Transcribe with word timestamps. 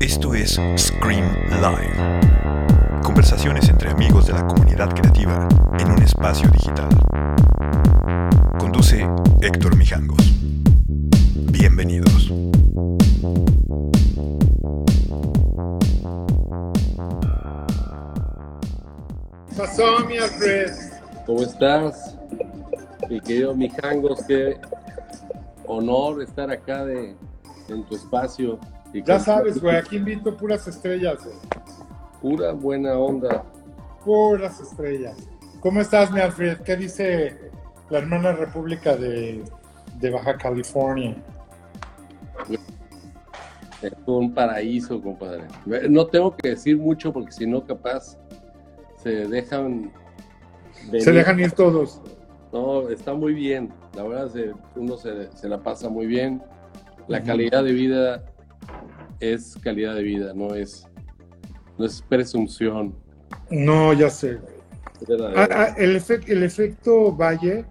Esto 0.00 0.34
es 0.34 0.60
Scream 0.76 1.24
Live. 1.50 2.20
Conversaciones 3.02 3.68
entre 3.68 3.90
amigos 3.90 4.26
de 4.26 4.32
la 4.34 4.46
comunidad 4.46 4.90
creativa 4.94 5.48
en 5.78 5.90
un 5.90 6.02
espacio 6.02 6.48
digital. 6.50 6.88
Conduce 8.58 9.08
Héctor 9.40 9.76
Mijangos. 9.76 10.34
Bienvenidos. 11.50 12.32
¿Cómo 21.26 21.42
estás? 21.42 22.16
Mi 23.08 23.20
querido 23.20 23.54
Mijangos, 23.54 24.22
qué 24.26 24.58
honor 25.74 26.22
estar 26.22 26.50
acá 26.50 26.84
de, 26.84 27.16
en 27.68 27.84
tu 27.84 27.96
espacio. 27.96 28.58
Y 28.92 29.02
Ya 29.02 29.18
sabes, 29.18 29.60
güey, 29.60 29.76
aquí 29.76 29.96
invito 29.96 30.36
puras 30.36 30.66
estrellas, 30.68 31.18
güey. 31.24 31.36
Pura 32.20 32.52
buena 32.52 32.96
onda. 32.96 33.44
Puras 34.04 34.60
estrellas. 34.60 35.16
¿Cómo 35.60 35.80
estás, 35.80 36.10
mi 36.10 36.20
Alfred? 36.20 36.58
¿Qué 36.58 36.76
dice 36.76 37.50
la 37.90 37.98
hermana 37.98 38.32
república 38.32 38.96
de, 38.96 39.42
de 39.98 40.10
Baja 40.10 40.36
California? 40.36 41.16
Es 43.82 43.92
un 44.06 44.32
paraíso, 44.32 45.00
compadre. 45.02 45.44
No 45.90 46.06
tengo 46.06 46.34
que 46.36 46.50
decir 46.50 46.78
mucho 46.78 47.12
porque 47.12 47.32
si 47.32 47.46
no, 47.46 47.64
capaz 47.66 48.16
se 49.02 49.26
dejan. 49.26 49.92
Se 50.98 51.12
dejan 51.12 51.40
ir 51.40 51.52
todos. 51.52 52.00
No, 52.52 52.88
está 52.88 53.12
muy 53.14 53.34
bien. 53.34 53.70
La 53.96 54.02
verdad, 54.02 54.30
se- 54.30 54.52
uno 54.76 54.96
se, 54.96 55.30
se 55.36 55.48
la 55.48 55.62
pasa 55.62 55.88
muy 55.88 56.06
bien. 56.06 56.42
La 57.06 57.22
calidad 57.22 57.62
de 57.64 57.72
vida 57.72 58.24
es 59.20 59.56
calidad 59.62 59.94
de 59.94 60.02
vida, 60.02 60.32
no 60.34 60.54
es, 60.54 60.86
no 61.78 61.84
es 61.84 62.02
presunción. 62.02 62.94
No, 63.50 63.92
ya 63.92 64.10
sé. 64.10 64.38
Ah, 65.36 65.48
ah, 65.50 65.74
el, 65.76 65.96
efec- 65.96 66.28
el 66.28 66.42
efecto 66.42 67.12
Valle, 67.14 67.64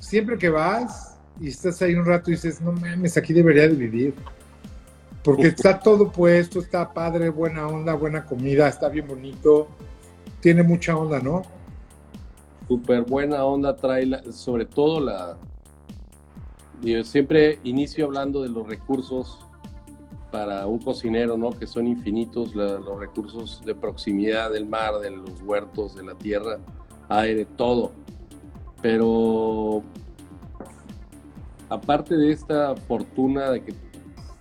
siempre 0.00 0.38
que 0.38 0.48
vas 0.48 1.18
y 1.40 1.48
estás 1.48 1.82
ahí 1.82 1.94
un 1.94 2.04
rato 2.06 2.30
y 2.30 2.34
dices, 2.34 2.60
no 2.60 2.72
mames, 2.72 3.16
aquí 3.16 3.32
debería 3.32 3.62
de 3.62 3.74
vivir. 3.74 4.14
Porque 5.24 5.48
está 5.48 5.80
todo 5.80 6.12
puesto, 6.12 6.60
está 6.60 6.92
padre, 6.94 7.28
buena 7.30 7.66
onda, 7.66 7.94
buena 7.94 8.24
comida, 8.24 8.68
está 8.68 8.88
bien 8.88 9.08
bonito, 9.08 9.66
tiene 10.40 10.62
mucha 10.62 10.96
onda, 10.96 11.18
¿no? 11.18 11.42
Súper 12.68 13.02
buena 13.02 13.44
onda 13.44 13.76
trae, 13.76 14.10
sobre 14.32 14.64
todo 14.64 15.00
la... 15.00 15.36
Yo 16.82 17.02
siempre 17.04 17.58
inicio 17.64 18.06
hablando 18.06 18.42
de 18.42 18.48
los 18.48 18.66
recursos 18.66 19.38
para 20.30 20.66
un 20.66 20.78
cocinero, 20.78 21.38
¿no? 21.38 21.50
Que 21.50 21.66
son 21.66 21.86
infinitos, 21.86 22.54
los 22.54 22.98
recursos 22.98 23.62
de 23.64 23.74
proximidad 23.74 24.50
del 24.50 24.66
mar, 24.66 24.98
de 24.98 25.10
los 25.10 25.40
huertos, 25.42 25.94
de 25.94 26.04
la 26.04 26.14
tierra, 26.14 26.58
aire, 27.08 27.44
todo. 27.44 27.92
Pero 28.82 29.82
aparte 31.68 32.16
de 32.16 32.32
esta 32.32 32.74
fortuna 32.76 33.50
de 33.50 33.62
que 33.62 33.74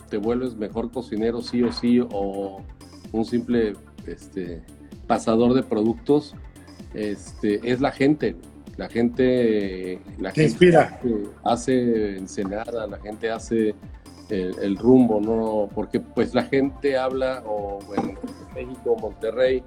te 0.10 0.18
vuelves 0.18 0.56
mejor 0.56 0.92
cocinero 0.92 1.42
sí 1.42 1.64
o 1.64 1.72
sí, 1.72 2.00
o 2.00 2.62
un 3.12 3.26
simple 3.26 3.74
este, 4.06 4.64
pasador 5.08 5.54
de 5.54 5.64
productos, 5.64 6.36
este, 6.96 7.60
es 7.72 7.82
la 7.82 7.92
gente. 7.92 8.36
La 8.78 8.90
gente, 8.90 10.00
la 10.20 10.32
Te 10.34 10.42
gente 10.42 10.52
inspira. 10.52 11.00
hace- 11.44 12.18
Ensenada, 12.18 12.88
la 12.88 12.98
gente 13.00 13.30
hace 13.32 13.74
el, 14.30 14.54
el 14.62 14.78
rumbo, 14.78 15.22
¿no? 15.22 15.70
Porque 15.74 16.00
pues 16.02 16.34
la 16.34 16.44
gente 16.44 16.98
habla, 16.98 17.42
o 17.46 17.80
en 17.96 18.18
México, 18.54 18.98
Monterrey, 19.00 19.64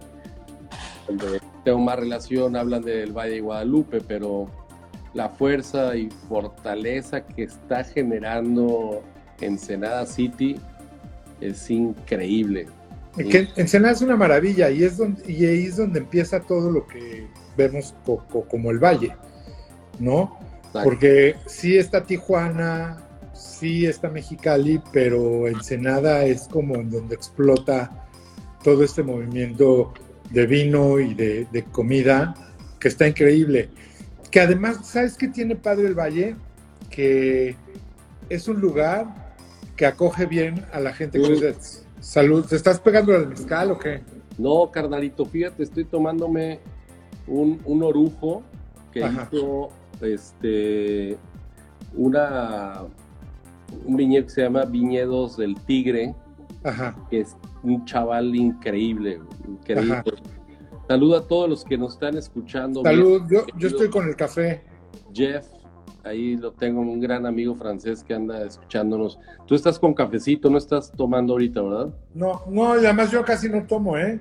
donde 1.07 1.41
tengo 1.65 1.79
más 1.79 1.99
relación, 1.99 2.55
hablan 2.55 2.83
del 2.83 3.13
Valle 3.13 3.37
de 3.37 3.41
Guadalupe, 3.41 4.01
pero 4.07 4.47
la 5.15 5.31
fuerza 5.31 5.97
y 5.97 6.11
fortaleza 6.29 7.25
que 7.25 7.45
está 7.45 7.83
generando 7.85 9.03
Ensenada 9.41 10.05
City 10.05 10.57
es 11.41 11.71
increíble. 11.71 12.67
Que 13.27 13.49
Ensenada 13.57 13.95
es 13.95 14.03
una 14.03 14.17
maravilla 14.17 14.71
y, 14.71 14.85
es 14.85 14.97
donde, 14.97 15.31
y 15.33 15.45
ahí 15.47 15.67
es 15.67 15.77
donde 15.77 15.99
empieza 16.01 16.41
todo 16.41 16.71
lo 16.71 16.87
que 16.87 17.27
vemos 17.57 17.95
co- 18.05 18.25
co- 18.31 18.45
como 18.49 18.71
el 18.71 18.79
valle, 18.79 19.15
¿no? 19.99 20.39
Porque 20.85 21.35
sí 21.47 21.77
está 21.77 22.05
Tijuana, 22.05 22.99
sí 23.35 23.87
está 23.87 24.09
Mexicali, 24.11 24.81
pero 24.93 25.49
Ensenada 25.49 26.25
es 26.25 26.43
como 26.49 26.77
en 26.77 26.91
donde 26.91 27.15
explota 27.15 28.07
todo 28.63 28.85
este 28.85 29.03
movimiento 29.03 29.93
de 30.31 30.47
vino 30.47 31.01
y 31.01 31.15
de, 31.15 31.47
de 31.51 31.65
comida, 31.65 32.35
que 32.79 32.89
está 32.89 33.09
increíble. 33.09 33.71
Que 34.31 34.41
además, 34.41 34.81
¿sabes 34.87 35.17
qué 35.17 35.29
tiene 35.29 35.57
padre 35.57 35.87
el 35.87 35.95
valle? 35.95 36.37
Que 36.91 37.57
es 38.29 38.47
un 38.47 38.61
lugar 38.61 39.07
que 39.75 39.87
acoge 39.87 40.27
bien 40.27 40.67
a 40.73 40.81
la 40.81 40.93
gente. 40.93 41.19
Que 41.19 41.29
Salud, 42.09 42.43
¿te 42.47 42.57
estás 42.57 42.81
pegando 42.81 43.15
al 43.15 43.29
mezcal 43.29 43.71
o 43.71 43.79
qué? 43.79 44.01
No, 44.39 44.71
carnalito, 44.71 45.27
fíjate, 45.27 45.63
estoy 45.63 45.85
tomándome 45.85 46.59
un, 47.27 47.61
un 47.67 47.83
orujo 47.83 48.43
que 48.91 49.05
Ajá. 49.05 49.29
hizo 49.31 49.69
este 50.01 51.19
una 51.95 52.81
un 53.85 53.97
viñedo 53.97 54.25
que 54.25 54.31
se 54.31 54.41
llama 54.41 54.65
Viñedos 54.65 55.37
del 55.37 55.55
Tigre, 55.67 56.15
Ajá. 56.65 56.97
que 57.11 57.21
es 57.21 57.37
un 57.63 57.85
chaval 57.85 58.35
increíble, 58.35 59.21
increíble. 59.47 59.93
Ajá. 59.93 60.05
Saluda 60.89 61.19
a 61.19 61.23
todos 61.25 61.51
los 61.51 61.63
que 61.63 61.77
nos 61.77 61.93
están 61.93 62.17
escuchando. 62.17 62.85
Salud, 62.85 63.25
yo, 63.31 63.45
yo 63.59 63.69
estoy 63.69 63.91
con 63.91 64.09
el 64.09 64.17
café. 64.17 64.65
Jeff, 65.13 65.47
ahí 66.09 66.37
lo 66.37 66.53
tengo, 66.53 66.81
un 66.81 67.01
gran 67.01 67.27
amigo 67.27 67.55
francés 67.55 68.03
que 68.03 68.15
anda 68.15 68.45
escuchándonos. 68.45 69.19
Tú 69.47 69.55
estás 69.55 69.79
con 69.79 69.95
cafecito, 69.95 70.51
no 70.51 70.59
estás 70.59 70.91
tomando 70.93 71.35
ahorita, 71.35 71.63
¿verdad? 71.63 71.89
No, 72.15 72.43
no, 72.49 72.75
y 72.81 72.85
además 72.85 73.11
yo 73.11 73.25
casi 73.25 73.49
no 73.49 73.63
tomo, 73.65 73.97
¿eh? 73.97 74.19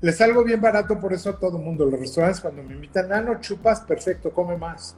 Le 0.00 0.12
salgo 0.12 0.44
bien 0.44 0.60
barato 0.60 0.98
por 1.00 1.12
eso 1.12 1.30
a 1.30 1.38
todo 1.38 1.58
mundo. 1.58 1.86
Los 1.86 1.98
restaurantes 2.00 2.40
cuando 2.40 2.62
me 2.62 2.74
invitan, 2.74 3.12
ah, 3.12 3.20
no 3.20 3.40
chupas, 3.40 3.80
perfecto, 3.82 4.30
come 4.30 4.56
más. 4.56 4.96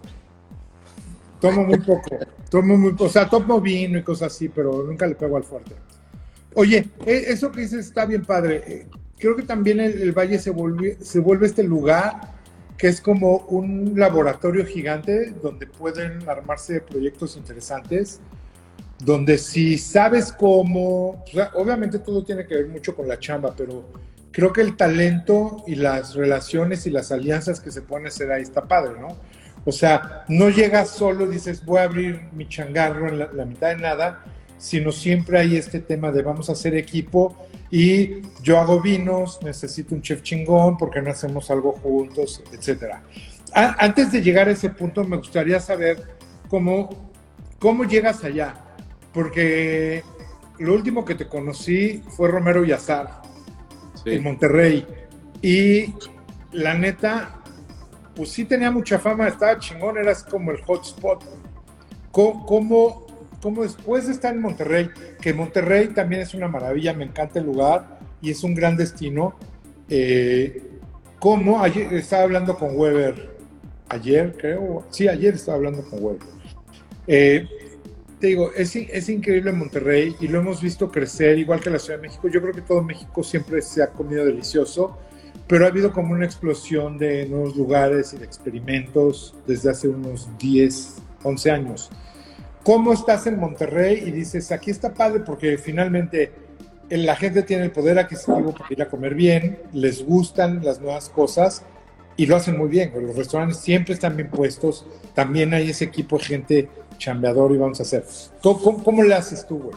Tomo 1.41 1.65
muy 1.65 1.79
poco, 1.79 2.19
tomo 2.51 2.77
muy, 2.77 2.95
o 2.99 3.09
sea, 3.09 3.29
tomo 3.29 3.61
vino 3.61 3.99
y 3.99 4.03
cosas 4.03 4.33
así, 4.35 4.49
pero 4.49 4.83
nunca 4.83 5.07
le 5.07 5.15
pego 5.15 5.37
al 5.37 5.45
fuerte. 5.45 5.73
Oye, 6.55 6.89
e- 7.07 7.25
eso 7.29 7.53
que 7.53 7.61
dices 7.61 7.87
está 7.87 8.05
bien 8.07 8.25
padre. 8.25 8.87
Creo 9.19 9.37
que 9.37 9.43
también 9.43 9.81
el, 9.81 10.01
el 10.03 10.13
Valle 10.13 10.39
se, 10.39 10.53
volvi- 10.53 10.99
se 10.99 11.21
vuelve 11.21 11.47
este 11.47 11.63
lugar 11.63 12.38
que 12.79 12.87
es 12.87 13.01
como 13.01 13.39
un 13.49 13.95
laboratorio 13.97 14.65
gigante 14.65 15.33
donde 15.43 15.67
pueden 15.67 16.27
armarse 16.29 16.81
proyectos 16.81 17.37
interesantes, 17.37 18.21
donde 19.01 19.37
si 19.37 19.77
sabes 19.79 20.33
cómo, 20.33 21.11
o 21.11 21.25
sea, 21.27 21.51
obviamente 21.55 21.99
todo 21.99 22.25
tiene 22.25 22.47
que 22.47 22.55
ver 22.55 22.69
mucho 22.69 22.95
con 22.95 23.09
la 23.09 23.19
chamba, 23.19 23.53
pero 23.57 23.85
creo 24.31 24.53
que 24.53 24.61
el 24.61 24.77
talento 24.77 25.65
y 25.67 25.75
las 25.75 26.15
relaciones 26.15 26.87
y 26.87 26.91
las 26.91 27.11
alianzas 27.11 27.59
que 27.59 27.73
se 27.73 27.83
pueden 27.83 28.07
hacer 28.07 28.31
ahí 28.31 28.43
está 28.43 28.63
padre, 28.67 28.93
¿no? 29.01 29.09
O 29.65 29.73
sea, 29.73 30.25
no 30.29 30.49
llegas 30.49 30.91
solo 30.91 31.27
y 31.27 31.35
dices, 31.35 31.65
voy 31.65 31.79
a 31.79 31.83
abrir 31.83 32.29
mi 32.33 32.49
changarro 32.49 33.09
en 33.09 33.19
la, 33.19 33.33
la 33.33 33.45
mitad 33.45 33.71
de 33.71 33.77
nada, 33.77 34.25
sino 34.59 34.93
siempre 34.93 35.39
hay 35.39 35.57
este 35.57 35.81
tema 35.81 36.11
de 36.11 36.23
vamos 36.23 36.49
a 36.49 36.53
hacer 36.53 36.75
equipo 36.75 37.37
y 37.71 38.23
yo 38.43 38.59
hago 38.59 38.81
vinos, 38.81 39.39
necesito 39.43 39.95
un 39.95 40.03
chef 40.03 40.23
chingón, 40.23 40.77
porque 40.77 41.01
no 41.01 41.11
hacemos 41.11 41.51
algo 41.51 41.73
juntos, 41.73 42.43
etcétera. 42.53 43.03
Antes 43.53 44.13
de 44.13 44.23
llegar 44.23 44.49
a 44.49 44.53
ese 44.53 44.71
punto, 44.71 45.05
me 45.05 45.17
gustaría 45.17 45.61
saber 45.61 46.03
cómo, 46.49 47.11
cómo 47.59 47.85
llegas 47.85 48.25
allá, 48.25 48.55
porque 49.13 50.03
lo 50.59 50.75
último 50.75 51.05
que 51.05 51.15
te 51.15 51.27
conocí 51.27 52.03
fue 52.17 52.29
Romero 52.29 52.65
y 52.65 52.73
Azar 52.73 53.23
en 54.05 54.23
Monterrey. 54.23 54.87
Y 55.43 55.95
la 56.53 56.75
neta, 56.75 57.41
pues 58.15 58.31
sí 58.31 58.45
tenía 58.45 58.71
mucha 58.71 58.99
fama, 58.99 59.29
estaba 59.29 59.59
chingón, 59.59 59.99
eras 59.99 60.25
como 60.25 60.51
el 60.51 60.63
hotspot. 60.63 61.23
¿Cómo, 62.11 62.47
cómo, 62.47 63.07
cómo 63.43 63.63
después 63.63 64.07
de 64.07 64.13
estar 64.13 64.35
en 64.35 64.41
Monterrey, 64.41 64.91
que 65.21 65.33
Monterrey 65.33 65.89
también 65.89 66.23
es 66.23 66.35
una 66.35 66.49
maravilla, 66.49 66.93
me 66.93 67.05
encanta 67.05 67.39
el 67.39 67.47
lugar 67.47 67.99
y 68.21 68.31
es 68.31 68.43
un 68.43 68.55
gran 68.55 68.77
destino, 68.77 69.37
eh, 69.89 70.63
¿cómo? 71.19 71.63
Ayer 71.63 71.93
estaba 71.95 72.25
hablando 72.25 72.57
con 72.57 72.77
Weber, 72.77 73.31
ayer 73.89 74.35
creo, 74.37 74.87
sí, 74.91 75.09
ayer 75.09 75.35
estaba 75.35 75.57
hablando 75.57 75.83
con 75.83 76.03
Weber. 76.03 76.23
Eh, 77.07 77.49
te 78.21 78.27
digo, 78.27 78.51
es, 78.55 78.75
es 78.75 79.09
increíble 79.09 79.53
Monterrey 79.53 80.17
y 80.21 80.29
lo 80.29 80.41
hemos 80.41 80.61
visto 80.61 80.91
crecer, 80.91 81.39
igual 81.39 81.61
que 81.61 81.71
la 81.71 81.79
Ciudad 81.79 81.99
de 81.99 82.09
México. 82.09 82.29
Yo 82.29 82.41
creo 82.43 82.53
que 82.53 82.63
todo 82.63 82.83
México 82.83 83.23
siempre 83.23 83.63
se 83.63 83.83
ha 83.83 83.91
comido 83.91 84.25
delicioso, 84.25 84.99
pero 85.47 85.65
ha 85.65 85.69
habido 85.69 85.93
como 85.93 86.13
una 86.13 86.25
explosión 86.25 86.99
de 86.99 87.27
nuevos 87.27 87.57
lugares 87.57 88.13
y 88.13 88.19
de 88.19 88.25
experimentos 88.25 89.35
desde 89.47 89.71
hace 89.71 89.89
unos 89.89 90.29
10, 90.39 90.97
11 91.23 91.51
años. 91.51 91.91
¿Cómo 92.69 92.93
estás 92.93 93.27
en 93.27 93.41
Monterrey? 93.41 94.03
Y 94.05 94.11
dices, 94.11 94.53
aquí 94.53 94.71
está 94.71 94.93
padre 94.93 95.21
porque 95.21 95.57
finalmente 95.57 96.33
la 96.91 97.17
gente 97.17 97.43
tiene 97.43 97.65
el 97.65 97.71
poder 97.71 97.99
adquisitivo 97.99 98.53
para 98.53 98.67
ir 98.69 98.83
a 98.83 98.91
comer 98.91 99.15
bien, 99.15 99.59
les 99.73 100.05
gustan 100.05 100.63
las 100.63 100.79
nuevas 100.79 101.09
cosas 101.09 101.65
y 102.19 102.27
lo 102.27 102.37
hacen 102.37 102.59
muy 102.59 102.69
bien. 102.69 102.93
Los 102.95 103.17
restaurantes 103.17 103.57
siempre 103.57 103.95
están 103.95 104.17
bien 104.17 104.29
puestos, 104.29 104.85
también 105.15 105.55
hay 105.55 105.71
ese 105.71 105.87
equipo 105.87 106.19
de 106.19 106.25
gente 106.25 106.69
chambeador 106.99 107.53
y 107.53 107.57
vamos 107.57 107.81
a 107.81 107.85
hacer. 107.85 108.05
¿Cómo, 108.43 108.85
cómo, 108.85 109.03
le 109.03 109.15
haces 109.15 109.47
tú, 109.47 109.61
güey? 109.61 109.77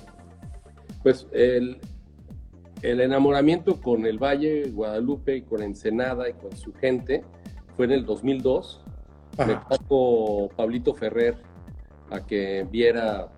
Pues 1.02 1.28
el, 1.32 1.80
el 2.82 3.00
enamoramiento 3.00 3.80
con 3.80 4.06
el 4.06 4.20
Valle, 4.20 4.70
Guadalupe 4.70 5.38
y 5.38 5.42
con 5.44 5.64
Ensenada 5.64 6.28
y 6.28 6.34
con 6.34 6.58
su 6.58 6.74
gente 6.74 7.24
fue 7.78 7.86
en 7.86 7.94
el 7.94 8.06
2002. 8.06 8.84
Me 9.38 9.56
trajo 9.56 10.50
Pablito 10.58 10.94
Ferrer 10.94 11.51
a 12.12 12.20
que 12.20 12.68
viera 12.70 13.30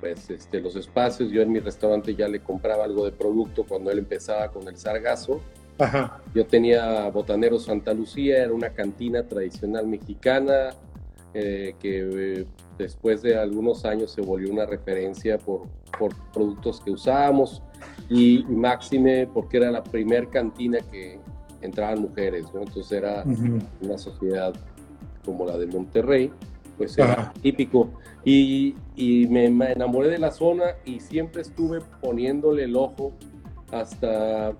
pues, 0.00 0.28
este, 0.30 0.60
los 0.60 0.76
espacios. 0.76 1.30
Yo 1.30 1.42
en 1.42 1.52
mi 1.52 1.60
restaurante 1.60 2.14
ya 2.14 2.28
le 2.28 2.40
compraba 2.40 2.84
algo 2.84 3.04
de 3.04 3.12
producto 3.12 3.64
cuando 3.64 3.90
él 3.90 3.98
empezaba 3.98 4.48
con 4.48 4.68
el 4.68 4.76
sargazo. 4.76 5.40
Yo 6.34 6.46
tenía 6.46 7.08
Botanero 7.10 7.58
Santa 7.58 7.92
Lucía, 7.92 8.42
era 8.42 8.52
una 8.52 8.70
cantina 8.70 9.22
tradicional 9.24 9.86
mexicana 9.86 10.70
eh, 11.34 11.74
que 11.78 11.98
eh, 12.40 12.46
después 12.78 13.20
de 13.20 13.36
algunos 13.36 13.84
años 13.84 14.10
se 14.10 14.22
volvió 14.22 14.50
una 14.50 14.64
referencia 14.64 15.36
por, 15.36 15.64
por 15.98 16.14
productos 16.32 16.80
que 16.80 16.92
usábamos 16.92 17.62
y, 18.08 18.42
máxime 18.48 19.28
porque 19.32 19.58
era 19.58 19.70
la 19.70 19.84
primer 19.84 20.30
cantina 20.30 20.78
que 20.90 21.18
entraban 21.60 22.00
mujeres, 22.00 22.46
¿no? 22.54 22.62
Entonces 22.62 22.90
era 22.90 23.22
una 23.82 23.98
sociedad 23.98 24.54
como 25.26 25.44
la 25.44 25.58
de 25.58 25.66
Monterrey, 25.66 26.32
pues 26.76 26.96
era 26.98 27.32
típico. 27.42 27.90
Y, 28.24 28.74
y 28.96 29.26
me, 29.28 29.46
enamoré 29.46 30.08
de 30.08 30.18
la 30.18 30.30
zona 30.30 30.64
y 30.84 31.00
siempre 31.00 31.42
estuve 31.42 31.80
poniéndole 32.00 32.64
el 32.64 32.76
ojo 32.76 33.12
hasta 33.70 34.52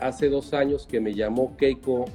hace 0.00 0.28
dos 0.28 0.52
años 0.52 0.86
que 0.86 1.00
me 1.00 1.14
llamó 1.14 1.56
Keiko, 1.56 2.06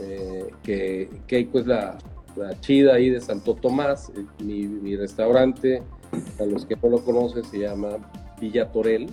eh, 0.00 0.50
que 0.62 1.10
Keiko 1.26 1.60
es 1.60 1.66
la, 1.66 1.98
la, 2.34 2.58
chida 2.60 2.94
ahí 2.94 3.10
de 3.10 3.20
Santo 3.20 3.54
Tomás, 3.54 4.10
eh, 4.16 4.24
mi, 4.42 4.66
mi 4.66 4.96
restaurante, 4.96 5.82
a 6.40 6.44
los 6.44 6.64
que 6.66 6.76
no 6.76 6.88
lo 6.88 7.04
conocen, 7.04 7.44
se 7.44 7.58
llama 7.58 7.98
Villa 8.40 8.70
Torel. 8.70 9.08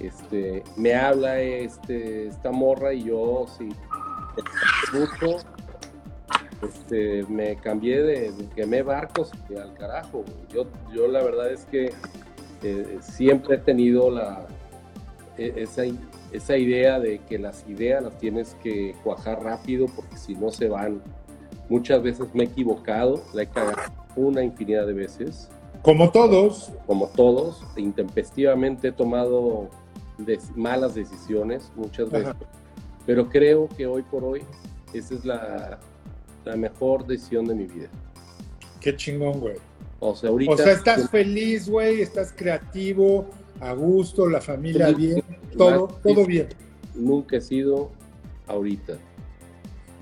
Este, 0.00 0.62
me 0.76 0.94
habla 0.94 1.40
este, 1.40 2.28
esta 2.28 2.50
morra 2.50 2.94
y 2.94 3.04
yo, 3.04 3.46
sí, 3.58 3.68
mucho, 4.92 5.36
este, 6.62 7.24
me 7.28 7.56
cambié 7.56 8.02
de, 8.02 8.32
quemé 8.54 8.82
barcos 8.82 9.30
al 9.50 9.74
carajo. 9.74 10.24
Yo, 10.52 10.66
yo 10.94 11.08
la 11.08 11.22
verdad 11.22 11.50
es 11.52 11.64
que 11.66 11.92
eh, 12.62 12.98
siempre 13.00 13.56
he 13.56 13.58
tenido 13.58 14.10
la, 14.10 14.46
e, 15.38 15.52
esa, 15.56 15.82
esa 16.32 16.56
idea 16.56 16.98
de 16.98 17.18
que 17.20 17.38
las 17.38 17.66
ideas 17.68 18.02
las 18.02 18.18
tienes 18.18 18.56
que 18.62 18.94
cuajar 19.02 19.42
rápido 19.42 19.86
porque 19.94 20.16
si 20.16 20.34
no 20.34 20.50
se 20.50 20.68
van. 20.68 21.02
Muchas 21.68 22.02
veces 22.02 22.34
me 22.34 22.44
he 22.44 22.46
equivocado, 22.46 23.22
la 23.32 23.42
he 23.42 23.46
cagado 23.46 23.78
una 24.16 24.42
infinidad 24.42 24.86
de 24.86 24.92
veces 24.92 25.48
como 25.82 26.10
todos. 26.10 26.70
Como 26.86 27.08
todos, 27.08 27.62
intempestivamente 27.76 28.88
he 28.88 28.92
tomado 28.92 29.68
malas 30.54 30.94
decisiones 30.94 31.72
muchas 31.76 32.10
veces, 32.10 32.34
pero 33.06 33.30
creo 33.30 33.68
que 33.68 33.86
hoy 33.86 34.02
por 34.02 34.22
hoy 34.22 34.42
esa 34.92 35.14
es 35.14 35.24
la, 35.24 35.78
la 36.44 36.56
mejor 36.56 37.06
decisión 37.06 37.46
de 37.46 37.54
mi 37.54 37.66
vida. 37.66 37.88
Qué 38.80 38.96
chingón, 38.96 39.40
güey. 39.40 39.56
O 39.98 40.14
sea, 40.14 40.30
ahorita... 40.30 40.52
O 40.52 40.56
sea, 40.56 40.72
estás 40.72 41.10
feliz, 41.10 41.68
güey, 41.68 42.00
estás 42.00 42.32
creativo, 42.32 43.26
a 43.60 43.72
gusto, 43.74 44.28
la 44.28 44.40
familia 44.40 44.90
bien, 44.92 45.22
todo, 45.56 45.88
todo 46.02 46.24
bien. 46.24 46.48
Nunca 46.94 47.36
he 47.36 47.40
sido 47.40 47.90
ahorita. 48.46 48.94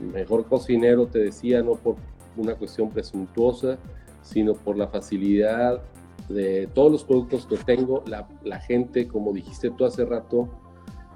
Mejor 0.00 0.46
cocinero, 0.46 1.06
te 1.06 1.18
decía, 1.18 1.62
no 1.62 1.74
por 1.74 1.96
una 2.36 2.54
cuestión 2.54 2.90
presuntuosa, 2.90 3.78
sino 4.22 4.54
por 4.54 4.76
la 4.76 4.88
facilidad 4.88 5.82
de 6.28 6.68
todos 6.74 6.92
los 6.92 7.04
productos 7.04 7.46
que 7.46 7.56
tengo, 7.56 8.04
la, 8.06 8.60
gente, 8.60 9.08
como 9.08 9.32
dijiste 9.32 9.70
tú 9.70 9.84
hace 9.84 10.04
rato, 10.04 10.48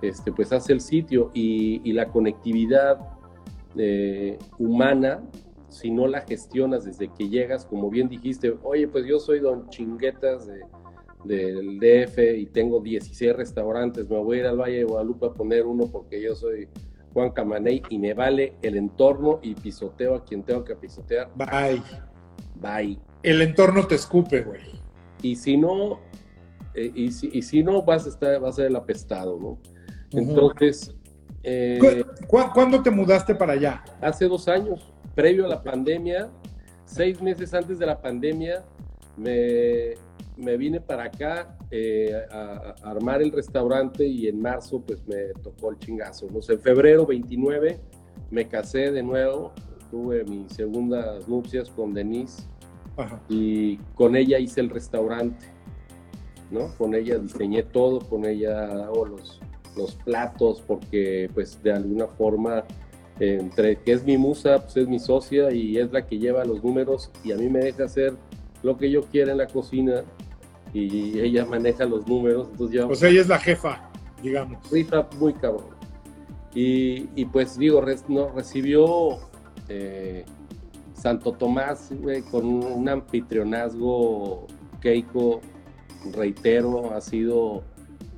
este, 0.00 0.32
pues 0.32 0.52
hace 0.52 0.72
el 0.72 0.80
sitio 0.80 1.30
y, 1.34 1.92
la 1.92 2.08
conectividad 2.08 2.98
eh, 3.76 4.38
humana, 4.58 5.22
si 5.68 5.90
no 5.90 6.06
la 6.06 6.20
gestionas 6.22 6.84
desde 6.84 7.08
que 7.08 7.28
llegas, 7.28 7.64
como 7.64 7.90
bien 7.90 8.08
dijiste, 8.08 8.54
oye, 8.62 8.88
pues 8.88 9.06
yo 9.06 9.18
soy 9.18 9.40
don 9.40 9.68
chinguetas 9.70 10.46
del 11.24 11.78
DF 11.78 12.18
y 12.36 12.46
tengo 12.46 12.80
16 12.80 13.34
restaurantes, 13.34 14.08
me 14.08 14.18
voy 14.18 14.38
a 14.38 14.40
ir 14.40 14.46
al 14.46 14.60
Valle 14.60 14.78
de 14.78 14.84
Guadalupe 14.84 15.26
a 15.26 15.30
poner 15.30 15.66
uno 15.66 15.86
porque 15.86 16.20
yo 16.20 16.34
soy 16.34 16.68
Juan 17.14 17.30
Camaney 17.30 17.82
y 17.88 17.98
me 17.98 18.12
vale 18.14 18.54
el 18.62 18.76
entorno 18.76 19.38
y 19.42 19.54
pisoteo 19.54 20.14
a 20.14 20.24
quien 20.24 20.42
tengo 20.42 20.64
que 20.64 20.74
pisotear. 20.74 21.30
Bye 21.36 21.82
bye. 22.62 22.98
El 23.22 23.42
entorno 23.42 23.86
te 23.86 23.96
escupe, 23.96 24.42
güey. 24.42 24.62
Y 25.22 25.36
si 25.36 25.56
no, 25.56 26.00
eh, 26.74 26.90
y, 26.94 27.10
si, 27.10 27.62
no, 27.62 27.82
vas 27.82 28.06
a, 28.06 28.08
estar, 28.08 28.40
vas 28.40 28.54
a 28.54 28.56
ser 28.56 28.66
el 28.66 28.76
apestado, 28.76 29.38
¿no? 29.38 29.58
Entonces... 30.12 30.94
Eh, 31.42 32.04
¿Cuándo 32.28 32.82
te 32.82 32.90
mudaste 32.90 33.34
para 33.34 33.54
allá? 33.54 33.82
Hace 34.00 34.26
dos 34.26 34.48
años, 34.48 34.92
previo 35.14 35.46
a 35.46 35.48
la 35.48 35.62
pandemia, 35.62 36.30
seis 36.84 37.20
meses 37.20 37.52
antes 37.54 37.78
de 37.78 37.86
la 37.86 38.00
pandemia, 38.00 38.64
me, 39.16 40.56
vine 40.56 40.80
para 40.80 41.04
acá 41.04 41.56
eh, 41.70 42.14
a, 42.30 42.74
armar 42.82 43.22
el 43.22 43.32
restaurante 43.32 44.06
y 44.06 44.28
en 44.28 44.40
marzo 44.40 44.80
pues 44.80 45.06
me 45.06 45.32
tocó 45.42 45.70
el 45.70 45.78
chingazo. 45.78 46.26
¿no? 46.30 46.40
en 46.46 46.60
febrero 46.60 47.06
29 47.06 47.78
me 48.30 48.48
casé 48.48 48.90
de 48.90 49.02
nuevo, 49.02 49.52
tuve 49.90 50.24
mis 50.24 50.52
segundas 50.52 51.28
nupcias 51.28 51.68
con 51.70 51.92
Denise 51.92 52.44
y 53.28 53.76
con 53.94 54.16
ella 54.16 54.38
hice 54.38 54.60
el 54.60 54.70
restaurante, 54.70 55.46
¿no? 56.50 56.74
Con 56.76 56.94
ella 56.94 57.18
diseñé 57.18 57.62
todo, 57.62 58.00
con 58.00 58.24
ella 58.24 58.64
hago 58.84 59.06
los, 59.06 59.40
los 59.76 59.94
platos, 59.96 60.62
porque 60.66 61.30
pues 61.34 61.62
de 61.62 61.72
alguna 61.72 62.06
forma, 62.06 62.64
entre 63.18 63.76
que 63.76 63.92
es 63.92 64.04
mi 64.04 64.16
musa, 64.16 64.62
pues 64.62 64.76
es 64.76 64.88
mi 64.88 64.98
socia 64.98 65.52
y 65.52 65.78
es 65.78 65.92
la 65.92 66.06
que 66.06 66.18
lleva 66.18 66.44
los 66.44 66.62
números 66.62 67.10
y 67.24 67.32
a 67.32 67.36
mí 67.36 67.48
me 67.48 67.60
deja 67.60 67.84
hacer 67.84 68.14
lo 68.62 68.76
que 68.76 68.90
yo 68.90 69.02
quiera 69.02 69.32
en 69.32 69.38
la 69.38 69.46
cocina 69.46 70.02
y 70.72 71.18
ella 71.20 71.44
maneja 71.44 71.84
los 71.84 72.06
números. 72.06 72.48
Entonces 72.52 72.76
yo, 72.76 72.86
pues 72.86 73.02
ella 73.02 73.20
es 73.20 73.28
la 73.28 73.38
jefa, 73.38 73.90
digamos. 74.22 74.58
Rifa 74.70 75.08
muy 75.18 75.34
cabrón. 75.34 75.82
Y, 76.54 77.08
y 77.14 77.24
pues 77.24 77.58
digo, 77.58 77.82
no, 78.08 78.28
recibió 78.30 79.18
eh, 79.68 80.24
Santo 80.94 81.32
Tomás, 81.32 81.90
con 82.30 82.44
un 82.46 82.88
anfitrionazgo 82.88 84.46
Keiko, 84.80 85.40
reitero, 86.12 86.92
ha 86.92 87.00
sido 87.00 87.64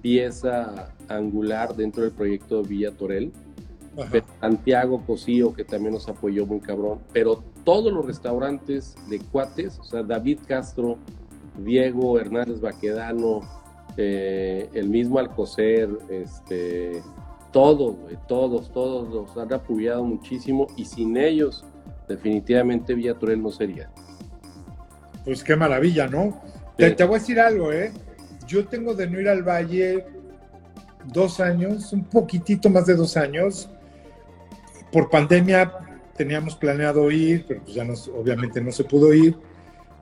pieza 0.02 0.93
angular 1.08 1.74
dentro 1.74 2.02
del 2.02 2.12
proyecto 2.12 2.62
de 2.62 2.68
Villa 2.68 2.90
Torel. 2.92 3.32
Santiago 4.40 5.04
Cosío, 5.06 5.54
que 5.54 5.64
también 5.64 5.94
nos 5.94 6.08
apoyó 6.08 6.46
muy 6.46 6.58
cabrón, 6.58 6.98
pero 7.12 7.44
todos 7.62 7.92
los 7.92 8.04
restaurantes 8.04 8.96
de 9.08 9.20
cuates, 9.20 9.78
o 9.78 9.84
sea, 9.84 10.02
David 10.02 10.40
Castro, 10.48 10.98
Diego 11.58 12.18
Hernández 12.18 12.60
Baquedano, 12.60 13.42
eh, 13.96 14.68
el 14.74 14.88
mismo 14.88 15.20
Alcocer, 15.20 15.88
este, 16.10 17.02
todos, 17.52 17.94
todos, 18.26 18.72
todos 18.72 19.08
los 19.14 19.36
han 19.36 19.52
apoyado 19.52 20.02
muchísimo 20.02 20.66
y 20.76 20.86
sin 20.86 21.16
ellos 21.16 21.64
definitivamente 22.08 22.94
Villa 22.94 23.14
Torel 23.14 23.40
no 23.40 23.50
sería. 23.50 23.90
Pues 25.24 25.44
qué 25.44 25.56
maravilla, 25.56 26.08
¿no? 26.08 26.40
Te, 26.76 26.92
voy 27.04 27.16
a 27.16 27.18
decir 27.18 27.38
algo, 27.38 27.72
¿eh? 27.72 27.92
Yo 28.46 28.66
tengo 28.66 28.94
de 28.94 29.08
no 29.08 29.20
ir 29.20 29.28
al 29.28 29.42
valle 29.42 30.04
dos 31.04 31.40
años, 31.40 31.92
un 31.92 32.04
poquitito 32.04 32.70
más 32.70 32.86
de 32.86 32.94
dos 32.94 33.16
años. 33.16 33.68
Por 34.92 35.10
pandemia 35.10 35.72
teníamos 36.16 36.56
planeado 36.56 37.10
ir, 37.10 37.44
pero 37.46 37.62
pues 37.62 37.74
ya 37.74 37.84
no, 37.84 37.94
obviamente 38.16 38.60
no 38.60 38.72
se 38.72 38.84
pudo 38.84 39.12
ir. 39.12 39.36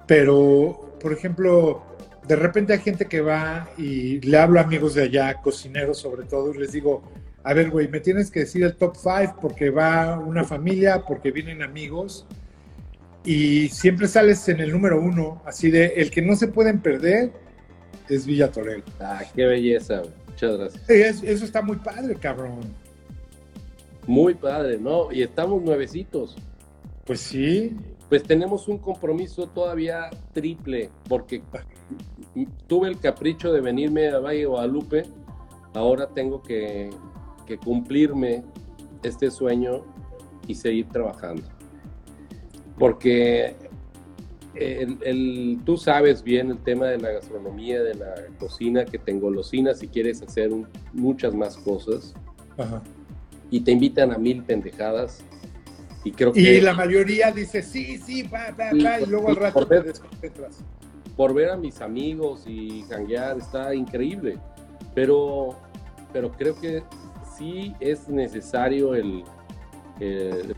Pero, 0.07 0.97
por 1.01 1.13
ejemplo, 1.13 1.83
de 2.27 2.37
repente 2.37 2.73
hay 2.73 2.81
gente 2.81 3.07
que 3.07 3.21
va 3.21 3.69
y 3.77 4.21
le 4.21 4.39
hablo 4.39 4.61
a 4.61 4.63
amigos 4.63 4.95
de 4.95 5.05
allá, 5.05 5.35
cocineros 5.35 5.99
sobre 5.99 6.25
todo, 6.25 6.55
y 6.55 6.59
les 6.59 6.73
digo, 6.73 7.03
a 7.45 7.55
ver, 7.55 7.71
güey, 7.71 7.89
me 7.89 8.01
tienes 8.01 8.31
que 8.31 8.41
decir 8.41 8.63
el 8.63 8.77
top 8.77 8.97
5 8.97 9.39
porque 9.41 9.71
va 9.71 10.19
una 10.19 10.45
familia, 10.45 11.03
porque 11.07 11.31
vienen 11.31 11.63
amigos. 11.63 12.27
Y 13.25 13.69
siempre 13.69 14.09
sales 14.09 14.49
en 14.49 14.61
el 14.61 14.73
número 14.73 15.01
uno, 15.01 15.43
así 15.47 15.71
de 15.71 15.87
el 15.97 16.11
que 16.11 16.23
no 16.23 16.35
se 16.35 16.49
pueden 16.49 16.81
perder 16.81 17.31
es 18.09 18.27
Villa 18.27 18.51
Torel. 18.51 18.83
Ah, 19.01 19.23
qué 19.35 19.47
belleza, 19.47 20.03
muchas 20.43 20.59
gracias. 20.59 21.23
eso 21.23 21.45
está 21.45 21.63
muy 21.63 21.77
padre, 21.77 22.15
cabrón. 22.17 22.61
Muy 24.07 24.35
padre, 24.35 24.79
¿no? 24.79 25.13
Y 25.13 25.23
estamos 25.23 25.63
nuevecitos. 25.63 26.37
Pues 27.05 27.21
sí. 27.21 27.77
Pues 28.09 28.23
tenemos 28.25 28.69
un 28.69 28.79
compromiso 28.79 29.47
todavía 29.47 30.11
triple, 30.35 30.91
porque 31.09 31.43
tuve 32.67 32.89
el 32.89 32.99
capricho 32.99 33.53
de 33.53 33.61
venirme 33.61 34.09
a 34.09 34.19
Valle 34.19 34.45
Guadalupe, 34.45 35.05
ahora 35.73 36.09
tengo 36.09 36.43
que, 36.43 36.91
que 37.47 37.57
cumplirme 37.57 38.43
este 39.03 39.31
sueño 39.31 39.87
y 40.47 40.55
seguir 40.55 40.89
trabajando. 40.91 41.43
Porque 42.79 43.57
el, 44.55 45.61
tú 45.65 45.77
sabes 45.77 46.23
bien 46.23 46.51
el 46.51 46.59
tema 46.59 46.87
de 46.87 46.99
la 46.99 47.11
gastronomía, 47.13 47.83
de 47.83 47.95
la 47.95 48.15
cocina, 48.39 48.85
que 48.85 48.99
te 48.99 49.11
engolosinas 49.11 49.79
si 49.79 49.89
quieres 49.89 50.23
hacer 50.23 50.51
muchas 50.93 51.35
más 51.35 51.57
cosas. 51.57 52.15
Y 53.51 53.61
te 53.61 53.73
invitan 53.73 54.13
a 54.13 54.19
mil 54.19 54.43
pendejadas. 54.43 55.23
Y 56.05 56.13
creo 56.13 56.33
que. 56.33 56.41
Y 56.41 56.61
la 56.61 56.75
mayoría 56.75 57.31
dice 57.31 57.63
sí, 57.63 57.99
sí, 57.99 58.23
va, 58.23 58.51
va, 58.51 58.71
va, 58.73 59.01
y 59.01 59.07
luego 59.07 59.29
al 59.29 59.37
rato 59.37 59.61
por 59.61 59.69
ver, 59.69 59.83
te 59.83 59.89
desconcentras. 59.89 60.59
Por 61.17 61.35
ver 61.35 61.51
a 61.51 61.57
mis 61.57 61.81
amigos 61.81 62.45
y 62.47 62.85
janguear 62.89 63.39
está 63.39 63.75
increíble. 63.75 64.39
Pero, 64.95 65.57
pero 66.13 66.33
creo 66.33 66.59
que 66.61 66.83
sí 67.37 67.75
es 67.81 68.09
necesario 68.09 68.95
el, 68.95 69.23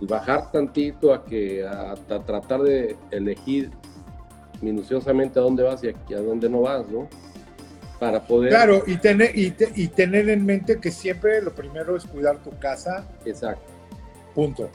bajar 0.00 0.50
tantito 0.50 1.12
a 1.12 1.24
que 1.24 1.66
a, 1.66 1.94
tratar 2.26 2.62
de 2.62 2.96
elegir 3.10 3.70
minuciosamente 4.60 5.38
a 5.38 5.42
dónde 5.42 5.62
vas 5.62 5.82
y 5.82 6.14
a, 6.14 6.20
dónde 6.20 6.48
no 6.48 6.62
vas, 6.62 6.88
¿no? 6.88 7.08
Para 7.98 8.26
poder... 8.26 8.50
Claro, 8.50 8.82
y 8.86 8.96
tener, 8.96 9.30
y, 9.34 9.50
tener 9.88 10.28
en 10.28 10.44
mente 10.44 10.80
que 10.80 10.90
siempre 10.90 11.40
lo 11.42 11.52
primero 11.52 11.96
es 11.96 12.04
cuidar 12.04 12.42
tu 12.42 12.50
casa. 12.58 13.06
Exacto. 13.24 13.70
Punto. 14.34 14.70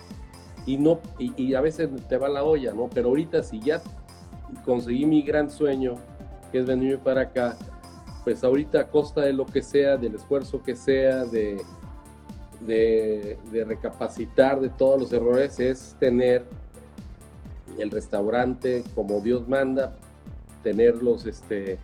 Y, 0.66 0.78
no, 0.78 1.00
y, 1.18 1.54
a 1.54 1.62
veces 1.62 1.90
te 2.08 2.18
va 2.18 2.30
la 2.30 2.44
olla, 2.44 2.74
¿no? 2.74 2.90
Pero 2.94 3.10
ahorita 3.10 3.44
si 3.44 3.60
ya 3.60 3.82
conseguí 4.66 5.06
mi 5.06 5.22
gran 5.22 5.50
sueño, 5.50 5.96
que 6.52 6.60
es 6.60 6.66
venirme 6.66 6.98
para 6.98 7.22
acá, 7.22 7.58
pues 8.24 8.44
ahorita 8.44 8.82
a 8.82 8.88
costa 8.88 9.22
de 9.22 9.34
lo 9.34 9.46
que 9.46 9.62
sea, 9.62 9.98
del 9.98 10.16
esfuerzo 10.16 10.62
que 10.62 10.76
sea, 10.76 11.26
de, 11.26 11.58
de, 12.62 13.38
recapacitar 13.66 14.60
de 14.60 14.70
todos 14.70 15.00
los 15.00 15.14
errores, 15.14 15.60
es 15.60 15.96
tener 16.00 16.46
el 17.78 17.92
restaurante 17.92 18.84
como 18.96 19.22
Dios 19.22 19.48
manda, 19.48 19.96
tenerlos, 20.64 21.26
este, 21.26 21.78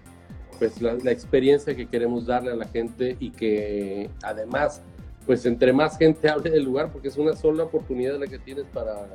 pues 0.59 0.81
la, 0.81 1.11
experiencia 1.11 1.75
que 1.75 1.87
queremos 1.87 2.25
darle 2.25 2.51
a 2.51 2.55
la 2.55 2.67
gente 2.67 3.15
y 3.19 3.31
que 3.31 4.09
además, 4.23 4.81
pues 5.25 5.45
entre 5.45 5.71
más 5.73 5.97
gente 5.97 6.29
hable 6.29 6.49
del 6.49 6.63
lugar, 6.63 6.91
porque 6.91 7.07
es 7.07 7.17
una 7.17 7.35
sola 7.35 7.63
oportunidad 7.63 8.19
la 8.19 8.27
que 8.27 8.39
tienes 8.39 8.65
para 8.73 9.07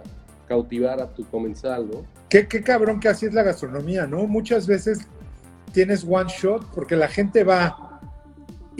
cautivar 0.48 1.00
a 1.00 1.08
tu 1.08 1.24
comensal, 1.26 1.88
¿no? 1.88 2.04
Qué, 2.28 2.48
qué 2.48 2.62
cabrón 2.62 2.98
que 2.98 3.08
así 3.08 3.26
es 3.26 3.34
la 3.34 3.42
gastronomía, 3.42 4.06
¿no? 4.06 4.26
Muchas 4.26 4.66
veces 4.66 5.06
tienes 5.72 6.04
one 6.08 6.28
shot 6.28 6.64
porque 6.74 6.96
la 6.96 7.08
gente 7.08 7.44
va 7.44 7.89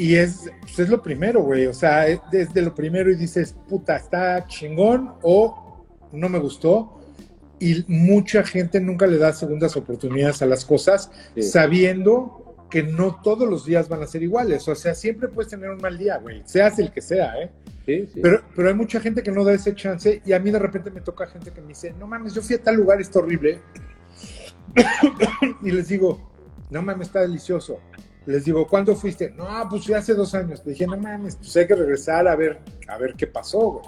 y 0.01 0.17
es, 0.17 0.51
pues 0.63 0.79
es 0.79 0.89
lo 0.89 1.03
primero, 1.03 1.43
güey. 1.43 1.67
O 1.67 1.75
sea, 1.75 2.09
es 2.09 2.21
desde 2.33 2.63
lo 2.63 2.75
primero 2.75 3.11
y 3.11 3.17
dices, 3.17 3.55
puta, 3.69 3.97
está 3.97 4.47
chingón 4.47 5.13
o 5.21 5.85
no 6.11 6.31
me 6.31 6.39
gustó 6.39 7.03
y 7.59 7.85
mucha 7.87 8.43
gente 8.43 8.81
nunca 8.81 9.07
le 9.07 9.19
da 9.19 9.35
segundas 9.35 9.77
oportunidades 9.77 10.41
a 10.41 10.47
las 10.47 10.65
cosas, 10.65 11.11
sabiendo 11.39 12.57
que 12.71 12.83
no 12.83 13.21
todos 13.23 13.47
los 13.47 13.67
días 13.67 13.91
van 13.91 14.03
a 14.03 14.07
ser 14.07 14.23
iguales. 14.23 14.67
O 14.69 14.75
sea, 14.75 14.95
siempre 14.95 15.29
puedes 15.29 15.51
tener 15.51 15.69
un 15.69 15.83
mal 15.83 15.99
día, 15.99 16.17
güey, 16.17 16.41
seas 16.47 16.79
el 16.79 16.91
que 16.91 17.03
sea, 17.03 17.35
¿eh? 17.39 17.51
Sí, 17.85 18.09
sí. 18.15 18.21
Pero, 18.23 18.41
pero 18.57 18.69
hay 18.69 18.75
mucha 18.75 19.01
gente 19.01 19.23
que 19.23 19.31
no 19.31 19.45
da 19.45 19.53
ese 19.53 19.75
chance 19.75 20.23
y 20.25 20.33
a 20.33 20.39
mí 20.39 20.51
de 20.51 20.61
repente 20.61 20.91
me 20.91 21.03
toca 21.03 21.27
gente 21.27 21.51
que 21.51 21.61
me 21.61 21.69
dice, 21.69 21.93
no 21.99 22.07
mames, 22.07 22.33
yo 22.33 22.41
fui 22.41 22.57
a 22.57 22.63
tal 22.63 22.77
lugar, 22.77 23.03
está 23.03 23.19
horrible. 23.19 23.61
y 25.63 25.71
les 25.71 25.89
digo, 25.89 26.33
no 26.71 26.81
mames, 26.81 27.09
está 27.09 27.21
delicioso. 27.21 27.81
Les 28.27 28.45
digo, 28.45 28.67
¿cuándo 28.67 28.95
fuiste? 28.95 29.31
No, 29.31 29.47
pues 29.69 29.85
fui 29.85 29.95
hace 29.95 30.15
dos 30.15 30.35
años. 30.35 30.63
Le 30.65 30.73
dije, 30.73 30.87
no 30.87 30.97
mames, 30.97 31.37
pues 31.37 31.57
hay 31.57 31.67
que 31.67 31.75
regresar 31.75 32.29
a 32.29 32.37
ver, 32.37 32.61
a 32.89 32.99
ver 32.99 33.15
qué 33.15 33.27
pasó, 33.27 33.59
güey. 33.59 33.85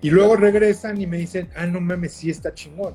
Y 0.00 0.10
luego 0.10 0.36
regresan 0.36 1.00
y 1.00 1.06
me 1.06 1.18
dicen, 1.18 1.50
ah, 1.56 1.66
no 1.66 1.80
mames, 1.80 2.12
sí 2.12 2.30
está 2.30 2.54
chingón. 2.54 2.94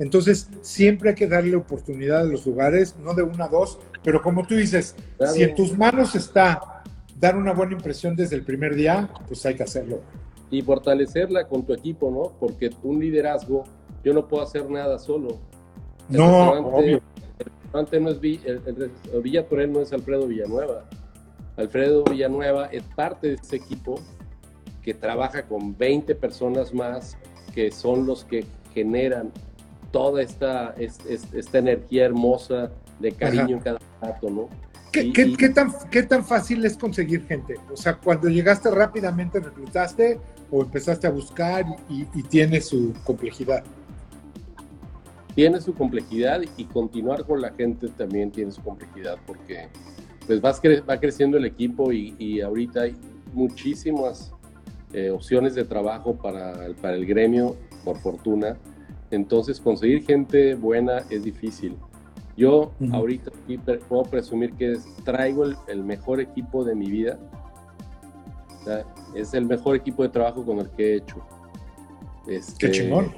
Entonces, 0.00 0.48
siempre 0.62 1.10
hay 1.10 1.14
que 1.14 1.26
darle 1.26 1.54
oportunidad 1.54 2.20
a 2.20 2.24
los 2.24 2.46
lugares, 2.46 2.96
no 2.96 3.14
de 3.14 3.22
una 3.22 3.44
a 3.44 3.48
dos, 3.48 3.78
pero 4.02 4.22
como 4.22 4.46
tú 4.46 4.54
dices, 4.54 4.96
si 5.32 5.42
en 5.42 5.54
tus 5.54 5.76
manos 5.76 6.14
está 6.14 6.82
dar 7.20 7.36
una 7.36 7.52
buena 7.52 7.74
impresión 7.74 8.16
desde 8.16 8.34
el 8.34 8.42
primer 8.42 8.74
día, 8.74 9.10
pues 9.28 9.44
hay 9.44 9.54
que 9.54 9.62
hacerlo. 9.62 10.00
Y 10.50 10.62
fortalecerla 10.62 11.46
con 11.46 11.64
tu 11.64 11.74
equipo, 11.74 12.10
¿no? 12.10 12.32
Porque 12.40 12.70
un 12.82 12.98
liderazgo, 12.98 13.64
yo 14.02 14.14
no 14.14 14.26
puedo 14.26 14.42
hacer 14.42 14.68
nada 14.70 14.98
solo. 14.98 15.38
no, 16.08 16.52
obvio. 16.52 17.02
No 17.72 17.80
es 17.80 17.92
el, 17.92 18.10
el, 18.66 19.22
Villa 19.22 19.46
no 19.68 19.80
es 19.80 19.92
Alfredo 19.92 20.26
Villanueva. 20.26 20.84
Alfredo 21.56 22.04
Villanueva 22.04 22.66
es 22.66 22.82
parte 22.82 23.28
de 23.28 23.34
ese 23.34 23.56
equipo 23.56 24.00
que 24.82 24.94
trabaja 24.94 25.42
con 25.42 25.76
20 25.76 26.14
personas 26.14 26.72
más 26.72 27.16
que 27.54 27.70
son 27.70 28.06
los 28.06 28.24
que 28.24 28.44
generan 28.72 29.32
toda 29.92 30.22
esta, 30.22 30.74
esta 30.78 31.58
energía 31.58 32.06
hermosa 32.06 32.70
de 33.00 33.12
cariño 33.12 33.56
en 33.56 33.60
cada 33.60 33.78
rato, 34.00 34.30
¿no? 34.30 34.48
¿Qué, 34.92 35.12
qué, 35.12 35.48
tan, 35.50 35.72
¿Qué 35.90 36.02
tan 36.02 36.24
fácil 36.24 36.64
es 36.64 36.76
conseguir 36.76 37.24
gente? 37.26 37.54
O 37.72 37.76
sea, 37.76 37.96
cuando 37.96 38.28
llegaste 38.28 38.70
rápidamente 38.70 39.38
reclutaste 39.38 40.18
o 40.50 40.62
empezaste 40.62 41.06
a 41.06 41.10
buscar 41.10 41.64
y, 41.88 42.04
tiene 42.24 42.60
su 42.60 42.92
complejidad. 43.04 43.62
Tiene 45.40 45.58
su 45.62 45.72
complejidad 45.72 46.42
y 46.58 46.64
continuar 46.66 47.24
con 47.24 47.40
la 47.40 47.48
gente 47.52 47.88
también 47.88 48.30
tiene 48.30 48.52
su 48.52 48.62
complejidad 48.62 49.16
porque 49.26 49.68
pues 50.26 50.38
vas 50.38 50.60
va 50.60 51.00
creciendo 51.00 51.38
el 51.38 51.46
equipo 51.46 51.90
y, 51.94 52.42
ahorita 52.42 52.82
hay 52.82 52.94
muchísimas 53.32 54.34
eh, 54.92 55.08
opciones 55.08 55.54
de 55.54 55.64
trabajo 55.64 56.14
para, 56.14 56.68
para 56.82 56.94
el 56.94 57.06
gremio, 57.06 57.56
por 57.86 57.96
fortuna. 58.00 58.58
Entonces, 59.10 59.58
conseguir 59.58 60.04
gente 60.04 60.56
buena 60.56 61.04
es 61.08 61.24
difícil. 61.24 61.74
Yo 62.36 62.72
ahorita 62.92 63.30
puedo 63.88 64.02
presumir 64.02 64.52
que 64.52 64.76
traigo 65.06 65.46
el, 65.68 65.82
mejor 65.82 66.20
equipo 66.20 66.64
de 66.64 66.74
mi 66.74 66.90
vida. 66.90 67.18
es 69.14 69.32
el 69.32 69.46
mejor 69.46 69.74
equipo 69.74 70.02
de 70.02 70.10
trabajo 70.10 70.44
con 70.44 70.58
el 70.58 70.68
que 70.72 70.82
he 70.82 70.96
hecho. 70.96 71.16
Este, 72.26 72.66
Qué 72.66 72.72
chingón. 72.72 73.14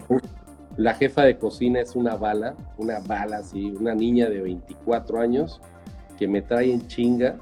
La 0.76 0.94
jefa 0.94 1.24
de 1.24 1.36
cocina 1.38 1.80
es 1.80 1.94
una 1.94 2.16
bala, 2.16 2.54
una 2.78 3.00
bala 3.00 3.38
así, 3.38 3.70
una 3.78 3.94
niña 3.94 4.30
de 4.30 4.40
24 4.40 5.20
años 5.20 5.60
que 6.18 6.26
me 6.26 6.40
trae 6.40 6.72
en 6.72 6.86
chinga. 6.86 7.36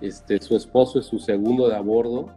Este, 0.00 0.40
su 0.40 0.56
esposo 0.56 0.98
es 0.98 1.06
su 1.06 1.18
segundo 1.18 1.68
de 1.68 1.76
a 1.76 1.80
bordo, 1.80 2.30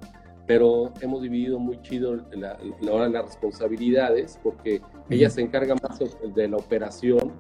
pero 0.46 0.92
hemos 1.02 1.22
dividido 1.22 1.58
muy 1.58 1.82
chido 1.82 2.18
la, 2.32 2.58
la, 2.82 3.08
las 3.08 3.26
responsabilidades 3.26 4.40
porque 4.44 4.82
ella 5.10 5.30
se 5.30 5.42
encarga 5.42 5.76
más 5.76 6.00
de 6.36 6.48
la 6.48 6.58
operación, 6.58 7.34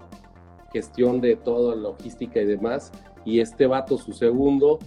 gestión 0.71 1.19
de 1.19 1.35
toda 1.35 1.75
la 1.75 1.81
logística 1.81 2.39
y 2.39 2.45
demás, 2.45 2.91
y 3.25 3.41
este 3.41 3.67
vato 3.67 3.97
su 3.97 4.13
segundo 4.13 4.79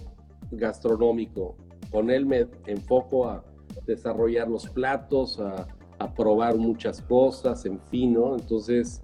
gastronómico. 0.51 1.55
Con 1.91 2.09
él 2.09 2.25
me 2.25 2.47
enfoco 2.65 3.29
a 3.29 3.43
desarrollar 3.85 4.47
los 4.47 4.67
platos, 4.69 5.39
a, 5.39 5.67
probar 6.11 6.55
muchas 6.55 7.01
cosas, 7.01 7.63
en 7.65 7.79
fin, 7.91 8.13
¿no? 8.13 8.35
Entonces, 8.35 9.03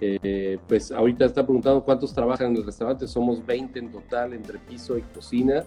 eh, 0.00 0.58
pues 0.68 0.92
ahorita 0.92 1.24
está 1.24 1.42
preguntando 1.42 1.82
cuántos 1.82 2.12
trabajan 2.12 2.48
en 2.48 2.56
el 2.56 2.66
restaurante, 2.66 3.08
somos 3.08 3.44
20 3.46 3.78
en 3.78 3.90
total 3.90 4.34
entre 4.34 4.58
piso 4.58 4.98
y 4.98 5.02
cocina 5.02 5.64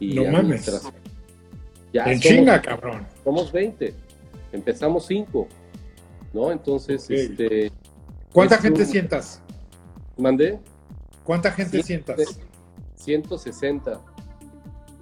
y 0.00 0.14
no 0.14 0.38
administración. 0.38 0.94
en 1.92 2.20
China, 2.20 2.62
cabrón. 2.62 3.06
Somos 3.22 3.52
20, 3.52 3.94
empezamos 4.52 5.04
5. 5.06 5.46
¿no? 6.36 6.52
Entonces, 6.52 7.08
este... 7.08 7.72
¿Cuánta 8.32 8.58
gente 8.58 8.84
sientas? 8.84 9.40
¿Mandé? 10.18 10.58
¿Cuánta 11.24 11.50
gente 11.50 11.82
sientas? 11.82 12.38
160. 12.96 14.00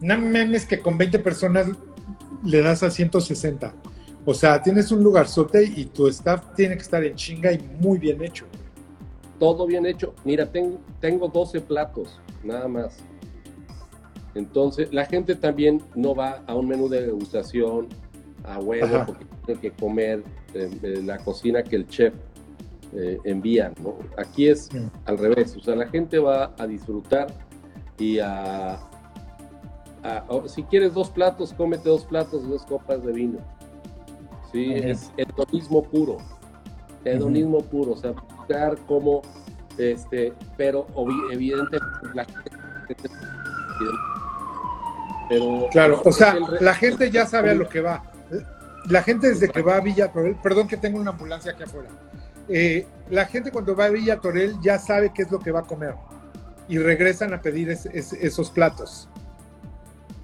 No 0.01 0.19
memes 0.19 0.65
que 0.65 0.79
con 0.79 0.97
20 0.97 1.19
personas 1.19 1.67
le 2.45 2.63
das 2.63 2.85
a 2.85 2.91
160. 2.91 3.75
O 4.25 4.33
sea, 4.33 4.63
tienes 4.63 4.91
un 4.91 5.03
lugar 5.03 5.29
sote 5.29 5.65
y 5.65 5.85
tu 5.87 6.09
staff 6.09 6.55
tiene 6.55 6.77
que 6.77 6.83
estar 6.83 7.05
en 7.05 7.15
chinga 7.15 7.53
y 7.53 7.59
muy 7.81 7.99
bien 7.99 8.23
hecho. 8.23 8.47
Todo 9.39 9.67
bien 9.67 9.85
hecho. 9.85 10.15
Mira, 10.25 10.47
tengo, 10.47 10.81
tengo 11.01 11.29
12 11.29 11.61
platos, 11.61 12.21
nada 12.43 12.67
más. 12.67 12.97
Entonces, 14.35 14.93
la 14.93 15.05
gente 15.05 15.35
también 15.35 15.83
no 15.95 16.15
va 16.15 16.43
a 16.47 16.55
un 16.55 16.69
menú 16.69 16.89
de 16.89 17.03
degustación 17.03 17.89
a 18.45 18.59
huevo 18.59 19.05
porque 19.07 19.25
tiene 19.47 19.61
que 19.61 19.71
comer 19.71 20.23
de, 20.53 21.03
la 21.03 21.19
cocina 21.19 21.63
que 21.63 21.77
el 21.77 21.87
chef 21.87 22.15
eh, 22.93 23.19
envía, 23.25 23.73
¿no? 23.83 23.99
Aquí 24.17 24.49
es 24.49 24.69
al 25.05 25.19
revés, 25.19 25.57
o 25.57 25.61
sea, 25.61 25.75
la 25.75 25.87
gente 25.89 26.19
va 26.19 26.55
a 26.59 26.67
disfrutar 26.67 27.29
y 27.99 28.19
a, 28.19 28.79
si 30.47 30.63
quieres 30.65 30.95
dos 30.95 31.11
platos, 31.11 31.53
cómete 31.53 31.89
dos 31.89 32.05
platos 32.05 32.45
y 32.45 32.49
dos 32.49 32.65
copas 32.67 33.05
de 33.05 33.13
vino. 33.13 33.39
Sí, 34.55 34.73
es 34.73 35.11
el 35.17 35.27
mismo 35.51 35.83
puro. 35.83 36.19
Hedonismo 37.05 37.59
puro, 37.59 37.93
o 37.93 37.97
sea, 37.97 38.13
buscar 38.13 38.79
cómo, 38.87 39.21
este, 39.77 40.33
pero 40.57 40.87
evidentemente 41.33 41.83
la 42.15 42.25
pero, 45.29 45.67
claro, 45.73 46.03
o 46.05 46.13
sea, 46.13 46.37
la 46.61 46.75
gente 46.75 47.11
ya 47.11 47.27
sabe 47.27 47.51
a 47.51 47.55
lo 47.55 47.69
que 47.69 47.81
va. 47.81 48.05
La 48.89 49.03
gente 49.03 49.29
desde 49.29 49.49
que 49.49 49.61
va 49.61 49.77
a 49.77 49.81
Villa 49.81 50.13
Torel, 50.13 50.37
perdón 50.37 50.69
que 50.69 50.77
tengo 50.77 51.01
una 51.01 51.11
ambulancia 51.11 51.51
aquí 51.51 51.65
afuera. 51.65 51.89
Eh, 52.49 52.87
la 53.11 53.25
gente 53.25 53.51
cuando 53.51 53.75
va 53.75 53.87
a 53.87 53.89
Villa 53.89 54.21
Torel 54.21 54.55
ya 54.63 54.79
sabe 54.79 55.11
qué 55.13 55.23
es 55.23 55.33
lo 55.33 55.41
que 55.41 55.51
va 55.51 55.61
a 55.61 55.65
comer 55.65 55.97
y 56.69 56.79
regresan 56.79 57.35
a 57.35 57.43
pedir 57.43 57.71
esos 57.71 58.51
platos. 58.53 59.09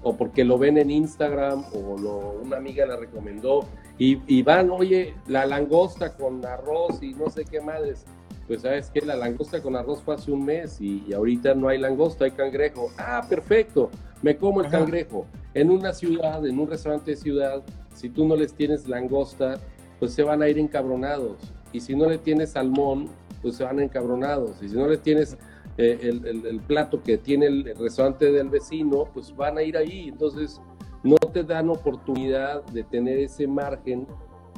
O 0.03 0.17
porque 0.17 0.43
lo 0.43 0.57
ven 0.57 0.77
en 0.77 0.89
Instagram 0.89 1.63
o 1.73 1.97
lo, 1.97 2.41
una 2.41 2.57
amiga 2.57 2.85
la 2.85 2.97
recomendó 2.97 3.67
y, 4.03 4.41
van, 4.41 4.71
oye, 4.71 5.13
la 5.27 5.45
langosta 5.45 6.15
con 6.15 6.43
arroz 6.43 7.03
y 7.03 7.13
no 7.13 7.29
sé 7.29 7.45
qué 7.45 7.61
madres. 7.61 8.03
Pues 8.47 8.61
sabes 8.61 8.89
que 8.89 9.01
la 9.01 9.15
langosta 9.15 9.61
con 9.61 9.75
arroz 9.75 10.01
fue 10.01 10.15
hace 10.15 10.31
un 10.31 10.43
mes 10.43 10.81
y, 10.81 11.13
ahorita 11.13 11.53
no 11.53 11.67
hay 11.67 11.77
langosta, 11.77 12.25
hay 12.25 12.31
cangrejo. 12.31 12.89
Ah, 12.97 13.23
perfecto, 13.29 13.91
me 14.23 14.37
como 14.37 14.61
el 14.61 14.71
cangrejo. 14.71 15.27
En 15.53 15.69
una 15.69 15.93
ciudad, 15.93 16.43
en 16.47 16.59
un 16.59 16.67
restaurante 16.67 17.11
de 17.11 17.17
ciudad, 17.17 17.61
si 17.93 18.09
tú 18.09 18.25
no 18.25 18.35
les 18.35 18.53
tienes 18.53 18.87
langosta, 18.87 19.59
pues 19.99 20.13
se 20.13 20.23
van 20.23 20.41
a 20.41 20.49
ir 20.49 20.57
encabronados. 20.57 21.37
Y 21.71 21.79
si 21.79 21.95
no 21.95 22.09
le 22.09 22.17
tienes 22.17 22.51
salmón, 22.51 23.07
pues 23.43 23.55
se 23.55 23.63
van 23.63 23.79
encabronados. 23.79 24.61
Y 24.63 24.69
si 24.69 24.75
no 24.75 24.87
le 24.87 24.97
tienes 24.97 25.37
eh, 25.77 25.99
el, 26.23 26.59
plato 26.61 27.01
que 27.01 27.17
tiene 27.17 27.47
el 27.47 27.75
restaurante 27.77 28.31
del 28.31 28.49
vecino, 28.49 29.07
pues 29.13 29.35
van 29.35 29.57
a 29.57 29.63
ir 29.63 29.77
ahí. 29.77 30.09
Entonces, 30.09 30.61
no 31.03 31.17
te 31.17 31.43
dan 31.43 31.69
oportunidad 31.69 32.63
de 32.65 32.83
tener 32.83 33.17
ese 33.19 33.47
margen 33.47 34.07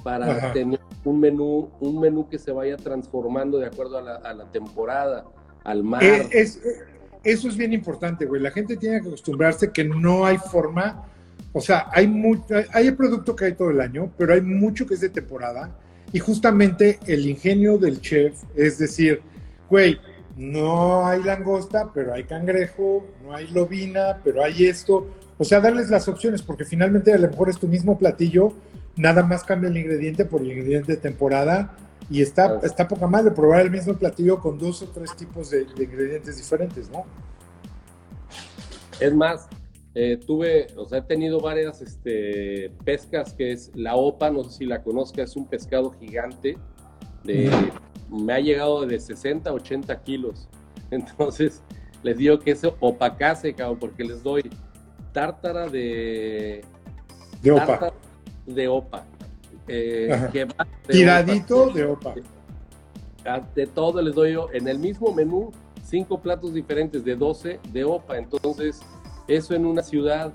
para 0.03 0.51
tener 0.51 0.79
un 1.05 1.19
menú, 1.19 1.69
un 1.79 1.99
menú 1.99 2.27
que 2.27 2.37
se 2.37 2.51
vaya 2.51 2.77
transformando 2.77 3.57
de 3.57 3.67
acuerdo 3.67 3.97
a 3.97 4.33
la, 4.33 4.51
temporada, 4.51 5.25
al 5.63 5.83
mar. 5.83 6.03
Eh, 6.03 6.27
eso 7.23 7.47
es 7.47 7.55
bien 7.55 7.71
importante, 7.71 8.25
güey. 8.25 8.41
La 8.41 8.51
gente 8.51 8.75
tiene 8.75 9.01
que 9.01 9.07
acostumbrarse 9.07 9.71
que 9.71 9.85
no 9.85 10.25
hay 10.25 10.37
forma, 10.37 11.05
o 11.53 11.61
sea, 11.61 11.87
hay 11.91 12.07
mucho, 12.07 12.43
hay 12.73 12.87
el 12.87 12.95
producto 12.95 13.35
que 13.35 13.45
hay 13.45 13.53
todo 13.53 13.69
el 13.69 13.79
año, 13.79 14.11
pero 14.17 14.33
hay 14.33 14.41
mucho 14.41 14.85
que 14.85 14.95
es 14.95 15.01
de 15.01 15.09
temporada. 15.09 15.77
Y 16.11 16.19
justamente 16.19 16.99
el 17.07 17.25
ingenio 17.25 17.77
del 17.77 18.01
chef 18.01 18.43
es 18.55 18.77
decir, 18.77 19.21
güey, 19.69 19.97
no 20.35 21.05
hay 21.05 21.21
langosta, 21.23 21.91
pero 21.93 22.13
hay 22.13 22.23
cangrejo, 22.23 23.05
no 23.23 23.33
hay 23.33 23.47
lobina, 23.47 24.19
pero 24.23 24.43
hay 24.43 24.65
esto. 24.65 25.07
O 25.37 25.43
sea, 25.43 25.59
darles 25.59 25.89
las 25.89 26.07
opciones, 26.07 26.41
porque 26.41 26.65
finalmente 26.65 27.13
a 27.13 27.17
lo 27.17 27.29
mejor 27.29 27.49
es 27.49 27.59
tu 27.59 27.67
mismo 27.67 27.97
platillo, 27.97 28.53
nada 28.95 29.23
más 29.23 29.43
cambia 29.43 29.69
el 29.69 29.77
ingrediente 29.77 30.25
por 30.25 30.41
el 30.41 30.51
ingrediente 30.51 30.93
de 30.93 30.97
temporada 30.97 31.75
y 32.09 32.21
está, 32.21 32.59
está 32.63 32.87
poca 32.87 33.07
madre 33.07 33.31
probar 33.31 33.61
el 33.61 33.71
mismo 33.71 33.93
platillo 33.93 34.39
con 34.39 34.57
dos 34.57 34.81
o 34.81 34.87
tres 34.87 35.15
tipos 35.15 35.49
de, 35.49 35.61
ingredientes 35.61 36.37
diferentes, 36.37 36.89
¿no? 36.89 37.05
Es 38.99 39.13
más, 39.13 39.47
eh, 39.95 40.17
tuve, 40.17 40.67
o 40.77 40.85
sea, 40.85 40.99
he 40.99 41.01
tenido 41.03 41.39
varias 41.39 41.81
este, 41.81 42.71
pescas 42.83 43.33
que 43.33 43.51
es 43.51 43.71
la 43.73 43.95
opa, 43.95 44.29
no 44.29 44.43
sé 44.43 44.59
si 44.59 44.65
la 44.65 44.83
conozca, 44.83 45.23
es 45.23 45.35
un 45.35 45.47
pescado 45.47 45.91
gigante, 45.91 46.57
de, 47.23 47.49
me 48.13 48.33
ha 48.33 48.39
llegado 48.39 48.85
de 48.85 48.99
60 48.99 49.49
a 49.49 49.53
80 49.53 50.03
kilos. 50.03 50.47
Entonces, 50.91 51.61
les 52.03 52.17
digo 52.17 52.39
que 52.39 52.51
es 52.51 52.61
opacase, 52.79 53.53
cabrón, 53.53 53.79
porque 53.79 54.03
les 54.03 54.21
doy 54.21 54.49
tártara 55.11 55.67
de... 55.67 56.63
De 57.41 57.51
opa. 57.51 57.93
De 58.45 58.67
opa. 58.67 59.05
Eh, 59.67 60.47
Tiradito 60.87 61.69
de 61.69 61.85
opa. 61.85 62.15
Ah, 63.25 63.41
de 63.55 63.67
todo 63.67 64.01
les 64.01 64.13
doy 64.13 64.33
yo. 64.33 64.47
En 64.53 64.67
el 64.67 64.79
mismo 64.79 65.13
menú, 65.13 65.51
cinco 65.83 66.19
platos 66.19 66.53
diferentes 66.53 67.03
de 67.03 67.15
12 67.15 67.59
de 67.71 67.83
opa. 67.83 68.17
Entonces, 68.17 68.81
eso 69.27 69.55
en 69.55 69.65
una 69.65 69.81
ciudad 69.81 70.33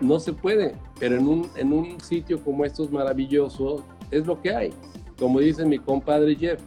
no 0.00 0.18
se 0.18 0.32
puede, 0.32 0.74
pero 0.98 1.16
en 1.16 1.28
un, 1.28 1.50
en 1.56 1.72
un 1.72 2.00
sitio 2.00 2.42
como 2.42 2.64
estos 2.64 2.90
maravilloso 2.90 3.84
es 4.10 4.26
lo 4.26 4.40
que 4.40 4.54
hay. 4.54 4.70
Como 5.18 5.40
dice 5.40 5.64
mi 5.64 5.78
compadre 5.78 6.34
Jeff, 6.34 6.60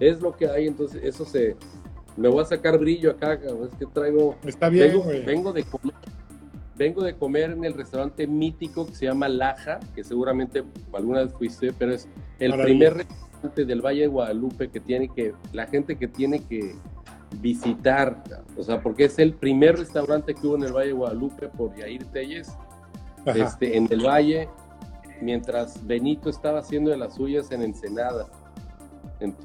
es 0.00 0.20
lo 0.20 0.36
que 0.36 0.48
hay. 0.48 0.66
Entonces, 0.66 1.00
eso 1.02 1.24
se. 1.24 1.56
Me 2.16 2.28
voy 2.28 2.42
a 2.42 2.44
sacar 2.46 2.78
brillo 2.78 3.12
acá, 3.12 3.34
es 3.34 3.74
que 3.78 3.86
traigo. 3.86 4.36
Está 4.44 4.68
bien, 4.68 5.00
vengo 5.24 5.52
de 5.52 5.62
comer 5.64 5.94
vengo 6.78 7.02
de 7.02 7.14
comer 7.14 7.50
en 7.50 7.64
el 7.64 7.74
restaurante 7.74 8.26
mítico 8.26 8.86
que 8.86 8.94
se 8.94 9.06
llama 9.06 9.28
Laja, 9.28 9.80
que 9.94 10.04
seguramente 10.04 10.62
alguna 10.94 11.24
vez 11.24 11.32
fuiste, 11.32 11.72
pero 11.76 11.92
es 11.92 12.08
el 12.38 12.54
primer 12.54 12.94
restaurante 12.94 13.64
del 13.64 13.82
Valle 13.82 14.02
de 14.02 14.06
Guadalupe 14.06 14.68
que 14.68 14.80
tiene 14.80 15.08
que, 15.08 15.34
la 15.52 15.66
gente 15.66 15.96
que 15.96 16.06
tiene 16.06 16.38
que 16.44 16.76
visitar, 17.40 18.22
o 18.56 18.62
sea, 18.62 18.80
porque 18.80 19.04
es 19.04 19.18
el 19.18 19.34
primer 19.34 19.76
restaurante 19.76 20.34
que 20.34 20.46
hubo 20.46 20.56
en 20.56 20.62
el 20.62 20.72
Valle 20.72 20.88
de 20.88 20.94
Guadalupe 20.94 21.48
por 21.48 21.76
Yair 21.76 22.04
Telles, 22.06 22.56
este, 23.26 23.76
en 23.76 23.88
el 23.90 24.06
Valle, 24.06 24.48
mientras 25.20 25.84
Benito 25.84 26.30
estaba 26.30 26.60
haciendo 26.60 26.90
de 26.90 26.96
las 26.96 27.16
suyas 27.16 27.50
en 27.50 27.62
Ensenada. 27.62 28.26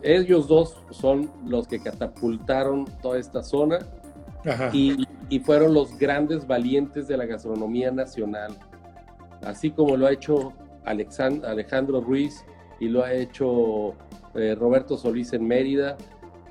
Ellos 0.03 0.47
dos 0.47 0.77
son 0.91 1.31
los 1.47 1.67
que 1.67 1.79
catapultaron 1.79 2.85
toda 3.01 3.17
esta 3.17 3.41
zona 3.41 3.79
y, 4.71 5.07
fueron 5.39 5.73
los 5.73 5.97
grandes 5.97 6.45
valientes 6.45 7.07
de 7.07 7.17
la 7.17 7.25
gastronomía 7.25 7.89
nacional, 7.89 8.55
así 9.41 9.71
como 9.71 9.97
lo 9.97 10.05
ha 10.05 10.11
hecho 10.11 10.53
Alejandro 10.85 12.01
Ruiz 12.01 12.45
y 12.79 12.87
lo 12.87 13.03
ha 13.03 13.13
hecho 13.13 13.95
eh, 14.35 14.53
Roberto 14.55 14.95
Solís 14.95 15.33
en 15.33 15.47
Mérida. 15.47 15.97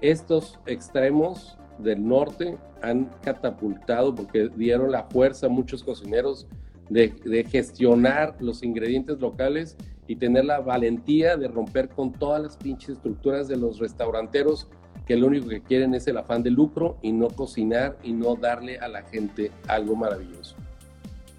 Estos 0.00 0.58
extremos 0.66 1.56
del 1.78 2.06
norte 2.06 2.58
han 2.82 3.04
catapultado 3.22 4.12
porque 4.12 4.48
dieron 4.56 4.90
la 4.90 5.04
fuerza 5.04 5.46
a 5.46 5.48
muchos 5.48 5.85
cocineros 5.85 6.48
de, 6.90 7.14
de, 7.24 7.44
gestionar 7.44 8.35
los 8.40 8.64
ingredientes 8.64 9.20
locales 9.20 9.76
y 10.06 10.16
tener 10.16 10.44
la 10.44 10.60
valentía 10.60 11.36
de 11.36 11.48
romper 11.48 11.88
con 11.88 12.12
todas 12.12 12.42
las 12.42 12.56
pinches 12.56 12.90
estructuras 12.90 13.48
de 13.48 13.56
los 13.56 13.78
restauranteros 13.78 14.68
que 15.06 15.16
lo 15.16 15.26
único 15.26 15.48
que 15.48 15.62
quieren 15.62 15.94
es 15.94 16.06
el 16.06 16.16
afán 16.16 16.42
de 16.42 16.50
lucro 16.50 16.96
y 17.02 17.12
no 17.12 17.28
cocinar 17.28 17.96
y 18.02 18.12
no 18.12 18.36
darle 18.36 18.78
a 18.78 18.88
la 18.88 19.02
gente 19.02 19.50
algo 19.66 19.96
maravilloso. 19.96 20.56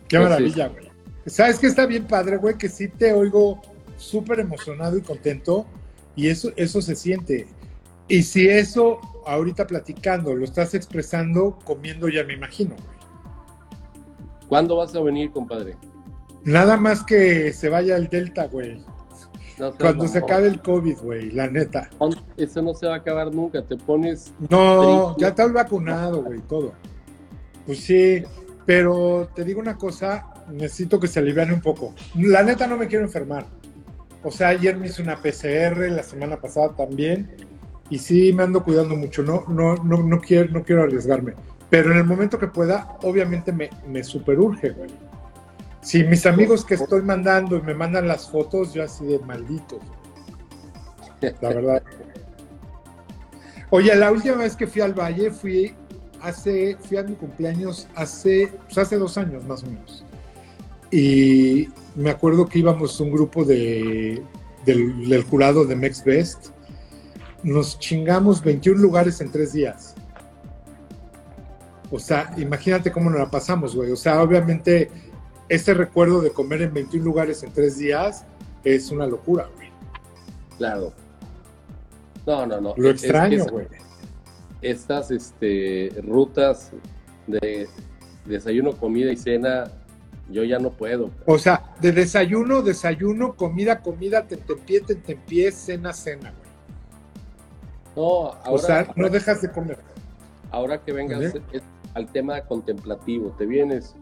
Qué 0.08 0.20
maravilla, 0.20 0.68
güey. 0.68 0.92
¿Sabes 1.26 1.60
qué 1.60 1.68
está 1.68 1.86
bien 1.86 2.06
padre, 2.06 2.38
güey? 2.38 2.58
Que 2.58 2.68
sí 2.68 2.90
te 2.90 3.14
oigo 3.14 3.62
súper 3.98 4.40
emocionado 4.40 4.98
y 4.98 5.02
contento 5.02 5.66
y 6.16 6.28
eso, 6.28 6.52
eso 6.56 6.82
se 6.82 6.96
siente. 6.96 7.48
Y 8.08 8.24
si 8.24 8.48
eso 8.48 9.00
ahorita 9.26 9.66
platicando 9.66 10.36
lo 10.36 10.44
estás 10.44 10.74
expresando 10.74 11.58
comiendo 11.64 12.10
ya 12.10 12.24
me 12.24 12.34
imagino, 12.34 12.76
güey. 12.76 12.94
¿Cuándo 14.50 14.76
vas 14.76 14.94
a 14.94 15.00
venir, 15.00 15.32
compadre? 15.32 15.76
Nada 16.46 16.78
más 16.78 17.04
que 17.04 17.54
se 17.54 17.70
vaya 17.70 17.96
el 17.96 18.10
Delta, 18.10 18.48
güey. 18.48 18.82
Cuando 19.80 20.08
se 20.08 20.18
acabe 20.18 20.48
el 20.48 20.62
COVID, 20.62 20.98
güey, 20.98 21.32
la 21.32 21.48
neta. 21.48 21.90
Eso 22.38 22.62
no 22.62 22.74
se 22.74 22.88
va 22.88 22.96
a 22.96 22.98
acabar 22.98 23.34
nunca, 23.34 23.62
te 23.62 23.78
pones... 23.78 24.34
No, 24.50 25.16
ya 25.18 25.30
estás 25.30 25.54
vacunado, 25.54 26.24
güey, 26.24 26.40
todo. 26.42 26.74
Pues 27.66 27.80
sí, 27.80 28.24
pero 28.66 29.30
te 29.34 29.44
digo 29.44 29.62
una 29.62 29.78
cosa, 29.78 30.26
necesito 30.52 31.00
que 31.00 31.08
se 31.08 31.20
aliviane 31.20 31.54
un 31.54 31.62
poco. 31.62 31.94
La 32.16 32.44
neta 32.44 32.68
no 32.68 32.78
me 32.78 32.88
quiero 32.88 33.06
enfermar. 33.06 33.46
O 34.24 34.32
sea, 34.32 34.50
ayer 34.50 34.76
me 34.78 34.88
hice 34.88 35.02
una 35.02 35.18
PCR, 35.18 35.92
la 35.92 36.04
semana 36.04 36.38
pasada 36.38 36.76
también, 36.76 37.30
y 37.90 38.00
sí 38.00 38.34
me 38.34 38.44
ando 38.44 38.64
cuidando 38.64 38.96
mucho, 38.96 39.22
no, 39.22 39.46
no, 39.48 39.76
no, 39.76 40.02
no, 40.02 40.20
quiero, 40.20 40.52
no 40.52 40.64
quiero 40.64 40.84
arriesgarme. 40.84 41.34
Pero 41.70 41.92
en 41.92 41.98
el 41.98 42.06
momento 42.06 42.40
que 42.40 42.48
pueda, 42.48 42.98
obviamente 43.04 43.52
me, 43.52 43.70
me 43.88 44.04
super 44.04 44.40
urge, 44.40 44.72
güey. 44.72 44.90
Si 45.84 46.02
mis 46.06 46.26
amigos 46.26 46.64
que 46.64 46.76
estoy 46.76 47.02
mandando 47.02 47.58
y 47.58 47.62
me 47.62 47.74
mandan 47.74 48.08
las 48.08 48.30
fotos, 48.30 48.74
yo 48.74 48.84
así 48.84 49.06
de 49.06 49.20
malditos. 49.20 49.80
La 51.42 51.50
verdad. 51.50 51.84
Oye, 53.70 53.94
la 53.96 54.12
última 54.12 54.38
vez 54.38 54.56
que 54.56 54.66
fui 54.66 54.82
al 54.82 54.94
Valle 54.94 55.32
fui 55.32 55.76
hace, 56.22 56.78
fui 56.78 56.98
a 56.98 57.04
mi 57.04 57.16
cumpleaños 57.16 57.88
hace, 57.96 58.50
pues 58.66 58.78
hace 58.78 58.98
dos 58.98 59.18
años 59.18 59.44
más 59.46 59.64
o 59.64 59.68
menos. 59.68 60.06
Y 60.90 61.68
me 61.96 62.12
acuerdo 62.12 62.48
que 62.48 62.60
íbamos 62.60 63.00
un 63.02 63.12
grupo 63.12 63.44
de, 63.44 64.24
del, 64.66 65.10
del 65.10 65.24
jurado 65.24 65.66
de 65.66 65.76
Mex 65.76 66.04
Best. 66.04 66.48
Nos 67.44 67.78
chingamos 67.78 68.42
21 68.42 68.80
lugares 68.80 69.20
en 69.20 69.32
tres 69.32 69.52
días. 69.52 69.96
O 71.92 72.00
sea, 72.00 72.34
imagínate 72.38 72.92
cómo 72.92 73.10
nos 73.10 73.20
la 73.20 73.30
pasamos, 73.30 73.76
güey. 73.76 73.92
O 73.92 73.98
sea, 73.98 74.22
obviamente 74.22 74.90
este 75.54 75.76
recuerdo 75.76 76.22
de 76.22 76.32
comer 76.32 76.64
en 76.64 76.74
21 76.74 77.06
lugares 77.06 77.44
en 77.44 77.52
tres 77.52 77.78
días 77.78 78.26
es 78.64 78.90
una 78.90 79.06
locura, 79.06 79.48
güey. 79.56 79.70
Claro. 80.58 80.94
No, 82.26 82.48
no, 82.48 82.60
no. 82.60 82.74
Lo 82.76 82.90
extraño, 82.90 83.46
güey. 83.46 83.68
Estas 84.64 85.12
este, 85.12 85.92
rutas 86.04 86.72
de 87.28 87.68
desayuno, 88.26 88.78
comida 88.78 89.12
y 89.12 89.18
cena 89.18 89.66
Yo 90.32 90.44
ya 90.44 90.58
no 90.58 90.72
puedo. 90.72 91.12
O 91.28 91.38
sea, 91.38 91.76
de 91.80 91.92
desayuno, 91.92 92.64
desayuno, 92.64 93.36
comida, 93.36 93.82
comida, 93.82 94.26
tentempié, 94.26 94.82
tentempié, 94.82 95.52
cena, 95.52 95.94
cena, 95.94 96.32
güey. 96.32 96.54
No, 97.96 98.32
ahora, 98.32 98.52
o 98.52 98.58
sea, 98.58 98.94
no 98.96 99.08
dejas 99.10 99.42
de 99.44 99.52
comer. 99.52 99.78
Ahora 100.50 100.82
que 100.82 100.94
vengas 100.94 101.34
al 101.94 102.12
tema 102.12 102.42
contemplativo, 102.42 103.36
te 103.38 103.46
vienes 103.46 103.96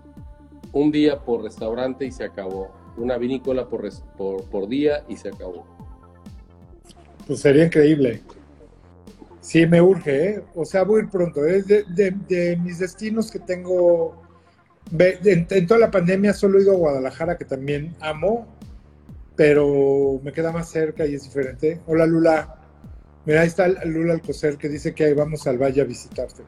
un 0.74 0.91
día 0.91 1.19
por 1.19 1.43
restaurante 1.43 2.06
y 2.06 2.12
se 2.12 2.24
acabó. 2.24 2.71
Una 2.97 3.17
vinícola 3.17 3.67
por, 3.67 3.89
por, 4.17 4.67
día 4.67 5.04
y 5.08 5.15
se 5.15 5.30
acabó. 5.30 5.65
Pues 7.26 7.39
sería 7.39 7.65
increíble. 7.65 8.21
Sí, 9.39 9.65
me 9.65 9.82
urge, 9.82 10.30
¿eh? 10.30 10.43
O 10.56 10.65
sea, 10.65 10.84
voy 10.84 11.02
a 11.02 11.04
ir 11.04 11.10
pronto. 11.10 11.45
Es 11.45 11.67
de, 11.67 11.84
de, 12.28 12.58
mis 12.58 12.80
destinos 12.80 13.32
que 13.32 13.39
tengo. 13.39 14.21
En, 14.97 15.67
toda 15.67 15.80
la 15.80 15.91
pandemia 15.91 16.34
solo 16.34 16.60
he 16.60 16.63
ido 16.63 16.74
a 16.74 16.78
Guadalajara, 16.78 17.38
que 17.38 17.45
también 17.45 17.95
amo, 18.02 18.47
pero 19.36 20.19
me 20.21 20.34
queda 20.34 20.52
más 20.52 20.69
cerca 20.69 21.06
y 21.06 21.15
es 21.15 21.24
diferente. 21.24 21.80
Hola, 21.88 22.06
Lula. 22.06 22.58
Mira, 23.26 23.41
ahí 23.41 23.47
está 23.47 23.67
Lula 23.67 24.13
Alcocer 24.13 24.58
que 24.58 24.67
dice 24.67 24.93
que 24.93 25.06
ahí 25.06 25.13
vamos 25.13 25.47
al 25.47 25.58
valle 25.58 25.82
a 25.82 25.86
visitarte. 25.86 26.43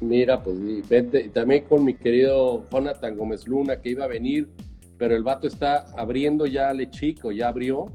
Mira, 0.00 0.42
pues 0.42 0.56
vente. 0.88 1.30
también 1.30 1.64
con 1.64 1.84
mi 1.84 1.94
querido 1.94 2.66
Jonathan 2.70 3.16
Gómez 3.16 3.46
Luna, 3.46 3.80
que 3.80 3.90
iba 3.90 4.04
a 4.04 4.08
venir, 4.08 4.48
pero 4.98 5.16
el 5.16 5.22
vato 5.22 5.46
está 5.46 5.86
abriendo 5.96 6.46
ya 6.46 6.72
Le 6.72 6.90
Chico, 6.90 7.32
ya 7.32 7.48
abrió 7.48 7.86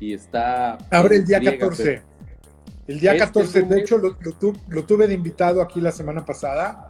y 0.00 0.12
está... 0.12 0.78
Abre 0.90 1.16
el 1.16 1.26
día 1.26 1.40
14. 1.40 2.02
El 2.86 3.00
día 3.00 3.16
14, 3.16 3.58
este 3.60 3.74
de 3.74 3.80
hecho 3.80 3.98
lo, 3.98 4.14
tuve 4.84 5.06
de 5.06 5.14
invitado 5.14 5.60
aquí 5.60 5.80
la 5.80 5.92
semana 5.92 6.24
pasada. 6.24 6.88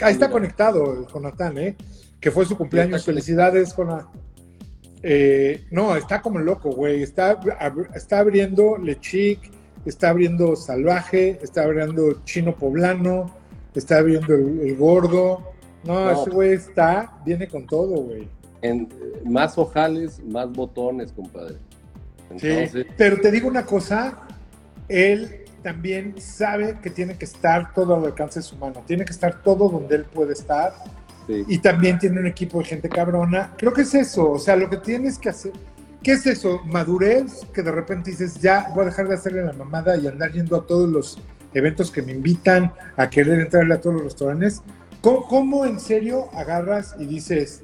Ahí 0.00 0.12
está 0.12 0.30
conectado 0.30 1.06
Jonathan, 1.06 1.58
¿eh? 1.58 1.76
que 2.18 2.30
fue 2.30 2.46
su 2.46 2.56
cumpleaños. 2.56 3.04
Felicidades, 3.04 3.74
Jonathan. 3.76 4.08
Eh, 5.02 5.66
no, 5.70 5.94
está 5.96 6.22
como 6.22 6.38
loco, 6.38 6.70
güey. 6.70 7.02
Está, 7.02 7.38
está 7.94 8.20
abriendo 8.20 8.78
Lechic, 8.78 9.38
está 9.84 10.08
abriendo 10.08 10.56
Salvaje, 10.56 11.38
está 11.42 11.64
abriendo 11.64 12.22
Chino 12.24 12.56
Poblano, 12.56 13.36
está 13.80 13.98
abriendo 13.98 14.34
el, 14.34 14.76
Gordo. 14.76 15.52
No, 15.84 16.10
ese 16.10 16.30
güey 16.30 16.52
está, 16.52 17.18
viene 17.24 17.46
con 17.48 17.66
todo, 17.66 17.96
güey. 18.02 18.28
En, 18.62 18.88
más 19.24 19.58
ojales, 19.58 20.22
más 20.24 20.50
botones, 20.50 21.12
compadre. 21.12 21.56
Sí, 22.36 22.84
pero 22.96 23.20
te 23.20 23.30
digo 23.30 23.48
una 23.48 23.66
cosa, 23.66 24.18
él 24.88 25.44
también 25.62 26.14
sabe 26.20 26.78
que 26.82 26.90
tiene 26.90 27.16
que 27.16 27.24
estar 27.24 27.72
todo 27.74 27.94
al 27.94 28.04
alcance 28.04 28.40
de 28.40 28.44
su 28.44 28.56
mano, 28.56 28.82
tiene 28.86 29.04
que 29.04 29.12
estar 29.12 29.42
todo 29.42 29.68
donde 29.68 29.96
él 29.96 30.04
puede 30.04 30.32
estar. 30.32 30.72
Y 31.26 31.56
también 31.58 31.98
tiene 31.98 32.20
un 32.20 32.26
equipo 32.26 32.58
de 32.58 32.66
gente 32.66 32.88
cabrona. 32.90 33.54
Creo 33.56 33.72
que 33.72 33.80
es 33.80 33.94
eso, 33.94 34.32
o 34.32 34.38
sea, 34.38 34.56
lo 34.56 34.68
que 34.68 34.76
tienes 34.76 35.18
que 35.18 35.30
hacer, 35.30 35.52
¿qué 36.02 36.12
es 36.12 36.26
eso? 36.26 36.60
Madurez, 36.66 37.46
que 37.52 37.62
de 37.62 37.72
repente 37.72 38.10
dices, 38.10 38.40
ya 38.42 38.70
voy 38.74 38.82
a 38.82 38.86
dejar 38.86 39.08
de 39.08 39.14
hacerle 39.14 39.42
la 39.42 39.54
mamada 39.54 39.96
y 39.96 40.06
andar 40.06 40.30
yendo 40.32 40.54
a 40.56 40.66
todos 40.66 40.86
los 40.86 41.18
eventos 41.54 41.90
que 41.90 42.02
me 42.02 42.12
invitan, 42.12 42.72
a 42.96 43.08
querer 43.08 43.40
entrarle 43.40 43.74
a 43.74 43.80
todos 43.80 43.96
los 43.96 44.04
restaurantes. 44.04 44.62
¿Cómo, 45.00 45.26
cómo 45.26 45.64
en 45.64 45.80
serio 45.80 46.28
agarras 46.34 46.96
y 46.98 47.06
dices, 47.06 47.62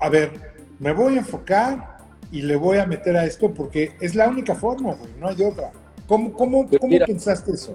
a 0.00 0.08
ver, 0.08 0.52
me 0.78 0.92
voy 0.92 1.14
a 1.14 1.18
enfocar 1.18 1.98
y 2.32 2.42
le 2.42 2.56
voy 2.56 2.78
a 2.78 2.86
meter 2.86 3.16
a 3.16 3.24
esto 3.24 3.52
porque 3.52 3.92
es 4.00 4.14
la 4.14 4.28
única 4.28 4.54
forma, 4.54 4.94
güey, 4.94 5.12
no 5.20 5.28
hay 5.28 5.42
otra. 5.42 5.70
¿Cómo, 6.06 6.32
cómo, 6.32 6.66
pues 6.66 6.80
cómo 6.80 6.98
pensaste 7.06 7.52
eso? 7.52 7.74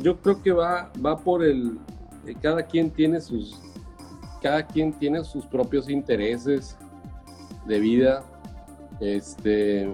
Yo 0.00 0.20
creo 0.20 0.42
que 0.42 0.52
va, 0.52 0.92
va 1.04 1.16
por 1.18 1.42
el, 1.42 1.78
eh, 2.26 2.34
cada 2.42 2.62
quien 2.64 2.90
tiene 2.90 3.20
sus, 3.20 3.58
cada 4.42 4.66
quien 4.66 4.92
tiene 4.92 5.24
sus 5.24 5.46
propios 5.46 5.88
intereses 5.88 6.76
de 7.66 7.78
vida. 7.78 8.24
Este, 9.00 9.88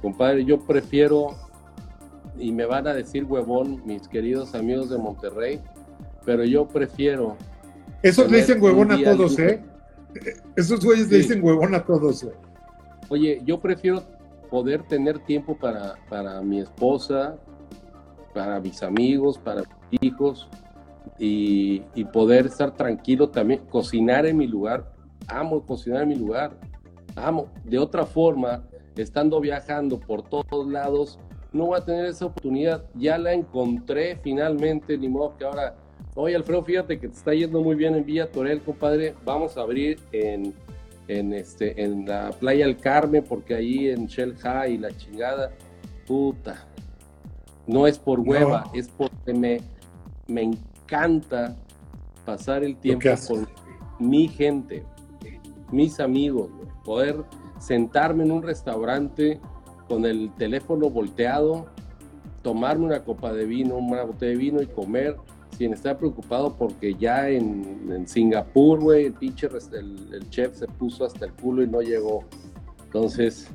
compadre, 0.00 0.44
yo 0.44 0.60
prefiero, 0.60 1.36
y 2.38 2.52
me 2.52 2.66
van 2.66 2.86
a 2.86 2.94
decir 2.94 3.24
huevón, 3.24 3.82
mis 3.84 4.08
queridos 4.08 4.54
amigos 4.54 4.90
de 4.90 4.98
Monterrey, 4.98 5.60
pero 6.24 6.44
yo 6.44 6.66
prefiero. 6.66 7.36
Esos 8.02 8.30
le 8.30 8.38
dicen 8.38 8.62
huevón 8.62 8.92
a 8.92 9.02
todos, 9.02 9.38
¿eh? 9.38 9.62
Esos 10.56 10.84
güeyes 10.84 11.10
le 11.10 11.18
dicen 11.18 11.42
huevón 11.42 11.74
a 11.74 11.84
todos, 11.84 12.24
güey. 12.24 12.36
Oye, 13.08 13.42
yo 13.44 13.60
prefiero 13.60 14.02
poder 14.50 14.82
tener 14.82 15.18
tiempo 15.20 15.56
para, 15.56 15.94
para 16.08 16.40
mi 16.42 16.60
esposa, 16.60 17.36
para 18.34 18.60
mis 18.60 18.82
amigos, 18.82 19.38
para 19.38 19.62
mis 19.90 20.02
hijos 20.02 20.48
y, 21.18 21.80
poder 22.12 22.46
estar 22.46 22.74
tranquilo 22.74 23.30
también, 23.30 23.60
cocinar 23.70 24.26
en 24.26 24.36
mi 24.36 24.46
lugar. 24.46 24.92
Amo 25.28 25.64
cocinar 25.64 26.02
en 26.02 26.08
mi 26.08 26.16
lugar. 26.16 26.58
Amo. 27.14 27.46
De 27.64 27.78
otra 27.78 28.04
forma, 28.04 28.64
estando 28.96 29.40
viajando 29.40 30.00
por 30.00 30.22
todos 30.22 30.66
lados, 30.66 31.18
no 31.52 31.66
voy 31.66 31.78
a 31.78 31.84
tener 31.84 32.06
esa 32.06 32.26
oportunidad. 32.26 32.84
Ya 32.94 33.18
la 33.18 33.32
encontré 33.32 34.18
finalmente, 34.22 34.96
ni 34.96 35.08
modo 35.08 35.36
que 35.36 35.44
ahora, 35.44 35.74
oye 36.14 36.34
Alfredo, 36.34 36.62
fíjate 36.64 36.98
que 36.98 37.08
te 37.08 37.14
está 37.14 37.34
yendo 37.34 37.60
muy 37.62 37.76
bien 37.76 37.94
en 37.94 38.04
Villa 38.04 38.30
Torel, 38.30 38.60
compadre. 38.60 39.14
Vamos 39.24 39.56
a 39.56 39.62
abrir 39.62 39.98
en 40.12 40.54
en, 41.08 41.32
este, 41.32 41.82
en 41.82 42.06
la 42.06 42.30
playa 42.30 42.66
del 42.66 42.76
Carmen, 42.76 43.24
porque 43.28 43.54
ahí 43.54 43.88
en 43.88 44.06
Shell 44.06 44.36
High 44.36 44.74
y 44.74 44.78
la 44.78 44.96
chingada, 44.96 45.50
puta, 46.06 46.66
no 47.66 47.86
es 47.86 47.98
por 47.98 48.20
hueva, 48.20 48.64
es 48.72 48.88
porque 48.88 49.34
me, 49.34 49.60
me 50.26 50.42
encanta 50.42 51.56
pasar 52.24 52.64
el 52.64 52.76
tiempo 52.76 53.08
con 53.26 53.48
mi 53.98 54.28
gente, 54.28 54.84
mis 55.70 56.00
amigos, 56.00 56.50
poder 56.84 57.24
sentarme 57.58 58.24
en 58.24 58.32
un 58.32 58.42
restaurante 58.42 59.40
con 59.92 60.06
el 60.06 60.30
teléfono 60.38 60.88
volteado, 60.88 61.66
tomarme 62.40 62.86
una 62.86 63.04
copa 63.04 63.30
de 63.30 63.44
vino, 63.44 63.76
una 63.76 64.04
botella 64.04 64.30
de 64.32 64.38
vino 64.38 64.62
y 64.62 64.66
comer 64.66 65.18
sin 65.58 65.74
estar 65.74 65.98
preocupado 65.98 66.56
porque 66.56 66.94
ya 66.94 67.28
en, 67.28 68.08
Singapur, 68.08 68.80
güey, 68.80 69.04
el 69.04 69.12
pinche, 69.12 69.50
el, 69.74 70.30
chef 70.30 70.54
se 70.56 70.66
puso 70.66 71.04
hasta 71.04 71.26
el 71.26 71.34
culo 71.34 71.62
y 71.62 71.66
no 71.66 71.82
llegó. 71.82 72.24
Entonces, 72.84 73.50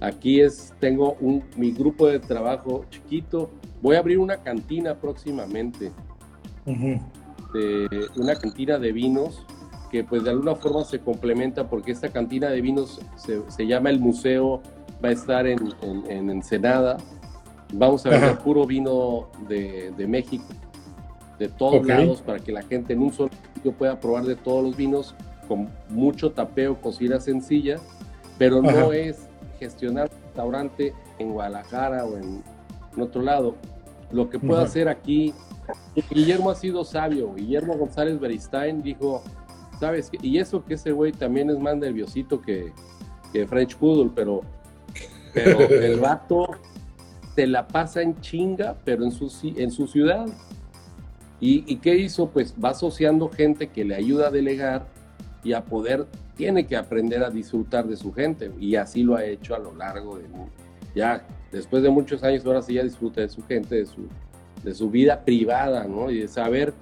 aquí 0.00 0.40
es, 0.40 0.72
tengo 0.80 1.18
un, 1.20 1.44
mi 1.54 1.70
grupo 1.72 2.06
de 2.06 2.18
trabajo 2.18 2.86
chiquito. 2.88 3.50
Voy 3.82 3.96
a 3.96 3.98
abrir 3.98 4.18
una 4.18 4.38
cantina 4.38 4.94
próximamente. 4.94 5.92
una 8.16 8.36
cantina 8.36 8.78
de 8.78 8.90
vinos 8.90 9.44
que 9.90 10.02
pues 10.02 10.24
de 10.24 10.30
alguna 10.30 10.54
forma 10.54 10.82
se 10.82 10.98
complementa 10.98 11.68
porque 11.68 11.92
esta 11.92 12.08
cantina 12.08 12.48
de 12.48 12.62
vinos 12.62 13.02
se, 13.16 13.66
llama 13.66 13.90
el 13.90 14.00
museo, 14.00 14.62
va 15.02 15.08
a 15.10 15.12
estar 15.12 15.46
en, 15.46 15.58
en, 16.08 16.30
Ensenada. 16.30 16.96
Vamos 17.72 18.04
a 18.06 18.10
ver 18.10 18.38
puro 18.38 18.66
vino 18.66 19.28
de, 19.48 19.92
de 19.96 20.06
México 20.06 20.44
de 21.38 21.48
todos 21.48 21.84
lados 21.86 22.22
para 22.22 22.38
que 22.38 22.52
la 22.52 22.62
gente 22.62 22.92
en 22.92 23.02
un 23.02 23.12
solo 23.12 23.30
sitio 23.54 23.72
pueda 23.72 23.98
probar 23.98 24.24
de 24.24 24.36
todos 24.36 24.62
los 24.62 24.76
vinos 24.76 25.14
con 25.48 25.68
mucho 25.88 26.32
tapeo, 26.32 26.80
cocina 26.80 27.20
sencilla, 27.20 27.76
pero 28.38 28.62
no 28.62 28.92
es 28.92 29.28
gestionar 29.58 30.10
un 30.10 30.22
restaurante 30.22 30.94
en 31.18 31.32
Guadalajara 31.32 32.04
o 32.04 32.16
en, 32.16 32.42
otro 32.98 33.22
lado. 33.22 33.56
Lo 34.12 34.30
que 34.30 34.38
puedo 34.38 34.60
hacer 34.60 34.88
aquí, 34.88 35.34
Guillermo 36.10 36.50
ha 36.50 36.54
sido 36.54 36.84
sabio, 36.84 37.34
Guillermo 37.34 37.76
González 37.76 38.20
Beristain 38.20 38.82
dijo, 38.82 39.22
¿sabes 39.80 40.10
qué? 40.10 40.18
Y 40.22 40.38
eso 40.38 40.64
que 40.64 40.74
ese 40.74 40.92
güey 40.92 41.10
también 41.10 41.50
es 41.50 41.58
más 41.58 41.76
nerviosito 41.76 42.40
que, 42.40 42.72
que 43.32 43.46
French 43.48 43.76
Poodle, 43.76 44.12
pero, 44.14 44.42
pero 45.34 45.60
el 45.68 46.00
vato 46.00 46.48
te 47.34 47.46
la 47.46 47.66
pasa 47.66 48.00
en 48.00 48.20
chinga, 48.20 48.76
pero 48.84 49.04
en 49.04 49.12
su, 49.12 49.30
en 49.56 49.70
su 49.70 49.86
ciudad. 49.86 50.26
¿Y, 51.40 51.76
qué 51.76 51.96
hizo? 51.96 52.30
Pues 52.30 52.54
va 52.62 52.70
asociando 52.70 53.28
gente 53.28 53.68
que 53.68 53.84
le 53.84 53.94
ayuda 53.94 54.28
a 54.28 54.30
delegar 54.30 54.86
y 55.42 55.52
a 55.52 55.62
poder, 55.62 56.06
tiene 56.36 56.66
que 56.66 56.74
aprender 56.74 57.22
a 57.22 57.28
disfrutar 57.28 57.86
de 57.86 57.96
su 57.96 58.14
gente. 58.14 58.50
Y 58.58 58.76
así 58.76 59.02
lo 59.02 59.16
ha 59.16 59.24
hecho 59.26 59.54
a 59.54 59.58
lo 59.58 59.74
largo 59.74 60.16
de, 60.16 60.24
ya 60.94 61.26
después 61.52 61.82
de 61.82 61.90
muchos 61.90 62.22
años, 62.22 62.46
ahora 62.46 62.62
sí 62.62 62.74
ya 62.74 62.82
disfruta 62.82 63.20
de 63.20 63.28
su 63.28 63.44
gente, 63.44 63.74
de 63.74 63.84
su, 63.84 64.08
de 64.62 64.74
su 64.74 64.90
vida 64.90 65.22
privada, 65.22 65.84
¿no? 65.84 66.10
Y 66.10 66.20
de 66.20 66.28
saber 66.28 66.72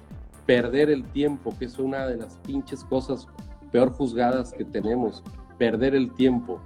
perder 0.45 0.89
el 0.89 1.03
tiempo, 1.03 1.53
que 1.57 1.65
es 1.65 1.77
una 1.77 2.07
de 2.07 2.17
las 2.17 2.37
pinches 2.45 2.85
cosas 2.85 3.27
peor 3.71 3.91
juzgadas 3.91 4.53
que 4.53 4.63
tenemos, 4.63 5.23
perder 5.57 5.93
el 5.95 6.13
tiempo. 6.13 6.61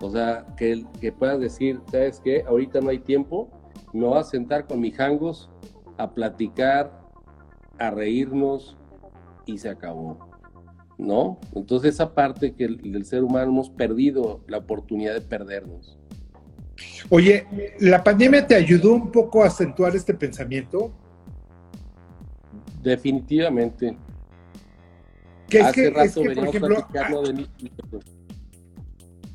O 0.00 0.10
sea, 0.10 0.46
que, 0.56 0.84
que 1.00 1.12
puedas 1.12 1.40
decir, 1.40 1.80
¿sabes 1.90 2.20
qué? 2.24 2.42
Ahorita 2.46 2.80
no 2.80 2.88
hay 2.88 3.00
tiempo, 3.00 3.50
me 3.92 4.06
voy 4.06 4.18
a 4.18 4.22
sentar 4.22 4.66
con 4.66 4.80
mis 4.80 4.96
jangos 4.96 5.50
a 5.98 6.12
platicar, 6.14 7.00
a 7.78 7.90
reírnos 7.90 8.76
y 9.46 9.58
se 9.58 9.68
acabó. 9.68 10.18
¿No? 10.96 11.38
Entonces 11.54 11.94
esa 11.94 12.14
parte 12.14 12.54
que 12.54 12.64
el, 12.64 13.04
ser 13.06 13.24
humano 13.24 13.50
hemos 13.50 13.70
perdido 13.70 14.42
la 14.46 14.58
oportunidad 14.58 15.14
de 15.14 15.22
perdernos. 15.22 15.98
Oye, 17.08 17.46
¿la 17.80 18.04
pandemia 18.04 18.46
te 18.46 18.54
ayudó 18.54 18.92
un 18.92 19.10
poco 19.10 19.42
a 19.42 19.46
acentuar 19.46 19.96
este 19.96 20.12
pensamiento? 20.12 20.92
Definitivamente. 22.82 23.96
Que 25.48 25.60
es 25.60 25.66
Hace 25.66 25.82
que, 25.82 25.90
rato 25.90 26.02
es 26.02 26.14
que, 26.14 26.34
por 26.34 26.48
ejemplo, 26.48 26.74
platicando 26.76 27.22
de 27.22 27.34
Nick- 27.34 28.19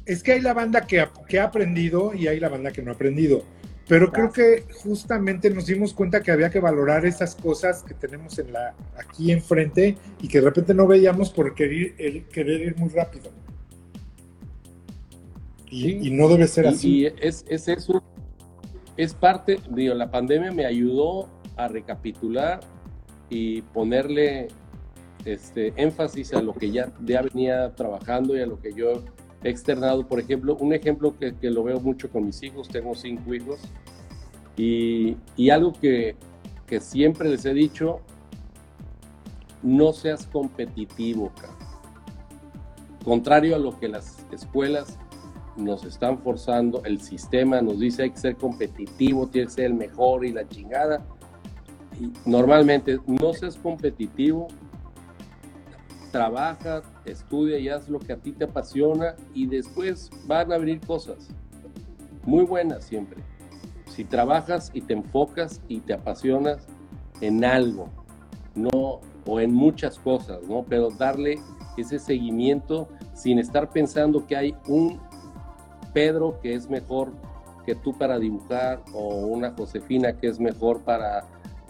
Es 0.06 0.22
que 0.24 0.34
hay 0.34 0.42
la 0.42 0.54
banda 0.54 0.82
que, 0.86 1.00
ha- 1.02 1.12
que 1.28 1.40
ha 1.40 1.46
aprendido 1.46 2.14
y 2.14 2.28
hay 2.28 2.40
la 2.40 2.50
banda 2.50 2.72
que 2.72 2.82
no 2.82 2.92
ha 2.92 2.94
aprendido. 2.94 3.44
Pero 3.88 4.12
creo 4.12 4.32
que 4.32 4.64
justamente 4.84 5.50
nos 5.52 5.68
dimos 5.68 5.94
cuenta 5.94 6.22
que 6.22 6.32
había 6.32 6.50
que 6.50 6.60
valorar 6.60 7.06
esas 7.06 7.36
cosas 7.36 7.84
que 7.84 7.94
tenemos 7.94 8.38
en 8.40 8.52
la, 8.52 8.74
aquí 8.98 9.32
enfrente 9.32 9.96
y 10.22 10.28
que 10.28 10.40
de 10.40 10.46
repente 10.46 10.74
no 10.74 10.88
veíamos 10.88 11.30
por 11.30 11.54
querer, 11.54 11.94
el- 12.00 12.24
querer 12.26 12.62
ir 12.62 12.76
muy 12.78 12.90
rápido. 12.90 13.30
Y, 15.70 15.82
Sí. 15.82 16.00
y 16.04 16.12
no 16.12 16.28
debe 16.30 16.48
ser 16.48 16.66
Y- 16.66 16.68
así. 16.68 17.00
Y, 17.02 17.06
es, 17.22 17.46
es 17.48 17.68
eso, 17.68 18.04
es 18.98 19.14
parte, 19.14 19.60
digo, 19.70 19.94
la 19.94 20.10
pandemia 20.10 20.52
me 20.52 20.66
ayudó 20.66 21.30
a 21.58 21.68
recapitular 21.68 22.60
y 23.30 23.62
ponerle 23.62 24.48
este, 25.26 25.74
énfasis 25.76 26.34
a 26.34 26.42
lo 26.42 26.54
que 26.54 26.70
ya, 26.72 26.92
ya 27.04 27.22
venía 27.24 27.74
trabajando 27.76 28.38
y 28.38 28.42
a 28.42 28.46
lo 28.46 28.60
que 28.62 28.74
yo 28.74 29.04
externado. 29.50 30.08
Por 30.08 30.20
ejemplo, 30.20 30.58
un 30.58 30.74
ejemplo 30.74 31.18
que, 31.18 31.36
que 31.36 31.50
lo 31.50 31.64
veo 31.64 31.80
mucho 31.80 32.10
con 32.10 32.26
mis 32.26 32.42
hijos, 32.44 32.68
tengo 32.68 32.96
cinco 32.96 33.34
hijos, 33.34 33.60
y, 34.58 35.18
y 35.36 35.50
algo 35.50 35.74
que, 35.74 36.16
que 36.66 36.80
siempre 36.80 37.30
les 37.30 37.46
he 37.46 37.54
dicho, 37.54 38.00
no 39.62 39.94
seas 39.94 40.28
competitivo, 40.28 41.32
cabrón. 41.40 41.56
Contrario 43.04 43.56
a 43.56 43.60
lo 43.60 43.78
que 43.80 43.88
las 43.88 44.18
escuelas 44.32 44.98
nos 45.58 45.84
están 45.86 46.20
forzando, 46.20 46.84
el 46.86 47.00
sistema 47.02 47.62
nos 47.62 47.80
dice 47.80 48.04
hay 48.04 48.12
que 48.12 48.18
ser 48.18 48.36
competitivo, 48.36 49.28
tiene 49.28 49.48
que 49.48 49.54
ser 49.54 49.66
el 49.66 49.74
mejor 49.76 50.26
y 50.26 50.34
la 50.34 50.48
chingada. 50.48 51.06
Y 52.00 52.12
normalmente 52.30 53.00
no 53.06 53.34
seas 53.34 53.56
competitivo, 53.56 54.48
trabaja, 56.16 56.82
estudia 57.04 57.60
y 57.60 57.68
haz 57.68 57.90
lo 57.90 58.00
que 58.00 58.14
a 58.14 58.16
ti 58.16 58.32
te 58.32 58.46
apasiona 58.46 59.16
y 59.34 59.48
después 59.48 60.10
van 60.26 60.50
a 60.54 60.58
venir 60.58 60.80
cosas 60.80 61.28
muy 62.24 62.46
buenas 62.46 62.86
siempre. 62.86 63.22
Si 63.88 64.06
trabajas 64.06 64.72
y 64.74 64.80
te 64.80 64.94
enfocas 64.94 65.60
y 65.68 65.82
te 65.82 65.94
apasionas 65.94 66.66
en 67.20 67.44
algo, 67.44 67.90
no 68.56 69.02
o 69.26 69.40
en 69.42 69.54
muchas 69.54 70.00
cosas, 70.00 70.42
¿no? 70.48 70.64
Pero 70.64 70.90
darle 70.90 71.38
ese 71.76 72.00
seguimiento 72.00 72.88
sin 73.14 73.38
estar 73.38 73.70
pensando 73.70 74.26
que 74.26 74.38
hay 74.38 74.56
un 74.70 75.02
Pedro 75.92 76.40
que 76.42 76.54
es 76.54 76.70
mejor 76.70 77.12
que 77.66 77.76
tú 77.76 77.92
para 77.98 78.20
dibujar 78.20 78.82
o 78.94 79.18
una 79.26 79.52
Josefina 79.52 80.14
que 80.14 80.28
es 80.28 80.40
mejor 80.40 80.80
para, 80.84 81.26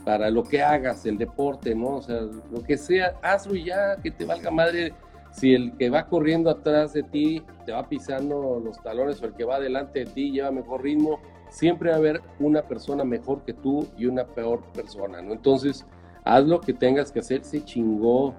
para 0.05 0.29
lo 0.29 0.43
que 0.43 0.61
hagas, 0.61 1.05
el 1.07 1.17
deporte, 1.17 1.73
¿no? 1.75 1.95
O 1.97 2.01
sea, 2.01 2.21
lo 2.21 2.61
que 2.63 2.77
sea, 2.77 3.15
hazlo 3.23 3.55
y 3.55 3.65
ya, 3.65 3.97
que 4.01 4.11
te 4.11 4.23
valga 4.23 4.51
madre. 4.51 4.93
Si 5.31 5.53
el 5.53 5.75
que 5.75 5.89
va 5.89 6.05
corriendo 6.07 6.49
atrás 6.49 6.93
de 6.93 7.03
ti 7.03 7.43
te 7.65 7.73
va 7.73 7.89
pisando 7.89 8.61
los 8.63 8.81
talones 8.81 9.21
o 9.21 9.25
el 9.25 9.33
que 9.33 9.43
va 9.43 9.59
delante 9.59 9.99
de 9.99 10.05
ti 10.05 10.31
lleva 10.31 10.51
mejor 10.51 10.83
ritmo, 10.83 11.19
siempre 11.49 11.89
va 11.89 11.95
a 11.95 11.99
haber 11.99 12.21
una 12.39 12.61
persona 12.61 13.03
mejor 13.03 13.43
que 13.43 13.51
tú 13.53 13.85
y 13.97 14.05
una 14.05 14.25
peor 14.25 14.61
persona, 14.73 15.21
¿no? 15.21 15.33
Entonces, 15.33 15.85
haz 16.23 16.45
lo 16.45 16.61
que 16.61 16.73
tengas 16.73 17.11
que 17.11 17.19
hacer, 17.19 17.43
se 17.43 17.65
chingó. 17.65 18.33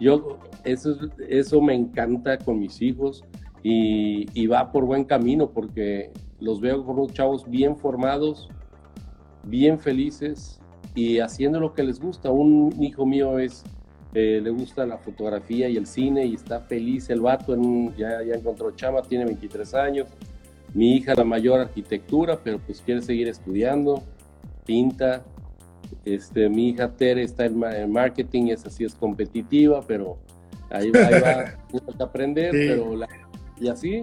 Yo, 0.00 0.38
eso, 0.64 0.90
es- 0.90 1.10
eso 1.28 1.62
me 1.62 1.74
encanta 1.74 2.36
con 2.38 2.58
mis 2.58 2.82
hijos 2.82 3.24
y, 3.62 4.26
y 4.38 4.46
va 4.48 4.70
por 4.72 4.84
buen 4.84 5.04
camino 5.04 5.48
porque 5.50 6.10
los 6.40 6.60
veo 6.60 6.84
como 6.84 7.06
chavos 7.08 7.48
bien 7.48 7.76
formados, 7.76 8.48
bien 9.44 9.78
felices 9.78 10.60
y 10.94 11.18
haciendo 11.18 11.60
lo 11.60 11.74
que 11.74 11.82
les 11.82 12.00
gusta. 12.00 12.30
Un 12.30 12.74
hijo 12.82 13.04
mío 13.06 13.38
es, 13.38 13.64
eh, 14.14 14.40
le 14.42 14.50
gusta 14.50 14.86
la 14.86 14.98
fotografía 14.98 15.68
y 15.68 15.76
el 15.76 15.86
cine 15.86 16.24
y 16.26 16.34
está 16.34 16.60
feliz 16.60 17.10
el 17.10 17.20
vato, 17.20 17.54
en 17.54 17.94
ya, 17.96 18.22
ya 18.22 18.34
encontró 18.34 18.70
chama, 18.72 19.02
tiene 19.02 19.24
23 19.24 19.74
años. 19.74 20.06
Mi 20.72 20.96
hija, 20.96 21.14
la 21.14 21.24
mayor, 21.24 21.60
arquitectura, 21.60 22.38
pero 22.42 22.58
pues 22.58 22.80
quiere 22.80 23.00
seguir 23.02 23.28
estudiando, 23.28 24.02
pinta. 24.66 25.22
Este, 26.04 26.48
mi 26.48 26.70
hija 26.70 26.90
Tere 26.90 27.22
está 27.22 27.44
en, 27.46 27.62
en 27.62 27.92
marketing, 27.92 28.48
esa 28.48 28.70
sí 28.70 28.84
es 28.84 28.94
competitiva, 28.94 29.82
pero 29.86 30.16
ahí, 30.70 30.90
ahí 30.94 31.20
va 31.20 31.44
que 31.96 32.02
aprender, 32.02 32.52
Sí. 32.52 32.66
pero 32.68 32.96
la- 32.96 33.08
y 33.60 33.68
así. 33.68 34.02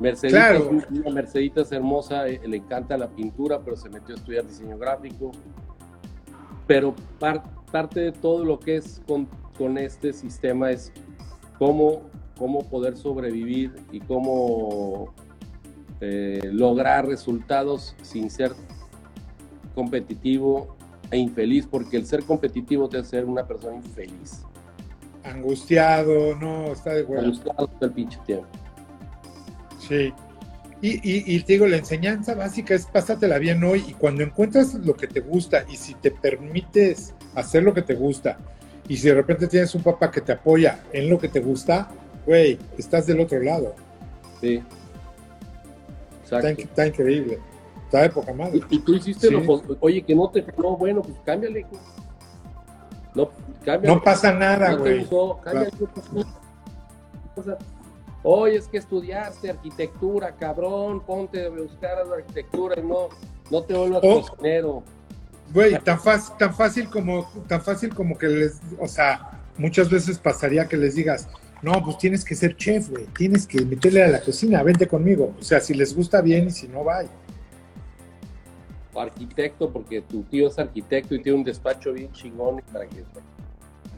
Mercedita, 0.00 0.48
Claro. 0.50 0.70
es 0.78 0.90
una 0.90 1.10
Mercedita 1.10 1.60
es 1.60 1.70
hermosa, 1.70 2.26
eh, 2.26 2.40
le 2.44 2.56
encanta 2.56 2.96
la 2.98 3.08
pintura, 3.08 3.60
pero 3.64 3.76
se 3.76 3.88
metió 3.88 4.16
a 4.16 4.18
estudiar 4.18 4.44
diseño 4.44 4.76
gráfico. 4.76 5.30
Pero 6.66 6.94
par- 7.18 7.44
parte 7.70 8.00
de 8.00 8.12
todo 8.12 8.44
lo 8.44 8.58
que 8.58 8.76
es 8.76 9.02
con, 9.06 9.28
con 9.58 9.78
este 9.78 10.12
sistema 10.12 10.70
es 10.70 10.92
cómo, 11.58 12.02
cómo 12.38 12.60
poder 12.68 12.96
sobrevivir 12.96 13.74
y 13.92 14.00
cómo 14.00 15.12
eh, 16.00 16.40
lograr 16.52 17.06
resultados 17.06 17.94
sin 18.02 18.30
ser 18.30 18.52
competitivo 19.74 20.76
e 21.10 21.18
infeliz, 21.18 21.66
porque 21.66 21.96
el 21.96 22.06
ser 22.06 22.24
competitivo 22.24 22.88
te 22.88 22.98
hace 22.98 23.10
ser 23.10 23.24
una 23.24 23.46
persona 23.46 23.76
infeliz. 23.76 24.42
Angustiado, 25.24 26.36
no, 26.36 26.66
está 26.66 26.94
de 26.94 27.02
acuerdo. 27.02 27.24
Angustiado 27.24 27.66
todo 27.66 27.86
el 27.86 27.92
pinche 27.92 28.18
tiempo. 28.26 28.46
Sí. 29.78 30.12
Y, 30.84 30.96
y, 30.96 31.24
y 31.36 31.42
te 31.44 31.54
digo, 31.54 31.66
la 31.66 31.78
enseñanza 31.78 32.34
básica 32.34 32.74
es 32.74 32.84
pásatela 32.84 33.38
bien 33.38 33.64
hoy 33.64 33.82
y 33.88 33.94
cuando 33.94 34.22
encuentras 34.22 34.74
lo 34.74 34.94
que 34.94 35.06
te 35.06 35.20
gusta 35.20 35.64
y 35.70 35.76
si 35.76 35.94
te 35.94 36.10
permites 36.10 37.14
hacer 37.34 37.62
lo 37.62 37.72
que 37.72 37.80
te 37.80 37.94
gusta 37.94 38.36
y 38.86 38.98
si 38.98 39.08
de 39.08 39.14
repente 39.14 39.46
tienes 39.46 39.74
un 39.74 39.82
papá 39.82 40.10
que 40.10 40.20
te 40.20 40.32
apoya 40.32 40.82
en 40.92 41.08
lo 41.08 41.18
que 41.18 41.28
te 41.28 41.40
gusta, 41.40 41.88
güey, 42.26 42.58
estás 42.76 43.06
del 43.06 43.20
otro 43.20 43.40
lado. 43.40 43.74
Sí. 44.42 44.62
Está, 46.22 46.40
Exacto. 46.40 46.62
está 46.62 46.86
increíble. 46.86 47.38
Está 47.86 48.02
de 48.02 48.10
poca 48.10 48.34
madre. 48.34 48.60
Y, 48.68 48.76
y 48.76 48.78
tú 48.80 48.94
hiciste 48.94 49.28
Sí. 49.28 49.32
lo 49.32 49.62
Oye, 49.80 50.02
que 50.02 50.14
no 50.14 50.28
te. 50.28 50.44
No, 50.58 50.76
bueno, 50.76 51.00
pues 51.00 51.16
cámbiale. 51.24 51.64
No, 53.14 53.30
cámbiale. 53.64 53.96
No 53.96 54.02
pasa 54.02 54.32
nada, 54.34 54.72
No 54.72 54.78
güey. 54.80 54.98
gustó, 54.98 55.40
cámbiale, 55.42 55.70
no 55.80 55.86
pasa 55.86 56.10
nada. 57.46 57.58
Oye, 58.26 58.56
es 58.56 58.66
que 58.68 58.78
estudiaste 58.78 59.50
arquitectura, 59.50 60.34
cabrón, 60.34 61.00
ponte 61.04 61.44
a 61.44 61.50
buscar 61.50 61.98
a 61.98 62.04
la 62.04 62.16
arquitectura 62.16 62.74
y 62.80 62.82
no, 62.82 63.10
no 63.50 63.62
te 63.62 63.74
vuelvas 63.74 64.00
Oh. 64.02 64.22
cocinero. 64.22 64.82
Güey, 65.52 65.78
tan 65.80 66.00
fácil, 66.00 66.34
tan 66.38 66.54
fácil 66.54 66.88
como, 66.88 67.30
tan 67.46 67.60
fácil 67.60 67.94
como 67.94 68.16
que 68.16 68.26
les, 68.26 68.60
o 68.80 68.88
sea, 68.88 69.42
muchas 69.58 69.90
veces 69.90 70.18
pasaría 70.18 70.66
que 70.66 70.78
les 70.78 70.94
digas, 70.94 71.28
no, 71.60 71.84
pues 71.84 71.98
tienes 71.98 72.24
que 72.24 72.34
ser 72.34 72.56
chef, 72.56 72.88
güey, 72.88 73.04
tienes 73.16 73.46
que 73.46 73.62
meterle 73.62 74.02
a 74.02 74.08
la 74.08 74.20
cocina, 74.22 74.62
vente 74.62 74.86
conmigo. 74.88 75.34
O 75.38 75.42
sea, 75.42 75.60
si 75.60 75.74
les 75.74 75.94
gusta 75.94 76.22
bien 76.22 76.46
y 76.46 76.50
si 76.50 76.66
no, 76.66 76.82
va. 76.82 77.02
O 78.94 79.00
arquitecto, 79.00 79.70
porque 79.70 80.00
tu 80.00 80.22
tío 80.22 80.48
es 80.48 80.58
arquitecto 80.58 81.14
y 81.14 81.22
tiene 81.22 81.38
un 81.38 81.44
despacho 81.44 81.92
bien 81.92 82.10
chingón 82.12 82.62
para 82.72 82.86
que 82.86 83.04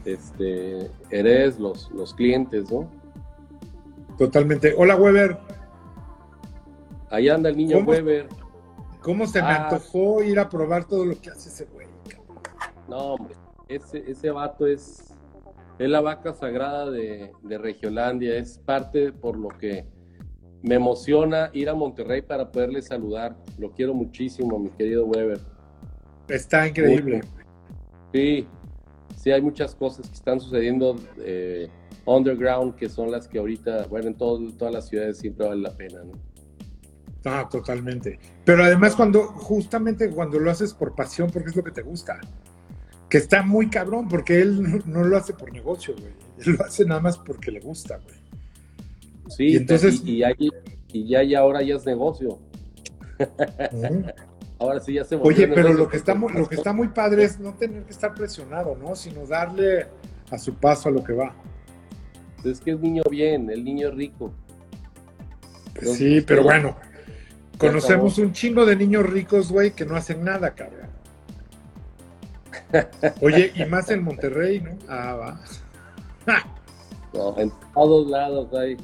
este, 0.04 0.90
heredes 1.10 1.60
los, 1.60 1.90
los 1.92 2.12
clientes, 2.12 2.70
¿no? 2.70 2.90
Totalmente. 4.18 4.74
Hola, 4.76 4.96
Weber. 4.96 5.36
Ahí 7.10 7.28
anda 7.28 7.48
el 7.50 7.56
niño 7.56 7.76
¿Cómo? 7.78 7.90
Weber. 7.90 8.28
¿Cómo 9.00 9.26
se 9.26 9.40
me 9.40 9.48
Ah. 9.48 9.64
antojó 9.68 10.22
ir 10.22 10.38
a 10.38 10.48
probar 10.48 10.84
todo 10.86 11.04
lo 11.04 11.20
que 11.20 11.30
hace 11.30 11.48
ese 11.48 11.64
güey? 11.66 11.86
No, 12.88 13.14
hombre, 13.14 13.34
ese, 13.68 14.02
ese 14.10 14.30
vato 14.30 14.66
es, 14.66 15.14
es 15.78 15.88
la 15.88 16.00
vaca 16.00 16.32
sagrada 16.34 16.90
de, 16.90 17.32
de 17.42 17.58
Regiolandia, 17.58 18.36
es 18.36 18.58
parte 18.58 19.12
por 19.12 19.36
lo 19.36 19.48
que 19.48 19.86
me 20.62 20.76
emociona 20.76 21.50
ir 21.52 21.68
a 21.68 21.74
Monterrey 21.74 22.22
para 22.22 22.50
poderle 22.50 22.82
saludar. 22.82 23.36
Lo 23.58 23.70
quiero 23.72 23.94
muchísimo, 23.94 24.58
mi 24.58 24.70
querido 24.70 25.04
Weber. 25.06 25.40
Está 26.28 26.66
increíble. 26.66 27.20
Sí, 28.12 28.48
sí, 29.16 29.30
hay 29.30 29.42
muchas 29.42 29.74
cosas 29.74 30.08
que 30.08 30.14
están 30.14 30.40
sucediendo 30.40 30.96
eh, 31.18 31.68
underground 32.06 32.74
que 32.76 32.88
son 32.88 33.10
las 33.10 33.28
que 33.28 33.38
ahorita, 33.38 33.86
bueno, 33.88 34.08
en 34.08 34.14
todo- 34.14 34.40
todas 34.56 34.72
las 34.72 34.88
ciudades 34.88 35.18
siempre 35.18 35.46
vale 35.46 35.60
la 35.60 35.76
pena, 35.76 36.00
¿no? 36.04 36.12
No, 37.24 37.48
totalmente. 37.48 38.18
Pero 38.44 38.62
además 38.64 38.94
cuando, 38.94 39.24
justamente 39.24 40.08
cuando 40.10 40.38
lo 40.38 40.50
haces 40.50 40.72
por 40.72 40.94
pasión, 40.94 41.28
porque 41.32 41.50
es 41.50 41.56
lo 41.56 41.64
que 41.64 41.72
te 41.72 41.82
gusta. 41.82 42.18
Que 43.10 43.18
está 43.18 43.42
muy 43.42 43.68
cabrón, 43.68 44.08
porque 44.08 44.40
él 44.40 44.62
no, 44.62 44.78
no 44.86 45.04
lo 45.04 45.16
hace 45.16 45.32
por 45.34 45.52
negocio, 45.52 45.94
güey. 45.98 46.12
Él 46.44 46.56
lo 46.56 46.64
hace 46.64 46.84
nada 46.84 47.00
más 47.00 47.18
porque 47.18 47.50
le 47.50 47.60
gusta, 47.60 47.98
güey. 47.98 48.16
Sí, 49.28 49.44
Y 49.48 49.56
entonces- 49.56 50.02
y, 50.04 50.18
y 50.18 50.22
hay- 50.22 50.50
y 50.92 51.08
ya, 51.08 51.22
ya 51.24 51.40
ahora 51.40 51.62
ya 51.62 51.74
es 51.76 51.84
negocio. 51.84 52.38
Ahora 54.58 54.80
sí 54.80 54.94
ya 54.94 55.04
se 55.04 55.16
Oye, 55.16 55.48
pero 55.48 55.72
lo 55.74 55.86
que, 55.88 55.98
está 55.98 56.14
muy, 56.14 56.32
lo 56.32 56.48
que 56.48 56.54
está 56.54 56.72
muy 56.72 56.88
padre 56.88 57.24
es 57.24 57.38
no 57.38 57.52
tener 57.54 57.84
que 57.84 57.90
estar 57.90 58.14
presionado, 58.14 58.74
¿no? 58.74 58.94
Sino 58.96 59.26
darle 59.26 59.86
a 60.30 60.38
su 60.38 60.54
paso 60.54 60.88
a 60.88 60.92
lo 60.92 61.04
que 61.04 61.12
va. 61.12 61.34
Es 62.46 62.60
que 62.60 62.72
es 62.72 62.80
niño 62.80 63.02
bien, 63.10 63.50
el 63.50 63.64
niño 63.64 63.90
rico. 63.90 64.32
Pues 65.74 65.94
sí, 65.94 66.20
pero 66.20 66.42
bueno. 66.42 66.76
Conocemos 67.58 68.14
acabó. 68.14 68.28
un 68.28 68.32
chingo 68.34 68.66
de 68.66 68.76
niños 68.76 69.06
ricos, 69.06 69.50
güey, 69.50 69.72
que 69.72 69.86
no 69.86 69.96
hacen 69.96 70.22
nada, 70.22 70.54
cabrón. 70.54 70.90
Oye, 73.20 73.52
y 73.54 73.64
más 73.64 73.90
en 73.90 74.02
Monterrey, 74.02 74.60
¿no? 74.60 74.76
Ah, 74.88 75.14
va. 75.14 75.40
en 77.38 77.52
todos 77.74 78.10
lados 78.10 78.52
hay. 78.54 78.76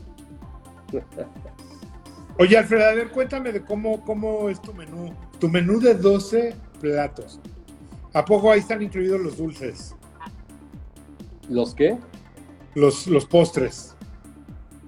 Oye, 2.39 2.57
Alfredo, 2.57 2.89
a 2.89 2.95
ver, 2.95 3.11
cuéntame 3.11 3.53
de 3.53 3.63
cómo, 3.63 4.03
cómo 4.05 4.49
es 4.49 4.61
tu 4.63 4.73
menú. 4.73 5.13
Tu 5.39 5.49
menú 5.49 5.81
de 5.81 5.95
12 5.95 6.55
platos. 6.81 7.41
¿A 8.15 8.25
poco 8.25 8.51
ahí 8.51 8.61
están 8.61 8.83
incluidos 8.83 9.21
los 9.21 9.37
dulces? 9.37 9.95
¿Los 11.49 11.75
qué? 11.75 11.99
Los, 12.75 13.07
los 13.07 13.27
postres. 13.27 13.95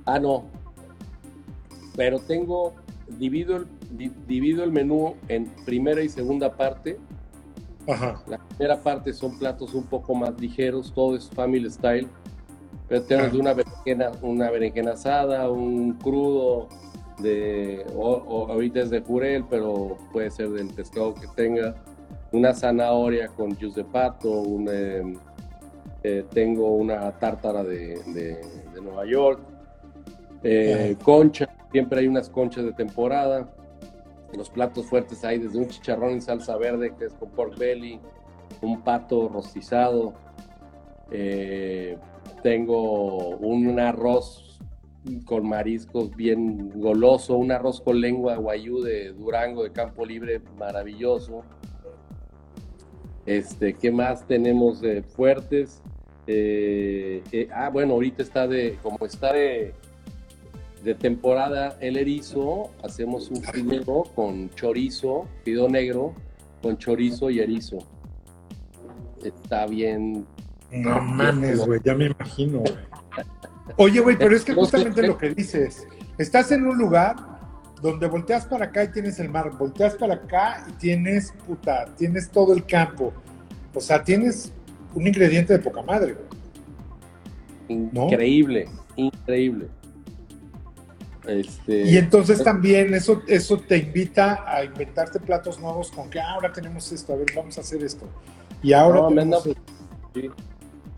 Ah, 0.05 0.19
no. 0.19 0.45
Pero 1.97 2.19
tengo, 2.19 2.75
divido 3.19 3.57
el, 3.57 3.67
divido 4.27 4.65
el 4.65 4.73
menú 4.73 5.15
en 5.29 5.47
primera 5.65 6.03
y 6.03 6.09
segunda 6.09 6.57
parte. 6.57 6.99
Ajá. 7.87 8.23
La 8.27 8.39
primera 8.39 8.81
parte 8.81 9.13
son 9.13 9.39
platos 9.39 9.75
un 9.75 9.85
poco 9.85 10.15
más 10.15 10.39
ligeros, 10.41 10.93
todo 10.93 11.17
es 11.17 11.29
family 11.29 11.71
style. 11.71 12.09
Pero 12.89 13.03
tenemos 13.03 13.35
una 13.35 13.55
berenjena, 13.55 14.13
una 14.23 14.51
berenjena 14.51 14.93
asada, 14.93 15.51
un 15.51 15.95
crudo, 15.95 16.69
de, 17.19 17.87
o, 17.95 18.11
o 18.11 18.53
ahorita 18.53 18.81
es 18.81 18.91
de 18.91 19.01
jurel, 19.01 19.45
pero 19.49 19.97
puede 20.13 20.31
ser 20.31 20.51
del 20.51 20.69
pescado 20.69 21.15
que 21.15 21.27
tenga, 21.29 21.75
una 22.33 22.53
zanahoria 22.53 23.29
con 23.29 23.55
juice 23.55 23.83
de 23.83 23.85
pato, 23.85 24.31
un, 24.31 24.69
eh, 24.71 25.17
eh, 26.05 26.25
tengo 26.33 26.71
una 26.77 27.11
tártara 27.19 27.65
de, 27.65 27.99
de- 28.13 28.41
de 28.75 28.81
Nueva 28.81 29.07
York, 29.07 29.41
eh, 30.43 30.97
concha, 31.03 31.49
siempre 31.73 32.01
hay 32.01 32.07
unas 32.07 32.29
conchas 32.29 32.65
de 32.65 32.73
temporada, 32.73 33.51
los 34.37 34.51
platos 34.51 34.87
fuertes 34.87 35.25
hay 35.25 35.39
desde 35.39 35.59
un 35.59 35.69
chicharrón 35.69 36.11
en 36.11 36.21
salsa 36.23 36.57
verde 36.57 36.93
que 36.99 37.07
es 37.07 37.15
con 37.15 37.31
pork 37.31 37.57
belly, 37.57 37.99
un 38.61 38.83
pato 38.83 39.29
rostizado, 39.29 40.13
eh, 41.11 41.97
tengo 42.43 43.37
un 43.37 43.79
arroz 43.81 44.59
con 45.25 45.47
mariscos 45.49 46.15
bien 46.17 46.81
goloso, 46.81 47.37
un 47.37 47.53
arroz 47.53 47.81
con 47.81 48.01
lengua 48.01 48.37
guayú 48.37 48.83
de 48.83 49.13
Durango 49.13 49.63
de 49.63 49.71
Campo 49.73 50.05
Libre 50.05 50.41
maravilloso. 50.59 51.43
Este, 53.27 53.75
¿qué 53.75 53.91
más 53.91 54.27
tenemos 54.27 54.81
de 54.81 55.03
fuertes? 55.03 55.83
Eh, 56.27 57.23
eh, 57.33 57.49
ah, 57.53 57.69
bueno, 57.69 57.95
ahorita 57.95 58.23
está 58.23 58.47
de, 58.47 58.79
como 58.83 59.05
está 59.05 59.33
de, 59.33 59.75
de 60.83 60.95
temporada 60.95 61.77
el 61.81 61.97
erizo, 61.97 62.71
hacemos 62.83 63.31
un 63.31 63.43
filero 63.43 64.05
con 64.15 64.51
chorizo, 64.51 65.27
pido 65.45 65.69
negro, 65.69 66.15
con 66.63 66.79
chorizo 66.79 67.31
y 67.31 67.41
erizo. 67.41 67.79
Está 69.23 69.67
bien. 69.67 70.27
No 70.71 71.01
mames, 71.01 71.65
güey, 71.65 71.81
ya 71.85 71.95
me 71.95 72.07
imagino, 72.07 72.61
güey. 72.61 72.75
Oye, 73.77 74.01
güey, 74.01 74.17
pero 74.17 74.37
es 74.37 74.45
que 74.45 74.55
justamente 74.55 75.07
lo 75.07 75.17
que 75.17 75.31
dices, 75.31 75.87
estás 76.19 76.53
en 76.53 76.67
un 76.67 76.77
lugar 76.77 77.17
donde 77.81 78.07
volteas 78.07 78.47
para 78.47 78.67
acá 78.67 78.85
y 78.85 78.89
tienes 78.89 79.19
el 79.19 79.29
mar, 79.29 79.51
volteas 79.59 79.95
para 79.95 80.15
acá 80.15 80.65
y 80.69 80.73
tienes, 80.73 81.33
puta, 81.47 81.87
tienes 81.97 82.31
todo 82.31 82.55
el 82.55 82.65
campo. 82.65 83.13
O 83.75 83.81
sea, 83.81 84.03
tienes 84.03 84.53
un 84.95 85.07
ingrediente 85.07 85.53
de 85.55 85.59
poca 85.59 85.83
madre. 85.83 86.17
Increíble, 87.69 88.69
increíble. 88.97 89.69
Este, 91.27 91.83
Y 91.87 91.97
entonces 91.97 92.43
también 92.45 92.93
eso, 92.93 93.23
eso 93.27 93.59
te 93.59 93.79
invita 93.79 94.45
a 94.47 94.63
inventarte 94.63 95.19
platos 95.19 95.59
nuevos 95.59 95.91
con 95.91 96.11
que 96.11 96.21
"Ah, 96.21 96.33
ahora 96.35 96.53
tenemos 96.53 96.93
esto, 96.93 97.15
a 97.15 97.17
ver, 97.17 97.27
vamos 97.35 97.57
a 97.57 97.63
hacer 97.63 97.83
esto. 97.83 98.07
Y 98.63 98.75
ahora 98.75 99.01
No, 99.01 99.11
me 99.11 99.23
tenemos 99.23 99.43
sí. 100.15 100.31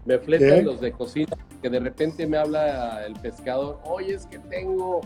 Me 0.04 0.18
fletan 0.18 0.64
los 0.64 0.80
de 0.80 0.92
cocina, 0.92 1.36
que 1.62 1.70
de 1.70 1.78
repente 1.80 2.26
me 2.26 2.36
habla 2.36 3.06
el 3.06 3.14
pescador, 3.14 3.80
oye, 3.84 4.14
es 4.14 4.26
que 4.26 4.38
tengo 4.38 5.00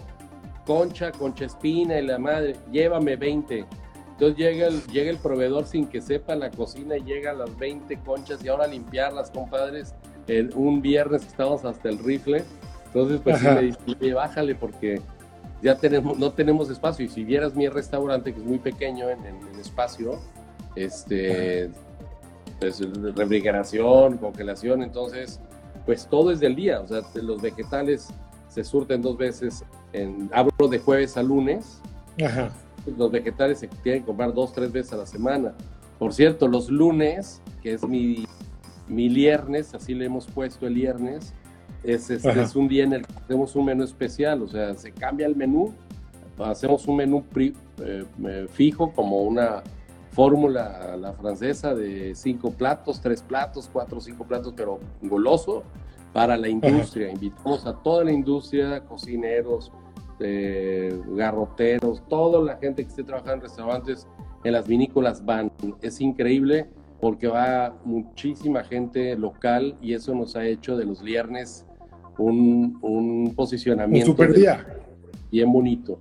concha, 0.66 1.11
concha 1.12 1.46
espina 1.46 1.98
y 1.98 2.07
la 2.07 2.18
madre, 2.18 2.57
llévame 2.70 3.16
20. 3.16 3.64
Entonces 4.20 4.37
llega 4.38 4.66
el, 4.66 4.83
llega 4.88 5.11
el 5.11 5.16
proveedor 5.16 5.64
sin 5.64 5.87
que 5.87 6.02
sepa 6.02 6.35
la 6.37 6.50
cocina 6.50 6.94
y 6.98 7.02
llega 7.04 7.30
a 7.30 7.35
las 7.35 7.56
20 7.59 7.96
conchas 8.00 8.44
y 8.44 8.48
ahora 8.48 8.66
limpiarlas, 8.66 9.30
compadres. 9.30 9.94
El- 10.26 10.52
un 10.54 10.83
viernes 10.83 11.24
estábamos 11.26 11.64
hasta 11.64 11.88
el 11.88 11.98
rifle. 11.98 12.44
Entonces, 12.88 13.18
pues 13.24 13.38
sí 13.38 13.46
me 13.46 13.62
dice, 13.62 13.78
"Oye, 13.98 14.12
bájale 14.12 14.54
porque 14.54 15.00
ya 15.62 15.74
tenemos, 15.78 16.18
no 16.18 16.33
tenemos 16.33 16.68
espacio. 16.68 17.06
Y 17.06 17.09
si 17.09 17.24
vieras 17.24 17.54
mi 17.54 17.66
restaurante, 17.68 18.35
que 18.35 18.40
es 18.40 18.44
muy 18.44 18.59
pequeño 18.59 19.09
en, 19.09 19.24
en- 19.24 19.48
en 19.54 19.59
espacio, 19.59 20.18
este, 20.76 21.70
pues, 22.59 22.78
refrigeración, 23.14 24.18
congelación, 24.18 24.83
entonces, 24.83 25.40
pues 25.87 26.06
todo 26.06 26.30
es 26.30 26.40
del 26.40 26.56
día. 26.56 26.80
O 26.80 26.87
sea, 26.87 27.00
los 27.14 27.40
vegetales 27.40 28.09
se 28.48 28.64
surten 28.64 29.00
dos 29.00 29.16
veces. 29.16 29.64
En, 29.94 30.28
hablo 30.35 30.68
de 30.68 30.78
jueves 30.78 31.16
a 31.16 31.22
lunes. 31.22 31.80
Ajá. 32.22 32.50
Los 32.97 33.11
vegetales 33.11 33.59
se 33.59 33.69
tienen 33.69 34.03
que 34.03 34.07
comprar 34.07 34.33
dos, 34.33 34.53
tres 34.53 34.73
veces 34.73 34.93
a 34.93 34.97
la 34.97 35.07
semana. 35.07 35.55
Por 35.99 36.14
cierto, 36.14 36.49
los 36.49 36.71
lunes, 36.71 37.43
que 37.62 37.75
es 37.75 37.87
mi, 37.87 38.25
mi 38.88 39.09
viernes, 39.09 39.75
así 39.75 39.95
le 39.95 40.07
hemos 40.07 40.27
puesto 40.27 40.66
el 40.66 40.75
viernes, 40.75 41.35
es, 41.85 42.11
es, 42.11 42.25
Ajá. 42.27 42.43
es 42.43 42.57
un 42.57 42.69
día 42.69 42.85
en 42.85 42.93
el 42.95 43.07
que 43.07 43.12
hacemos 43.14 43.55
un 43.57 43.66
menú 43.66 43.85
especial, 43.85 44.43
o 44.43 44.49
sea, 44.49 44.75
se 44.75 44.93
cambia 44.93 45.27
el 45.27 45.37
menú, 45.37 45.73
hacemos 46.38 46.87
un 46.87 46.97
menú 46.97 47.23
pri- 47.23 47.55
eh, 47.83 48.05
eh, 48.27 48.47
fijo 48.51 48.93
como 48.93 49.23
una 49.23 49.62
fórmula 50.12 50.97
la 50.97 51.12
francesa 51.12 51.75
de 51.75 52.14
cinco 52.14 52.51
platos, 52.51 53.01
tres 53.01 53.23
platos, 53.23 53.69
cuatro, 53.73 54.01
cinco 54.01 54.25
platos, 54.25 54.53
pero 54.57 54.81
goloso 55.03 55.62
para 56.12 56.37
la 56.37 56.49
industria. 56.49 57.11
Invitamos 57.11 57.64
a 57.66 57.75
toda 57.75 58.05
la 58.05 58.12
industria, 58.12 58.81
cocineros, 58.81 59.71
eh, 60.20 60.98
garroteros, 61.09 62.02
toda 62.09 62.40
la 62.44 62.56
gente 62.59 62.83
que 62.83 62.88
esté 62.88 63.02
trabajando 63.04 63.37
en 63.37 63.40
restaurantes, 63.50 64.06
en 64.44 64.52
las 64.52 64.66
vinícolas 64.66 65.24
van. 65.24 65.50
Es 65.83 66.00
increíble 66.00 66.68
porque 67.00 67.26
va 67.28 67.74
muchísima 67.85 68.62
gente 68.64 69.16
local 69.16 69.76
y 69.80 69.94
eso 69.94 70.14
nos 70.14 70.37
ha 70.37 70.44
hecho 70.44 70.76
de 70.76 70.85
los 70.85 71.02
viernes 71.02 71.66
un, 72.18 72.78
un 72.83 73.28
Un 73.28 73.35
posicionamiento 73.35 74.11
super 74.11 74.33
día. 74.35 74.66
bien 75.30 75.50
bonito. 75.52 75.98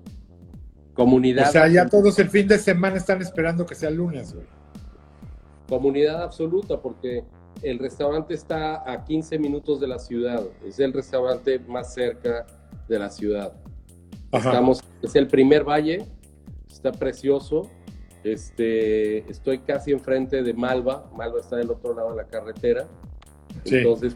Comunidad, 0.94 1.48
O 1.48 1.52
sea, 1.52 1.68
ya 1.70 1.88
todos 1.88 2.20
el 2.20 2.30
fin 2.30 2.48
de 2.48 2.58
semana 2.58 2.98
están 2.98 3.22
esperando 3.22 3.66
que 3.66 3.74
sea 3.76 3.90
lunes, 3.90 4.34
güey. 4.34 4.46
comunidad 5.70 6.22
absoluta 6.24 6.82
porque 6.82 7.24
el 7.62 7.80
restaurante 7.80 8.34
está 8.34 8.84
a 8.92 9.06
15 9.06 9.40
minutos 9.40 9.80
de 9.80 9.88
la 9.88 9.98
ciudad. 10.00 10.44
Es 10.66 10.80
el 10.80 10.92
restaurante 10.92 11.60
más 11.60 11.94
cerca 11.94 12.46
de 12.90 13.00
la 13.00 13.10
ciudad. 13.10 13.54
Ajá. 14.32 14.50
Estamos, 14.50 14.84
es 15.02 15.16
el 15.16 15.28
primer 15.28 15.64
valle, 15.68 16.06
está 16.70 16.92
precioso. 16.92 17.70
Este, 18.24 19.20
estoy 19.32 19.60
casi 19.60 19.92
enfrente 19.92 20.44
de 20.44 20.54
Malva. 20.54 21.10
Malva 21.16 21.40
está 21.40 21.56
del 21.56 21.72
otro 21.72 21.94
lado 21.96 22.12
de 22.12 22.18
la 22.18 22.26
carretera. 22.28 22.88
Sí. 23.66 23.76
Entonces, 23.78 24.16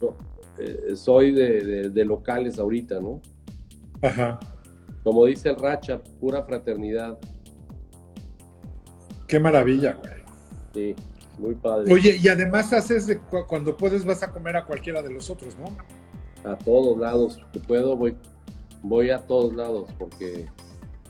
yo, 0.00 0.16
eh, 0.58 0.94
soy 0.94 1.32
de, 1.32 1.64
de- 1.64 1.90
de 1.90 2.04
locales 2.04 2.58
ahorita, 2.58 3.00
¿no? 3.00 3.20
Ajá. 4.02 4.38
Como 5.02 5.24
dice 5.24 5.48
el 5.48 5.56
Racha, 5.56 6.00
pura 6.20 6.42
fraternidad. 6.42 7.18
Qué 9.26 9.38
maravilla, 9.40 9.94
güey. 10.00 10.12
Sí, 10.74 10.94
muy 11.38 11.54
padre. 11.54 11.92
Oye, 11.92 12.18
y 12.22 12.28
además 12.28 12.72
haces 12.72 13.06
de 13.06 13.18
cu- 13.18 13.46
cuando 13.46 13.76
puedes 13.76 14.04
vas 14.04 14.22
a 14.22 14.30
comer 14.30 14.56
a 14.56 14.64
cualquiera 14.64 15.02
de 15.02 15.12
los 15.12 15.30
otros, 15.30 15.56
¿no? 15.58 15.66
a 16.48 16.56
todos 16.56 16.96
lados 16.98 17.40
que 17.52 17.58
puedo 17.58 17.96
voy 17.96 18.16
voy 18.82 19.10
a 19.10 19.18
todos 19.26 19.54
lados 19.54 19.90
porque 19.98 20.46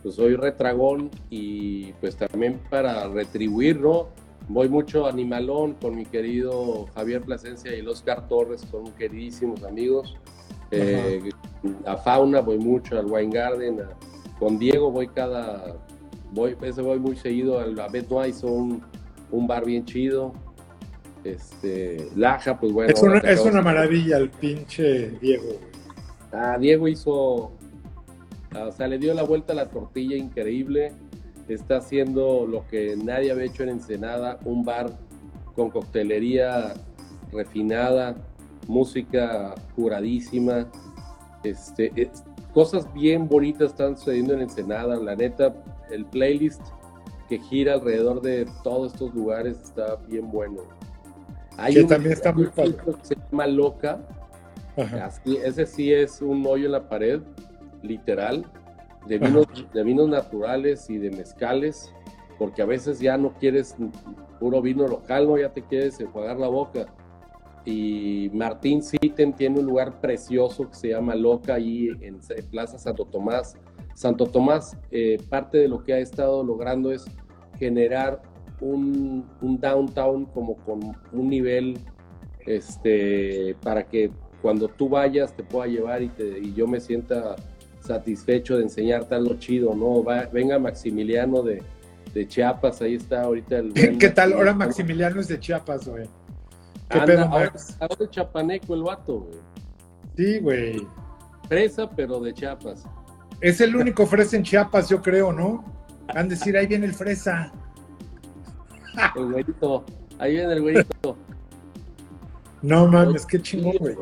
pues 0.03 0.15
soy 0.15 0.37
retragón 0.37 1.11
y 1.31 1.93
pues 1.95 2.17
también 2.17 2.61
para 2.71 3.09
retribuir 3.09 3.81
no 3.81 4.09
voy 4.49 4.69
mucho 4.69 5.07
a 5.07 5.11
Animalón 5.11 5.75
con 5.75 5.97
mi 5.97 6.07
querido 6.07 6.87
Javier 6.95 7.23
Plasencia 7.23 7.75
y 7.75 7.81
el 7.81 7.89
Oscar 7.89 8.29
Torres 8.29 8.63
son 8.71 8.93
queridísimos 8.93 9.63
amigos 9.65 10.17
Eh, 10.71 11.31
a 11.87 11.97
Fauna 11.97 12.41
voy 12.41 12.59
mucho 12.59 12.99
al 12.99 13.07
Wine 13.07 13.33
Garden 13.35 13.81
a- 13.81 13.91
con 14.39 14.59
Diego 14.59 14.91
voy 14.91 15.09
cada 15.09 15.77
voy 16.33 16.55
ese 16.63 16.83
voy 16.83 16.99
muy 16.99 17.17
seguido 17.17 17.59
al 17.59 17.79
a 17.81 18.29
hizo 18.29 18.47
un, 18.47 18.83
un 19.31 19.47
bar 19.47 19.65
bien 19.65 19.85
chido 19.85 20.33
este 21.25 22.09
Laja 22.17 22.59
pues 22.61 22.73
bueno 22.73 22.93
es 22.93 23.03
una, 23.03 23.19
es 23.19 23.41
una 23.41 23.61
maravilla 23.63 24.19
el 24.19 24.31
pinche 24.31 25.11
Diego. 25.21 25.53
Ah, 26.33 26.57
Diego 26.61 26.87
hizo, 26.89 27.53
o 28.55 28.73
sea, 28.73 28.89
le 28.89 28.99
dio 28.99 29.15
la 29.15 29.23
vuelta 29.23 29.53
a 29.53 29.57
la 29.57 29.67
tortilla 29.67 30.17
increíble. 30.17 30.93
Está 31.49 31.79
haciendo 31.79 32.47
lo 32.47 32.67
que 32.69 32.97
nadie 32.97 33.31
había 33.33 33.45
hecho 33.45 33.63
en 33.63 33.71
Ensenada, 33.71 34.39
un 34.45 34.65
bar 34.65 34.91
con 35.55 35.71
coctelería 35.71 36.75
refinada, 37.33 38.17
música 38.67 39.55
curadísima. 39.75 40.67
Este, 41.43 41.93
es- 41.97 42.23
cosas 42.53 42.93
bien 42.93 43.29
bonitas 43.29 43.71
están 43.71 43.97
sucediendo 43.97 44.35
en 44.35 44.41
Ensenada. 44.43 44.97
La 44.97 45.15
neta, 45.17 45.55
el 45.91 46.05
playlist 46.07 46.61
que 47.29 47.39
gira 47.39 47.75
alrededor 47.75 48.21
de 48.23 48.47
todos 48.65 48.93
estos 48.93 49.15
lugares 49.15 49.59
está 49.63 49.97
bien 50.09 50.31
bueno. 50.31 50.63
Hay 51.57 51.75
Que 51.75 51.83
un- 51.83 51.89
también 51.89 52.13
está 52.13 52.33
muy 52.33 52.47
padre. 52.47 52.75
que 52.77 52.93
se 53.07 53.17
llama 53.31 53.47
Loca, 53.47 54.01
ese 55.25 55.67
sí 55.67 55.93
es 55.93 56.23
un 56.23 56.45
hoyo 56.47 56.67
en 56.67 56.73
la 56.73 56.89
pared, 56.89 57.21
literal, 57.83 58.47
de 59.07 59.19
vinos, 59.19 59.47
de 59.73 59.83
vinos 59.85 60.09
naturales 60.09 60.89
y 60.91 60.99
de 60.99 61.11
mezcales, 61.11 61.93
porque 62.39 62.63
a 62.63 62.67
veces 62.67 63.01
ya 63.01 63.17
no 63.17 63.35
quieres 63.35 63.77
puro 64.39 64.63
vino 64.63 64.87
local, 64.87 65.27
¿no? 65.27 65.39
Ya 65.39 65.53
te 65.53 65.63
quieres 65.63 65.99
enjuagar 66.01 66.39
la 66.39 66.49
boca. 66.49 66.87
Y 67.65 68.31
Martín 68.33 68.83
Siten 68.83 69.35
tiene 69.35 69.61
un 69.61 69.67
lugar 69.67 70.01
precioso 70.01 70.69
que 70.69 70.75
se 70.75 70.89
llama 70.89 71.15
Loca, 71.15 71.55
ahí 71.55 71.91
en 72.01 72.19
Plaza 72.51 72.79
Santo 72.79 73.05
Tomás. 73.05 73.59
Santo 73.95 74.27
Tomás, 74.27 74.79
eh, 74.91 75.19
parte 75.29 75.59
de 75.59 75.69
lo 75.69 75.83
que 75.83 75.93
ha 75.93 75.99
estado 75.99 76.43
logrando 76.45 76.93
es 76.93 77.05
generar 77.59 78.23
un, 78.61 79.27
un, 79.41 79.61
downtown 79.61 80.25
como 80.27 80.57
con 80.57 80.81
un 81.13 81.29
nivel 81.29 81.79
este, 82.47 83.57
para 83.63 83.87
que 83.87 84.11
cuando 84.41 84.69
tú 84.69 84.89
vayas 84.89 85.35
te 85.35 85.43
pueda 85.43 85.67
llevar 85.67 86.03
y, 86.03 86.09
te, 86.09 86.39
y 86.39 86.55
yo 86.55 86.67
me 86.67 86.81
sienta 86.81 87.37
satisfecho 87.89 88.57
de 88.57 88.65
enseñarte 88.65 89.15
algo 89.15 89.35
chido, 89.35 89.75
¿no? 89.75 90.05
venga 90.33 90.59
Maximiliano 90.59 91.43
de, 91.43 91.63
de, 92.15 92.29
Chiapas, 92.29 92.81
ahí 92.83 92.95
está 92.95 93.23
ahorita 93.23 93.57
el... 93.57 93.73
¿Qué 93.99 94.11
tal? 94.11 94.35
Ahora 94.35 94.55
Maximiliano 94.55 95.21
es 95.21 95.29
de 95.29 95.41
Chiapas, 95.41 95.89
güey. 95.89 96.07
¿Qué 96.89 97.01
pedo, 97.01 97.25
ahora, 97.25 97.53
ahora 97.81 97.97
de 97.99 98.11
chapaneco 98.11 98.75
el 98.75 98.83
vato, 98.83 99.21
güey. 99.21 99.39
Sí, 100.17 100.39
güey. 100.39 100.87
Fresa, 101.49 101.91
pero 101.91 102.21
de 102.21 102.33
Chiapas. 102.33 102.85
Es 103.41 103.61
el 103.61 103.75
único 103.77 104.07
fresa 104.07 104.37
en 104.37 104.43
Chiapas, 104.43 104.89
yo 104.89 105.03
creo, 105.03 105.33
¿no? 105.33 105.65
Han 106.09 106.29
de 106.29 106.35
decir, 106.35 106.57
ahí 106.57 106.67
viene 106.67 106.87
el 106.87 106.95
fresa. 106.95 107.53
El 109.17 109.33
güerito, 109.33 109.85
ahí 110.19 110.33
viene 110.33 110.53
el 110.53 110.63
güerito. 110.63 111.17
No 112.63 112.89
mames, 112.89 113.25
qué 113.27 113.41
chingón, 113.41 113.77
güey. 113.79 113.97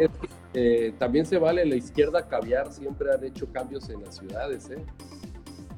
Eh, 0.59 0.95
también 0.99 1.27
se 1.27 1.37
vale 1.37 1.67
la 1.67 1.77
izquierda 1.77 2.27
caviar, 2.27 2.73
siempre 2.73 3.13
han 3.13 3.23
hecho 3.23 3.47
cambios 3.53 3.91
en 3.91 4.03
las 4.03 4.17
ciudades, 4.17 4.71
¿eh? 4.71 4.83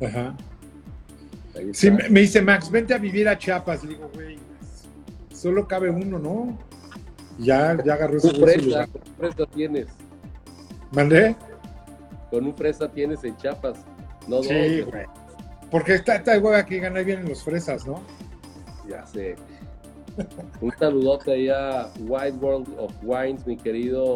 Ajá. 0.06 0.36
Sí, 1.72 1.90
me 1.90 2.20
dice 2.20 2.40
Max, 2.40 2.70
vente 2.70 2.94
a 2.94 2.98
vivir 2.98 3.28
a 3.28 3.36
Chiapas. 3.36 3.82
Le 3.82 3.94
digo, 3.94 4.08
güey, 4.14 4.38
solo 5.34 5.66
cabe 5.66 5.90
uno, 5.90 6.20
¿no? 6.20 6.56
Ya, 7.40 7.76
ya 7.84 7.94
agarró 7.94 8.18
ese 8.18 8.30
fresa, 8.30 8.86
fresa 9.16 9.46
tienes? 9.46 9.88
¿Mandé? 10.92 11.34
Con 12.30 12.46
un 12.46 12.54
fresa 12.54 12.88
tienes 12.88 13.24
en 13.24 13.36
Chiapas. 13.36 13.78
No 14.28 14.44
sí, 14.44 14.82
güey. 14.82 15.06
Porque 15.72 15.94
esta, 15.94 16.14
esta 16.14 16.38
hueá 16.38 16.64
que 16.64 16.78
gana 16.78 17.00
vienen 17.00 17.28
los 17.28 17.42
fresas, 17.42 17.84
¿no? 17.84 18.00
Ya 18.88 19.04
sé. 19.04 19.34
Un 20.60 20.70
saludote 20.78 21.32
ahí 21.32 21.48
a 21.48 21.90
White 21.98 22.36
World 22.36 22.68
of 22.78 22.92
Wines, 23.02 23.44
mi 23.44 23.56
querido 23.56 24.14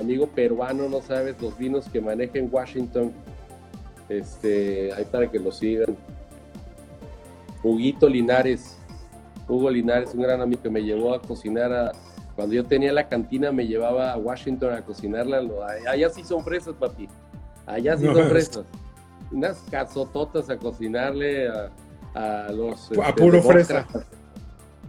amigo 0.00 0.26
peruano, 0.26 0.88
no 0.88 1.00
sabes 1.02 1.40
los 1.40 1.56
vinos 1.56 1.88
que 1.88 2.00
maneja 2.00 2.38
en 2.38 2.48
Washington. 2.50 3.12
Este, 4.08 4.92
ahí 4.94 5.04
para 5.04 5.30
que 5.30 5.38
lo 5.38 5.52
sigan. 5.52 5.96
Huguito 7.62 8.08
Linares, 8.08 8.78
Hugo 9.46 9.70
Linares, 9.70 10.14
un 10.14 10.22
gran 10.22 10.40
amigo 10.40 10.62
que 10.62 10.70
me 10.70 10.82
llevó 10.82 11.14
a 11.14 11.20
cocinar 11.20 11.72
a, 11.72 11.92
cuando 12.40 12.54
yo 12.54 12.64
tenía 12.64 12.90
la 12.92 13.06
cantina 13.06 13.52
me 13.52 13.66
llevaba 13.66 14.12
a 14.12 14.16
Washington 14.16 14.72
a 14.72 14.82
cocinarla. 14.82 15.42
Allá 15.86 16.08
sí 16.08 16.24
son 16.24 16.42
fresas, 16.42 16.74
papi. 16.74 17.06
Allá 17.66 17.98
sí 17.98 18.06
son 18.06 18.28
fresas. 18.30 18.64
Unas 19.30 19.58
cazototas 19.70 20.48
a 20.48 20.56
cocinarle 20.56 21.48
a, 22.14 22.50
los. 22.50 22.90
A 22.92 23.08
este, 23.08 23.22
puro 23.22 23.42
fresa. 23.42 23.86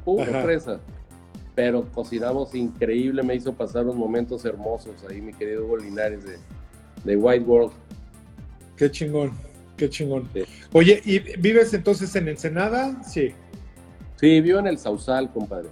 Puro 0.05 0.24
fresa. 0.41 0.80
Pero 1.56 1.86
cocinamos 1.91 2.56
increíble, 2.56 3.24
me 3.24 3.36
hizo 3.36 3.54
pasar 3.54 3.84
unos 3.84 3.95
momentos 3.95 4.45
hermosos 4.45 4.95
ahí, 5.10 5.22
mi 5.22 5.34
querido 5.34 5.66
Hugo 5.66 5.78
Linares 5.78 6.24
de, 6.24 6.38
de 7.04 7.18
White 7.18 7.45
World. 7.45 7.74
Qué 8.78 8.89
chingón, 8.89 9.32
qué 9.78 9.89
chingón. 9.89 10.30
Oye, 10.72 11.02
¿y 11.04 11.20
vives 11.20 11.74
entonces 11.74 12.16
en 12.16 12.30
Ensenada? 12.30 13.04
Sí. 13.04 13.34
Sí, 14.16 14.39
vivo 14.39 14.60
en 14.60 14.68
el 14.68 14.78
Sausal, 14.78 15.32
compadre. 15.32 15.70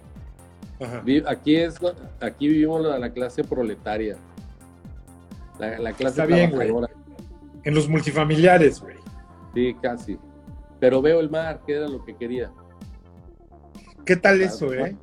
Aquí 1.27 1.55
es, 1.55 1.75
aquí 2.19 2.47
vivimos 2.47 2.81
la, 2.81 2.97
la 2.97 3.11
clase 3.11 3.43
proletaria. 3.43 4.17
La, 5.59 5.91
clase 5.93 6.21
Está 6.21 6.25
bien, 6.25 6.51
güey. 6.51 6.71
En 7.63 7.75
los 7.75 7.89
multifamiliares, 7.89 8.79
güey. 8.79 8.95
Sí, 9.53 9.75
casi. 9.81 10.17
Pero 10.79 11.01
veo 11.01 11.19
el 11.19 11.29
mar, 11.29 11.61
que 11.65 11.73
era 11.73 11.87
lo 11.87 12.03
que 12.05 12.15
quería. 12.15 12.49
¿Qué 14.05 14.15
tal 14.15 14.41
eso, 14.41 14.73
eh? 14.73 14.95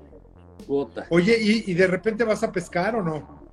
Oye, 1.10 1.36
¿y, 1.66 1.74
de 1.74 1.86
repente 1.86 2.24
vas 2.24 2.42
a 2.42 2.50
pescar 2.50 2.96
o 2.96 3.02
no? 3.02 3.46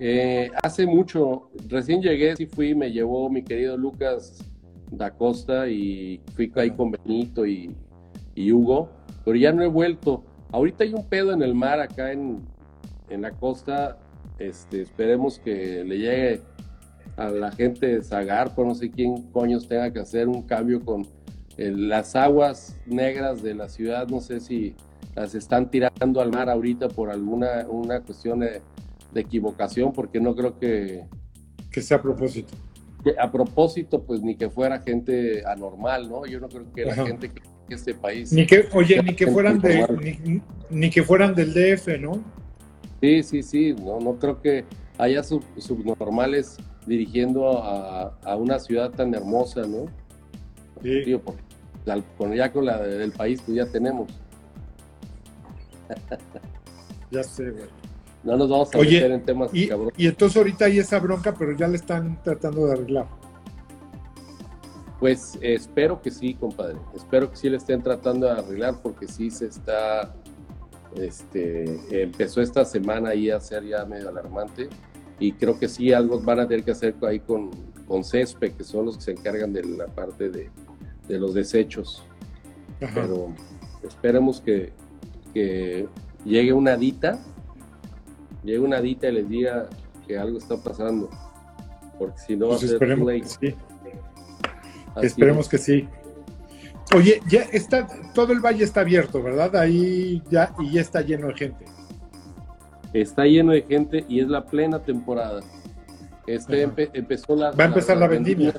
Eh, 0.00 0.50
hace 0.62 0.86
mucho, 0.86 1.50
recién 1.68 2.02
llegué, 2.02 2.34
sí 2.36 2.46
fui, 2.46 2.74
me 2.74 2.90
llevó 2.90 3.30
mi 3.30 3.42
querido 3.42 3.76
Lucas 3.76 4.38
da 4.90 5.10
Costa 5.10 5.68
y 5.68 6.20
fui 6.34 6.52
ahí 6.56 6.70
con 6.70 6.90
Benito 6.90 7.46
y, 7.46 7.74
y 8.34 8.52
Hugo, 8.52 8.90
pero 9.24 9.36
ya 9.36 9.52
no 9.52 9.62
he 9.62 9.68
vuelto. 9.68 10.24
Ahorita 10.52 10.84
hay 10.84 10.94
un 10.94 11.08
pedo 11.08 11.32
en 11.32 11.42
el 11.42 11.54
mar 11.54 11.80
acá 11.80 12.12
en, 12.12 12.46
la 13.08 13.30
costa. 13.32 13.98
Este, 14.38 14.82
esperemos 14.82 15.38
que 15.38 15.84
le 15.84 15.98
llegue 15.98 16.40
a 17.16 17.30
la 17.30 17.50
gente 17.52 17.86
de 17.86 18.02
Zagar, 18.02 18.54
por 18.54 18.66
no 18.66 18.74
sé 18.74 18.90
quién 18.90 19.22
coños 19.32 19.66
tenga 19.68 19.92
que 19.92 20.00
hacer 20.00 20.28
un 20.28 20.42
cambio 20.42 20.84
con 20.84 21.06
las 21.56 22.14
aguas 22.14 22.78
negras 22.86 23.42
de 23.42 23.54
la 23.54 23.68
ciudad. 23.68 24.08
No 24.08 24.20
sé 24.20 24.40
si 24.40 24.74
las 25.16 25.34
están 25.34 25.70
tirando 25.70 26.20
al 26.20 26.30
mar 26.30 26.48
ahorita 26.48 26.88
por 26.88 27.10
alguna 27.10 27.66
una 27.68 28.00
cuestión 28.00 28.40
de, 28.40 28.62
equivocación, 29.14 29.94
porque 29.94 30.20
no 30.20 30.36
creo 30.36 30.58
que... 30.58 31.06
Que 31.70 31.80
sea 31.80 31.96
a 31.96 32.02
propósito. 32.02 32.54
a 33.18 33.32
propósito, 33.32 34.02
pues 34.02 34.20
ni 34.20 34.36
que 34.36 34.50
fuera 34.50 34.80
gente 34.80 35.42
anormal, 35.46 36.10
¿no? 36.10 36.26
Yo 36.26 36.38
no 36.38 36.48
creo 36.48 36.70
que 36.70 36.84
la 36.84 36.94
gente 36.94 37.30
que 37.30 37.40
este 37.70 37.94
país. 37.94 38.32
Ni 38.32 38.46
que, 38.46 38.68
oye, 38.72 39.02
ni 39.02 39.14
que 39.14 39.26
fueran 39.26 39.58
de, 39.60 40.42
ni, 40.70 40.90
que 40.90 41.02
fueran 41.02 41.34
del 41.34 41.52
DF, 41.52 41.98
¿no? 41.98 42.22
Sí, 43.00 43.22
sí, 43.22 43.42
sí, 43.42 43.74
no, 43.74 44.00
no 44.00 44.18
creo 44.18 44.40
que 44.40 44.64
haya 44.98 45.22
subnormales 45.22 46.56
dirigiendo 46.86 47.58
a, 47.62 48.36
una 48.36 48.58
ciudad 48.58 48.90
tan 48.90 49.14
hermosa, 49.14 49.62
¿no? 49.62 49.86
Sí. 50.82 51.18
con, 52.18 52.34
ya 52.34 52.52
con 52.52 52.66
la 52.66 52.78
del 52.82 53.12
país 53.12 53.40
que 53.40 53.54
ya 53.54 53.66
tenemos. 53.66 54.10
ya 57.10 57.22
sé, 57.22 57.50
güey. 57.50 57.66
No 58.24 58.36
nos 58.36 58.48
vamos 58.48 58.74
a 58.74 58.78
meter 58.78 59.12
en 59.12 59.24
temas 59.24 59.54
y, 59.54 59.70
Y 59.96 60.08
entonces 60.08 60.36
ahorita 60.36 60.64
hay 60.64 60.80
esa 60.80 60.98
bronca, 60.98 61.34
pero 61.38 61.52
ya 61.52 61.68
le 61.68 61.76
están 61.76 62.20
tratando 62.24 62.66
de 62.66 62.72
arreglar. 62.72 63.06
Pues 64.98 65.38
espero 65.40 66.02
que 66.02 66.10
sí, 66.10 66.34
compadre. 66.34 66.76
Espero 66.94 67.30
que 67.30 67.36
sí 67.36 67.48
le 67.48 67.58
estén 67.58 67.82
tratando 67.82 68.26
de 68.26 68.32
arreglar 68.32 68.80
porque 68.82 69.06
sí 69.06 69.30
se 69.30 69.46
está, 69.46 70.12
este, 70.96 72.02
empezó 72.02 72.40
esta 72.40 72.64
semana 72.64 73.10
ahí 73.10 73.30
a 73.30 73.38
ser 73.38 73.64
ya 73.64 73.84
medio 73.84 74.08
alarmante 74.08 74.68
y 75.18 75.32
creo 75.32 75.58
que 75.58 75.68
sí 75.68 75.92
algo 75.92 76.20
van 76.20 76.40
a 76.40 76.48
tener 76.48 76.64
que 76.64 76.72
hacer 76.72 76.94
ahí 77.02 77.20
con, 77.20 77.50
con 77.86 78.04
CESPE, 78.04 78.54
que 78.54 78.64
son 78.64 78.86
los 78.86 78.96
que 78.98 79.04
se 79.04 79.10
encargan 79.12 79.52
de 79.52 79.64
la 79.64 79.86
parte 79.86 80.28
de, 80.30 80.50
los 81.08 81.34
desechos. 81.34 82.02
Pero 82.80 83.32
esperemos 83.86 84.40
que, 84.40 84.72
que 85.36 85.86
llegue 86.24 86.54
una 86.54 86.78
dita, 86.78 87.18
llegue 88.42 88.58
una 88.58 88.80
dita 88.80 89.06
y 89.06 89.12
les 89.12 89.28
diga 89.28 89.68
que 90.08 90.16
algo 90.16 90.38
está 90.38 90.56
pasando, 90.56 91.10
porque 91.98 92.18
si 92.26 92.36
no 92.36 92.48
va 92.48 92.54
a 92.54 92.58
pues 92.58 92.70
ser 92.70 93.54
Esperemos 95.02 95.46
que 95.46 95.58
sí. 95.58 95.86
Oye, 96.94 97.20
ya 97.28 97.42
está, 97.52 97.86
todo 98.14 98.32
el 98.32 98.40
valle 98.40 98.64
está 98.64 98.80
abierto, 98.80 99.22
¿verdad? 99.22 99.54
Ahí 99.56 100.22
ya, 100.30 100.54
y 100.58 100.72
ya 100.72 100.80
está 100.80 101.02
lleno 101.02 101.26
de 101.26 101.34
gente. 101.34 101.66
Está 102.94 103.26
lleno 103.26 103.52
de 103.52 103.60
gente 103.60 104.06
y 104.08 104.20
es 104.20 104.28
la 104.28 104.46
plena 104.46 104.78
temporada. 104.78 105.42
Este 106.26 106.62
empezó 106.62 107.36
la. 107.36 107.50
Va 107.50 107.64
a 107.64 107.66
empezar 107.66 107.98
la, 107.98 108.08
vendimia. 108.08 108.54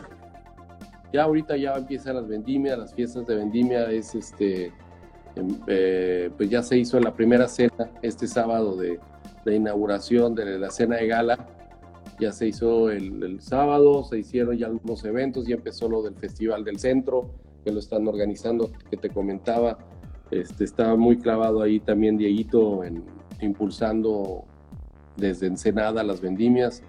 Ya 1.12 1.24
ahorita 1.24 1.58
ya 1.58 1.74
empiezan 1.74 2.18
las 2.18 2.28
vendimias, 2.28 2.78
las 2.78 2.94
fiestas 2.94 3.26
de 3.26 3.36
vendimia 3.36 3.90
es 3.90 4.14
este. 4.14 4.72
Eh, 5.68 6.30
pues 6.36 6.50
ya 6.50 6.64
se 6.64 6.78
hizo 6.78 7.00
la 7.00 7.14
primera 7.14 7.48
cena 7.48 7.92
este 8.02 8.28
sábado 8.28 8.76
de, 8.76 9.00
de 9.46 9.56
inauguración 9.56 10.36
de 10.36 10.58
la 10.60 10.70
cena 10.72 10.98
de 10.98 11.08
gala 11.08 11.48
ya 12.20 12.32
se 12.32 12.48
hizo 12.48 12.90
el, 12.90 13.40
sábado, 13.42 14.04
se 14.04 14.20
hicieron 14.20 14.58
ya 14.58 14.68
algunos 14.68 15.04
eventos, 15.06 15.46
ya 15.46 15.56
empezó 15.56 15.88
lo 15.88 16.02
del 16.02 16.16
Festival 16.16 16.64
del 16.64 16.80
Centro, 16.80 17.30
que 17.64 17.72
lo 17.72 17.80
están 17.80 18.08
organizando, 18.08 18.72
que 18.90 18.98
te 18.98 19.10
comentaba. 19.10 19.78
Este, 20.32 20.64
está 20.64 20.96
muy 20.96 21.18
clavado 21.18 21.62
ahí 21.62 21.80
también 21.80 22.18
Dieguito 22.18 22.84
en, 22.84 23.04
impulsando 23.42 24.46
desde 25.16 25.48
Ensenada 25.48 26.04
las 26.04 26.20
vendimias. 26.20 26.82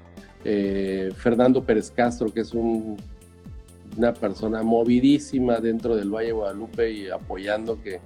Eh, 0.44 1.10
Fernando 1.14 1.62
Pérez 1.62 1.90
Castro, 1.90 2.32
que 2.32 2.40
es 2.40 2.54
una 2.54 4.14
persona 4.14 4.62
movidísima 4.62 5.58
dentro 5.60 5.94
del 5.94 6.10
Valle 6.10 6.28
de 6.28 6.32
Guadalupe 6.32 6.90
y 6.90 7.08
apoyando 7.08 7.82
que 7.82 8.00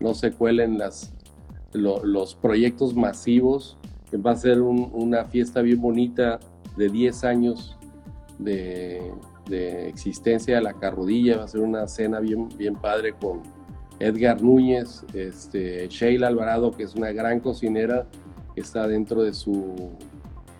no 0.00 0.14
se 0.14 0.32
cuelen 0.32 0.78
las, 0.78 1.12
los 1.72 2.34
proyectos 2.34 2.94
masivos 2.94 3.78
va 4.14 4.32
a 4.32 4.36
ser 4.36 4.60
una 4.60 5.24
fiesta 5.24 5.62
bien 5.62 5.80
bonita 5.80 6.38
de 6.76 6.88
10 6.88 7.24
años 7.24 7.76
de, 8.38 9.12
existencia 9.88 10.56
de 10.56 10.62
la 10.62 10.74
carrodilla, 10.74 11.38
va 11.38 11.44
a 11.44 11.48
ser 11.48 11.60
una 11.60 11.86
cena 11.88 12.20
bien, 12.20 12.48
bien 12.56 12.74
padre 12.74 13.14
con 13.14 13.42
Edgar 13.98 14.42
Núñez, 14.42 15.04
este, 15.14 15.88
Sheila 15.88 16.28
Alvarado, 16.28 16.72
que 16.72 16.82
es 16.82 16.94
una 16.94 17.12
gran 17.12 17.40
cocinera, 17.40 18.06
que 18.54 18.60
está 18.60 18.86
dentro 18.88 19.22
de 19.22 19.32
su 19.32 19.92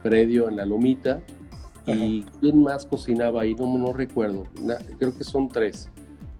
predio 0.02 0.48
en 0.48 0.56
la 0.56 0.66
Lomita. 0.66 1.20
¿Y 1.86 2.22
quién 2.40 2.62
más 2.62 2.84
cocinaba 2.84 3.42
ahí? 3.42 3.54
No, 3.54 3.78
no 3.78 3.92
recuerdo. 3.92 4.44
creo 4.98 5.16
que 5.16 5.24
son 5.24 5.48
tres. 5.48 5.88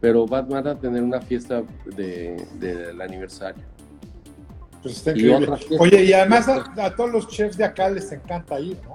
Pero 0.06 0.24
van, 0.24 0.64
a 0.64 0.78
tener 0.78 1.02
una 1.02 1.20
fiesta 1.20 1.64
del 1.84 3.00
aniversario. 3.00 3.64
Pues 4.80 4.98
está 4.98 5.10
increíble. 5.10 5.48
Oye, 5.80 6.04
y 6.04 6.12
además 6.12 6.46
a, 6.48 6.94
todos 6.94 7.10
los 7.10 7.26
chefs 7.26 7.56
de 7.56 7.64
acá 7.64 7.90
les 7.90 8.12
encanta 8.12 8.60
ir, 8.60 8.78
¿no? 8.84 8.92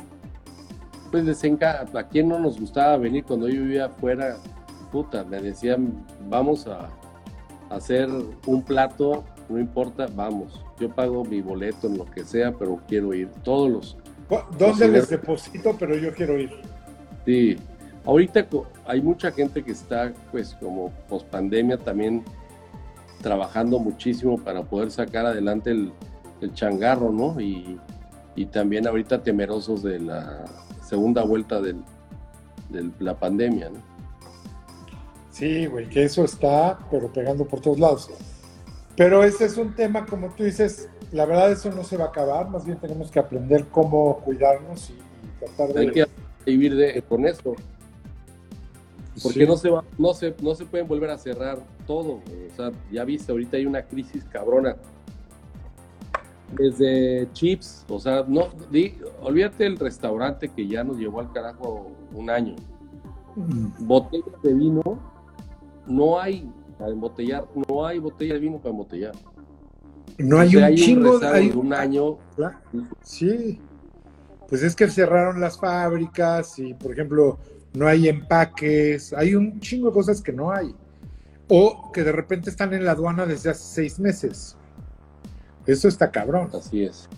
Pues 1.12 1.26
les 1.26 1.44
encanta. 1.44 2.00
¿A 2.00 2.08
quién 2.08 2.30
no 2.30 2.40
nos 2.40 2.58
gustaba 2.58 2.96
venir 2.96 3.26
cuando 3.26 3.50
yo 3.50 3.62
vivía 3.62 3.88
afuera? 3.88 4.38
Puta, 4.90 5.26
me 5.26 5.42
decían, 5.42 6.02
vamos 6.30 6.66
a, 6.66 6.90
hacer 7.70 8.08
un 8.46 8.64
plato, 8.64 9.26
no 9.50 9.60
importa, 9.60 10.08
vamos. 10.16 10.64
Yo 10.80 10.88
pago 10.96 11.26
mi 11.26 11.42
boleto 11.42 11.88
en 11.88 11.98
lo 11.98 12.06
que 12.06 12.24
sea, 12.24 12.54
pero 12.54 12.80
quiero 12.88 13.14
ir. 13.14 13.28
Todos 13.44 13.70
los. 13.70 13.98
¿Dónde 14.58 14.88
les 14.88 15.10
deposito? 15.10 15.76
Pero 15.78 15.98
yo 15.98 16.14
quiero 16.14 16.40
ir. 16.40 16.52
Sí. 17.26 17.58
Ahorita 18.06 18.48
hay 18.86 19.02
mucha 19.02 19.32
gente 19.32 19.64
que 19.64 19.72
está, 19.72 20.14
pues, 20.32 20.56
como 20.60 20.92
post 21.08 21.28
pandemia 21.28 21.78
también 21.78 22.24
trabajando 23.22 23.78
muchísimo 23.78 24.38
para 24.38 24.64
poder 24.64 24.90
sacar 24.92 25.26
adelante 25.26 25.72
el, 25.72 25.94
changarro, 26.54 27.12
¿no? 27.12 27.40
Y, 27.40 27.80
también 28.52 28.88
ahorita 28.88 29.22
temerosos 29.22 29.84
de 29.84 30.00
la 30.00 30.46
segunda 30.84 31.24
vuelta 31.24 31.62
de 31.62 31.76
la 32.98 33.16
pandemia, 33.16 33.70
¿no? 33.70 33.92
Sí, 35.32 35.66
güey, 35.66 35.88
que 35.88 36.04
eso 36.04 36.26
está, 36.26 36.78
pero 36.90 37.12
pegando 37.12 37.46
por 37.46 37.62
todos 37.62 37.80
lados. 37.80 38.10
Pero 38.96 39.24
ese 39.24 39.46
es 39.46 39.58
un 39.58 39.76
tema, 39.76 40.06
como 40.06 40.30
tú 40.30 40.44
dices, 40.44 40.90
la 41.12 41.26
verdad 41.26 41.52
eso 41.52 41.72
no 41.72 41.84
se 41.84 41.98
va 41.98 42.06
a 42.06 42.08
acabar, 42.10 42.50
más 42.50 42.66
bien 42.66 42.78
tenemos 42.78 43.10
que 43.10 43.20
aprender 43.20 43.66
cómo 43.68 44.20
cuidarnos 44.20 44.90
y, 44.90 44.98
tratar 45.40 45.74
de... 45.74 45.80
Hay 45.80 45.92
que 45.92 46.08
vivir 46.46 46.76
de, 46.76 47.02
con 47.02 47.26
esto. 47.26 47.56
Porque 49.22 49.46
no, 49.46 49.58
se 49.58 49.70
va, 49.70 49.84
no, 49.98 50.14
se, 50.14 50.34
no 50.42 50.56
se 50.56 50.66
pueden 50.66 50.88
volver 50.88 51.10
a 51.10 51.18
cerrar 51.18 51.60
todo. 51.86 52.22
O 52.22 52.56
sea, 52.56 52.72
ya 52.92 53.04
viste, 53.04 53.32
ahorita 53.32 53.58
hay 53.58 53.66
una 53.66 53.84
crisis 53.84 54.24
cabrona. 54.26 54.76
Desde 56.54 57.30
chips, 57.34 57.86
o 57.88 58.00
sea, 58.00 58.26
no, 58.28 58.48
olvídate 59.22 59.66
el 59.66 59.78
restaurante 59.78 60.50
que 60.50 60.68
ya 60.68 60.84
nos 60.84 60.98
llevó 60.98 61.20
al 61.22 61.32
carajo 61.32 61.92
un 62.14 62.30
año. 62.30 62.56
Mm. 63.36 63.88
Botellas 63.88 64.42
de 64.44 64.54
vino 64.54 65.00
no 65.88 66.20
hay 66.20 66.50
para 66.78 66.92
embotellar, 66.92 67.48
no 67.68 67.86
hay 67.86 68.00
botella 68.00 68.34
de 68.34 68.40
vino 68.40 68.58
para 68.58 68.72
embotellar. 68.72 69.14
No 70.18 70.40
hay 70.40 70.56
un 70.56 70.76
chingo 70.76 71.20
de 71.20 71.52
un 71.56 71.74
año. 71.74 72.18
Sí. 73.02 73.60
Pues 74.48 74.64
es 74.64 74.76
que 74.76 74.88
cerraron 74.90 75.40
las 75.40 75.58
fábricas 75.58 76.60
y, 76.60 76.74
por 76.74 76.92
ejemplo, 76.92 77.40
no 77.74 77.88
hay 77.88 78.10
empaques, 78.10 79.14
hay 79.14 79.36
un 79.36 79.60
chingo 79.60 79.88
de 79.88 79.94
cosas 79.94 80.22
que 80.22 80.34
no 80.34 80.52
hay. 80.52 80.76
O 81.48 81.92
que 81.92 82.04
de 82.04 82.12
repente 82.12 82.50
están 82.50 82.74
en 82.74 82.86
la 82.86 82.92
aduana 82.92 83.26
desde 83.26 83.50
hace 83.50 83.64
seis 83.64 84.00
meses. 84.00 84.56
Eso 85.66 85.88
está 85.88 86.12
cabrón. 86.12 86.50
Así 86.54 86.84
es. 86.84 87.10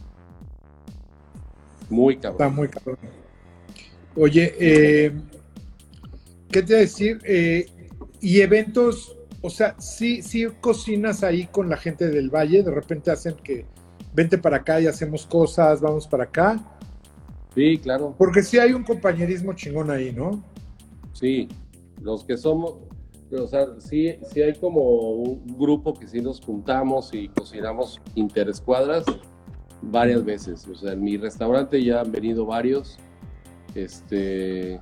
Muy 1.90 2.18
cabrón. 2.18 2.34
Está 2.34 2.50
muy 2.50 2.68
cabrón. 2.68 2.98
Oye, 4.16 4.56
eh, 4.60 5.12
¿qué 6.50 6.62
te 6.62 6.74
iba 6.74 6.78
a 6.78 6.82
decir? 6.82 7.20
Eh, 7.24 7.66
y 8.22 8.42
eventos, 8.42 9.18
o 9.42 9.50
sea, 9.50 9.76
sí, 9.80 10.22
sí 10.22 10.48
cocinas 10.62 11.24
ahí 11.24 11.48
con 11.48 11.70
la 11.70 11.78
gente 11.78 12.10
del 12.10 12.30
valle, 12.30 12.64
de 12.64 12.72
repente 12.72 13.12
hacen 13.12 13.36
que 13.36 13.66
vente 14.14 14.38
para 14.38 14.58
acá 14.58 14.80
y 14.80 14.88
hacemos 14.88 15.26
cosas, 15.26 15.82
vamos 15.82 16.08
para 16.08 16.26
acá. 16.26 16.73
Sí, 17.56 17.78
claro. 17.78 18.16
Porque 18.18 18.42
sí 18.42 18.58
hay 18.58 18.74
un 18.74 18.84
compañerismo 18.84 19.54
chingón 19.54 19.92
ahí, 19.92 20.12
¿no? 20.12 20.44
Sí, 21.14 21.48
los 22.02 22.24
que 22.24 22.38
somos, 22.38 22.76
o 23.32 23.48
sea, 23.48 23.68
sí, 23.80 24.16
sí 24.32 24.42
hay 24.42 24.54
como 24.56 24.82
un 25.12 25.58
grupo 25.58 25.94
que 25.94 26.08
sí 26.08 26.22
nos 26.22 26.42
juntamos 26.42 27.14
y 27.14 27.30
cocinamos 27.30 28.02
interescuadras 28.16 29.06
varias 29.82 30.24
veces. 30.24 30.68
O 30.68 30.76
sea, 30.76 30.94
en 30.94 31.04
mi 31.04 31.18
restaurante 31.18 31.84
ya 31.84 32.02
han 32.02 32.12
venido 32.12 32.46
varios. 32.46 32.98
Este, 33.76 34.80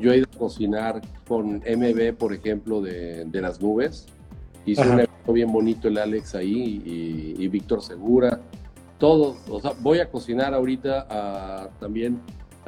yo 0.00 0.12
he 0.12 0.18
ido 0.18 0.26
a 0.34 0.38
cocinar 0.38 1.00
con 1.26 1.56
MB, 1.56 2.14
por 2.16 2.32
ejemplo, 2.32 2.80
de, 2.80 3.28
las 3.32 3.60
nubes. 3.60 4.06
Hizo 4.64 4.82
un 4.82 4.92
evento 4.92 5.32
bien 5.32 5.52
bonito 5.52 5.88
el 5.88 5.98
Alex 5.98 6.34
ahí 6.34 6.82
y, 7.38 7.48
Víctor 7.48 7.82
Segura. 7.82 8.40
Todos, 8.98 9.36
o 9.50 9.60
sea, 9.60 9.72
voy 9.80 9.98
a 9.98 10.10
cocinar 10.10 10.54
ahorita 10.54 11.06
a, 11.10 11.68
también 11.78 12.20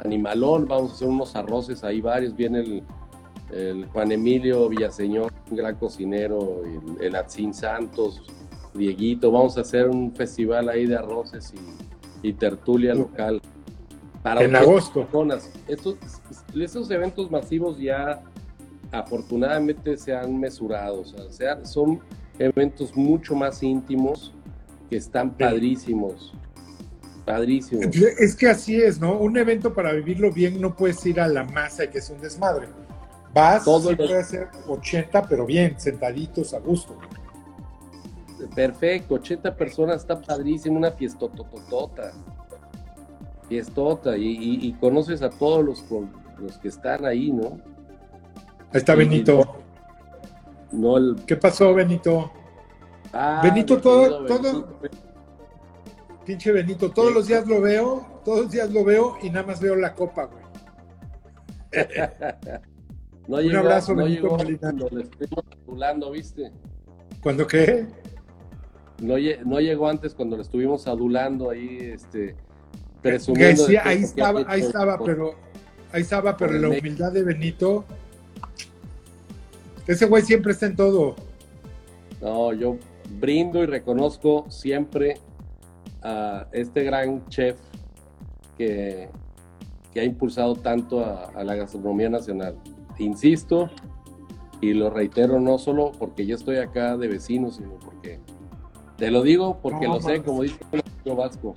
Animalón, 0.03 0.67
vamos 0.67 0.91
a 0.91 0.95
hacer 0.95 1.07
unos 1.07 1.35
arroces 1.35 1.83
ahí 1.83 2.01
varios. 2.01 2.35
Viene 2.35 2.83
el, 3.51 3.85
Juan 3.91 4.11
Emilio 4.11 4.69
Villaseñor, 4.69 5.33
un 5.49 5.57
gran 5.57 5.75
cocinero, 5.75 6.61
el, 6.63 7.03
el 7.03 7.15
Atzin 7.15 7.53
Santos, 7.53 8.21
Dieguito. 8.73 9.31
Vamos 9.31 9.57
a 9.57 9.61
hacer 9.61 9.89
un 9.89 10.13
festival 10.13 10.69
ahí 10.69 10.85
de 10.85 10.95
arroces 10.95 11.53
y, 12.23 12.27
y 12.29 12.33
tertulia 12.33 12.93
local. 12.93 13.41
Para 14.21 14.43
en 14.43 14.55
agosto. 14.55 15.01
Personas. 15.01 15.51
Estos, 15.67 15.95
estos 16.55 16.91
eventos 16.91 17.31
masivos 17.31 17.79
ya 17.79 18.21
afortunadamente 18.91 19.97
se 19.97 20.15
han 20.15 20.39
mesurado, 20.39 21.01
o 21.01 21.31
sea, 21.31 21.63
son 21.65 21.99
eventos 22.39 22.95
mucho 22.95 23.35
más 23.35 23.61
íntimos 23.61 24.33
que 24.89 24.97
están 24.97 25.31
padrísimos. 25.37 26.33
Padrísimos. 27.25 27.95
Es 27.95 28.35
que 28.35 28.47
así 28.47 28.75
es, 28.75 28.99
¿no? 28.99 29.17
Un 29.17 29.37
evento 29.37 29.73
para 29.73 29.93
vivirlo 29.93 30.31
bien 30.31 30.59
no 30.59 30.75
puedes 30.75 31.05
ir 31.05 31.19
a 31.19 31.27
la 31.27 31.43
masa 31.43 31.83
y 31.85 31.89
que 31.89 31.99
es 31.99 32.09
un 32.09 32.19
desmadre. 32.19 32.67
Vas, 33.33 33.63
Todo 33.63 33.95
puede 33.95 34.23
ser 34.23 34.47
80, 34.67 35.27
pero 35.27 35.45
bien, 35.45 35.79
sentaditos 35.79 36.53
a 36.53 36.59
gusto. 36.59 36.97
Perfecto, 38.55 39.15
80 39.15 39.55
personas, 39.55 40.01
está 40.01 40.19
padrísimo, 40.19 40.77
una 40.77 40.91
fiestototota 40.91 42.13
fiestota 43.49 44.15
y, 44.15 44.59
y, 44.61 44.73
conoces 44.73 45.23
a 45.23 45.29
todos 45.31 45.65
los, 45.65 45.83
los 46.37 46.57
que 46.59 46.67
están 46.67 47.03
ahí, 47.03 47.31
¿no? 47.31 47.59
Ahí 48.71 48.77
está 48.77 48.93
Benito. 48.93 49.55
No, 50.71 51.15
¿Qué 51.25 51.35
pasó, 51.35 51.73
Benito? 51.73 52.31
Ah, 53.13 53.41
Benito, 53.43 53.79
todo, 53.79 54.25
todo. 54.25 54.79
Pinche 56.25 56.51
Benito, 56.51 56.91
todos 56.91 57.13
los 57.13 57.27
días 57.27 57.47
lo 57.47 57.61
veo, 57.61 58.21
todos 58.23 58.41
los 58.43 58.51
días 58.51 58.71
lo 58.71 58.83
veo 58.83 59.17
y 59.21 59.29
nada 59.29 59.47
más 59.47 59.59
veo 59.59 59.75
la 59.75 59.95
copa, 59.95 60.25
güey. 60.25 60.43
Un 63.49 63.55
abrazo, 63.55 63.95
Benito 63.95 64.27
Cuando 64.27 64.89
le 64.89 65.03
estuvimos 65.03 65.45
adulando, 65.51 66.11
¿viste? 66.11 66.51
¿Cuándo 67.21 67.45
qué? 67.45 67.85
No, 69.01 69.15
no 69.45 69.59
llegó 69.59 69.87
antes 69.87 70.13
cuando 70.13 70.35
le 70.35 70.41
estuvimos 70.41 70.87
adulando 70.87 71.51
ahí, 71.51 71.77
este 71.93 72.35
Presumiendo 73.01 73.65
sí, 73.65 73.77
ahí 73.77 74.03
estaba, 74.03 74.43
ahí 74.47 74.61
estaba, 74.61 74.97
pero 75.03 75.35
ahí 75.91 76.01
estaba, 76.01 76.35
pero 76.35 76.53
la 76.53 76.69
humildad 76.69 77.13
de 77.13 77.23
Benito. 77.23 77.85
Ese 79.87 80.05
güey 80.05 80.21
siempre 80.23 80.51
está 80.51 80.65
en 80.65 80.75
todo. 80.75 81.15
No, 82.21 82.53
yo 82.53 82.77
brindo 83.09 83.63
y 83.63 83.65
reconozco 83.65 84.45
siempre 84.49 85.17
a 86.01 86.47
este 86.51 86.83
gran 86.83 87.27
chef 87.27 87.59
que, 88.57 89.09
que 89.93 89.99
ha 89.99 90.03
impulsado 90.03 90.55
tanto 90.55 91.03
a, 91.03 91.43
la 91.43 91.55
gastronomía 91.55 92.09
nacional. 92.09 92.55
Insisto 92.97 93.69
y 94.61 94.73
lo 94.73 94.89
reitero 94.89 95.39
no 95.39 95.57
solo 95.57 95.91
porque 95.97 96.25
yo 96.25 96.35
estoy 96.35 96.57
acá 96.57 96.97
de 96.97 97.07
vecino, 97.07 97.49
sino 97.49 97.75
porque 97.79 98.19
te 98.97 99.09
lo 99.09 99.23
digo 99.23 99.59
porque 99.61 99.87
lo 99.87 100.01
sé, 100.01 100.21
como 100.21 100.43
dice 100.43 100.57
el 101.05 101.15
Vasco. 101.15 101.55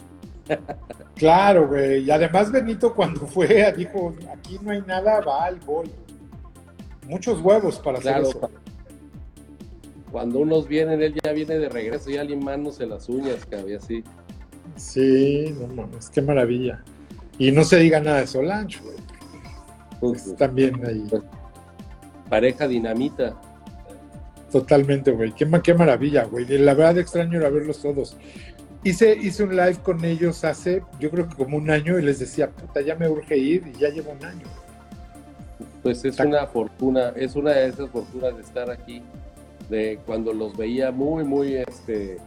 Claro, 1.14 1.68
güey. 1.68 2.04
Y 2.04 2.10
además 2.10 2.50
Benito 2.50 2.94
cuando 2.94 3.26
fue 3.28 3.72
dijo, 3.76 4.12
aquí 4.32 4.58
no 4.60 4.72
hay 4.72 4.80
nada, 4.82 5.20
va 5.20 5.44
al 5.44 5.60
gol. 5.60 5.88
Muchos 7.06 7.40
huevos 7.40 7.78
para 7.78 7.98
hacer 7.98 8.22
eso. 8.22 8.50
Cuando 10.12 10.40
unos 10.40 10.68
vienen, 10.68 11.02
él 11.02 11.14
ya 11.24 11.32
viene 11.32 11.58
de 11.58 11.70
regreso, 11.70 12.10
ya 12.10 12.22
limándose 12.22 12.86
las 12.86 13.08
uñas, 13.08 13.46
cabrón, 13.46 13.76
así. 13.76 14.04
Sí, 14.76 15.56
no 15.58 15.66
mames, 15.68 16.10
qué 16.10 16.20
maravilla. 16.20 16.84
Y 17.38 17.50
no 17.50 17.64
se 17.64 17.78
diga 17.78 17.98
nada 17.98 18.20
de 18.20 18.26
Solange, 18.26 18.78
güey. 18.80 18.96
Pues, 20.00 20.36
también 20.36 20.84
ahí. 20.86 21.02
Pues, 21.08 21.22
pareja 22.28 22.68
dinamita. 22.68 23.34
Totalmente, 24.50 25.12
güey. 25.12 25.32
Qué, 25.32 25.48
qué 25.64 25.72
maravilla, 25.72 26.24
güey. 26.24 26.46
La 26.58 26.74
verdad 26.74 26.98
extraño 26.98 27.38
era 27.38 27.48
verlos 27.48 27.80
todos. 27.80 28.14
hice, 28.84 29.16
hice 29.16 29.44
un 29.44 29.56
live 29.56 29.78
con 29.82 30.04
ellos 30.04 30.44
hace, 30.44 30.82
yo 31.00 31.10
creo 31.10 31.26
que 31.26 31.36
como 31.36 31.56
un 31.56 31.70
año, 31.70 31.98
y 31.98 32.02
les 32.02 32.18
decía, 32.18 32.50
puta, 32.50 32.82
ya 32.82 32.96
me 32.96 33.08
urge 33.08 33.38
ir, 33.38 33.66
y 33.66 33.78
ya 33.78 33.88
llevo 33.88 34.12
un 34.12 34.22
año. 34.26 34.46
Pues 35.82 36.04
es 36.04 36.20
una 36.20 36.46
fortuna, 36.46 37.14
es 37.16 37.34
una 37.34 37.52
de 37.52 37.68
esas 37.68 37.88
fortunas 37.90 38.36
de 38.36 38.42
estar 38.42 38.70
aquí, 38.70 39.02
de 39.72 39.98
cuando 40.04 40.34
los 40.34 40.54
veía 40.54 40.92
muy, 40.92 41.24
muy, 41.24 41.54
este, 41.54 42.18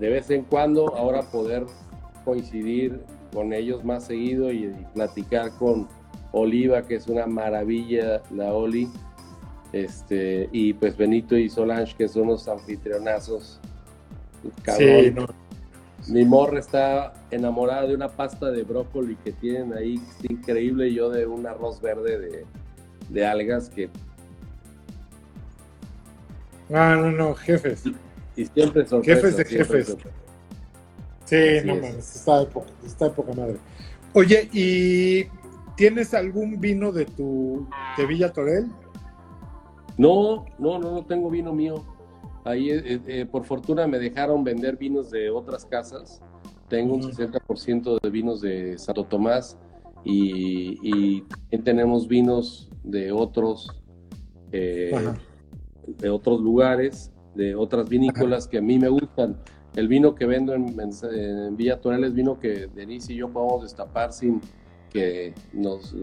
de 0.00 0.08
vez 0.08 0.28
en 0.30 0.42
cuando, 0.42 0.96
ahora 0.96 1.22
poder 1.22 1.66
coincidir 2.24 3.00
con 3.32 3.52
ellos 3.52 3.84
más 3.84 4.04
seguido 4.04 4.52
y, 4.52 4.74
platicar 4.92 5.52
con 5.52 5.86
Oliva, 6.32 6.82
que 6.82 6.96
es 6.96 7.06
una 7.06 7.26
maravilla 7.26 8.22
la 8.32 8.52
Oli, 8.52 8.88
este, 9.72 10.48
y 10.50 10.72
pues 10.72 10.96
Benito 10.96 11.36
y 11.36 11.48
Solange, 11.48 11.94
que 11.96 12.08
son 12.08 12.22
unos 12.22 12.48
anfitrionazos. 12.48 13.60
Sí, 14.76 15.12
no. 15.14 15.26
Mi 16.08 16.24
morra 16.24 16.58
está 16.58 17.12
enamorada 17.30 17.86
de 17.86 17.94
una 17.94 18.08
pasta 18.08 18.50
de 18.50 18.64
brócoli 18.64 19.14
que 19.24 19.30
tienen 19.30 19.72
ahí, 19.74 19.94
es 19.94 20.28
increíble, 20.28 20.88
y 20.88 20.94
yo 20.94 21.08
de 21.08 21.24
un 21.24 21.46
arroz 21.46 21.80
verde 21.80 22.44
de, 23.10 23.26
algas 23.26 23.70
que... 23.70 23.88
Ah, 26.72 26.96
no, 26.96 27.10
no, 27.10 27.34
jefes. 27.34 27.84
Y, 28.36 28.46
siempre 28.46 28.86
son 28.86 29.02
Jefes 29.02 29.36
de 29.36 29.44
jefes. 29.44 29.96
Sí, 31.24 31.36
no 31.64 31.76
mames, 31.76 32.16
está 32.16 32.42
época, 32.42 32.66
está 32.84 33.06
época 33.06 33.32
madre. 33.32 33.56
Oye, 34.12 34.48
¿y 34.52 35.24
tienes 35.76 36.14
algún 36.14 36.60
vino 36.60 36.92
de 36.92 37.06
tu 37.06 37.66
de 37.96 38.06
Villa 38.06 38.32
Torel? 38.32 38.66
No, 39.96 40.44
no, 40.58 40.78
no, 40.78 40.92
no 40.92 41.04
tengo 41.04 41.30
vino 41.30 41.52
mío. 41.52 41.84
Ahí, 42.44 42.70
eh, 42.70 43.00
eh, 43.06 43.26
por 43.30 43.44
fortuna, 43.44 43.86
me 43.86 43.98
dejaron 43.98 44.44
vender 44.44 44.76
vinos 44.76 45.10
de 45.10 45.30
otras 45.30 45.64
casas. 45.64 46.20
Tengo 46.68 46.94
un 46.94 47.02
60% 47.02 47.98
de 48.02 48.10
vinos 48.10 48.40
de 48.40 48.78
Santo 48.78 49.04
Tomás 49.04 49.56
y, 50.04 51.22
también 51.22 51.64
tenemos 51.64 52.06
vinos 52.08 52.68
de 52.82 53.12
otros, 53.12 53.70
eh, 54.52 54.92
de 55.86 56.10
otros 56.10 56.40
lugares, 56.40 57.12
de 57.34 57.54
otras 57.54 57.88
vinícolas 57.88 58.46
que 58.46 58.58
a 58.58 58.62
mí 58.62 58.78
me 58.78 58.88
gustan. 58.88 59.36
El 59.74 59.88
vino 59.88 60.14
que 60.14 60.26
vendo 60.26 60.54
en, 60.54 61.56
Villa 61.56 61.80
Torel 61.80 62.04
es 62.04 62.14
vino 62.14 62.38
que 62.38 62.68
Denise 62.74 63.12
y 63.12 63.16
yo 63.16 63.28
podemos 63.28 63.62
destapar 63.62 64.12
sin 64.12 64.40
que 64.90 65.34
nos 65.52 65.94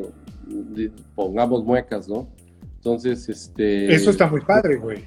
pongamos 1.15 1.63
muecas, 1.63 2.09
¿no? 2.09 2.27
Entonces, 2.75 3.29
este... 3.29 3.93
Eso 3.93 4.09
está 4.09 4.27
muy 4.27 4.41
padre, 4.41 4.77
güey. 4.77 5.05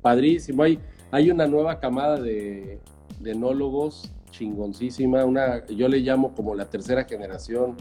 Padrísimo. 0.00 0.64
Hay, 0.64 0.80
hay 1.12 1.30
una 1.30 1.46
nueva 1.46 1.78
camada 1.78 2.20
de, 2.20 2.80
de 3.20 3.30
enólogos 3.30 4.10
chingoncísima, 4.30 5.24
una, 5.24 5.66
yo 5.66 5.88
le 5.88 5.98
llamo 5.98 6.34
como 6.34 6.54
la 6.54 6.70
tercera 6.70 7.04
generación, 7.04 7.76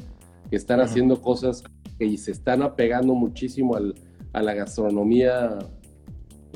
que 0.50 0.56
están 0.56 0.82
haciendo 0.82 1.22
cosas 1.22 1.64
que 1.98 2.18
se 2.18 2.32
están 2.32 2.64
apegando 2.64 3.14
muchísimo 3.14 3.76
al, 3.76 3.96
a 4.34 4.42
la 4.42 4.54
gastronomía 4.54 5.60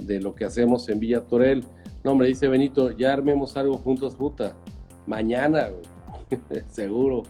de 0.01 0.19
lo 0.19 0.35
que 0.35 0.45
hacemos 0.45 0.89
en 0.89 0.99
Villa 0.99 1.21
Torel. 1.21 1.63
No, 2.03 2.11
hombre, 2.11 2.27
dice 2.27 2.47
Benito, 2.47 2.91
ya 2.91 3.13
armemos 3.13 3.55
algo 3.57 3.77
juntos, 3.77 4.15
puta. 4.15 4.55
Mañana, 5.07 5.69
seguro. 6.69 7.23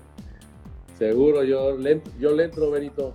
Seguro, 0.97 1.43
yo 1.43 1.77
le, 1.77 2.01
yo 2.19 2.33
le 2.33 2.45
entro, 2.45 2.71
Benito. 2.71 3.13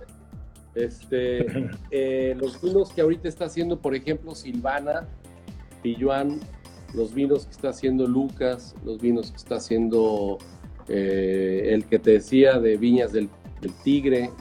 Este, 0.75 1.45
eh, 1.91 2.35
los 2.39 2.61
vinos 2.61 2.91
que 2.93 3.01
ahorita 3.01 3.27
está 3.27 3.45
haciendo, 3.45 3.79
por 3.79 3.95
ejemplo, 3.95 4.35
Silvana, 4.35 5.07
Pilluan, 5.81 6.39
los 6.93 7.13
vinos 7.13 7.45
que 7.45 7.51
está 7.51 7.69
haciendo 7.69 8.07
Lucas, 8.07 8.75
los 8.83 8.99
vinos 8.99 9.31
que 9.31 9.37
está 9.37 9.55
haciendo 9.55 10.37
eh, 10.87 11.69
el 11.73 11.85
que 11.85 11.99
te 11.99 12.11
decía 12.11 12.59
de 12.59 12.77
Viñas 12.77 13.11
del, 13.11 13.29
Tigre, 13.83 14.31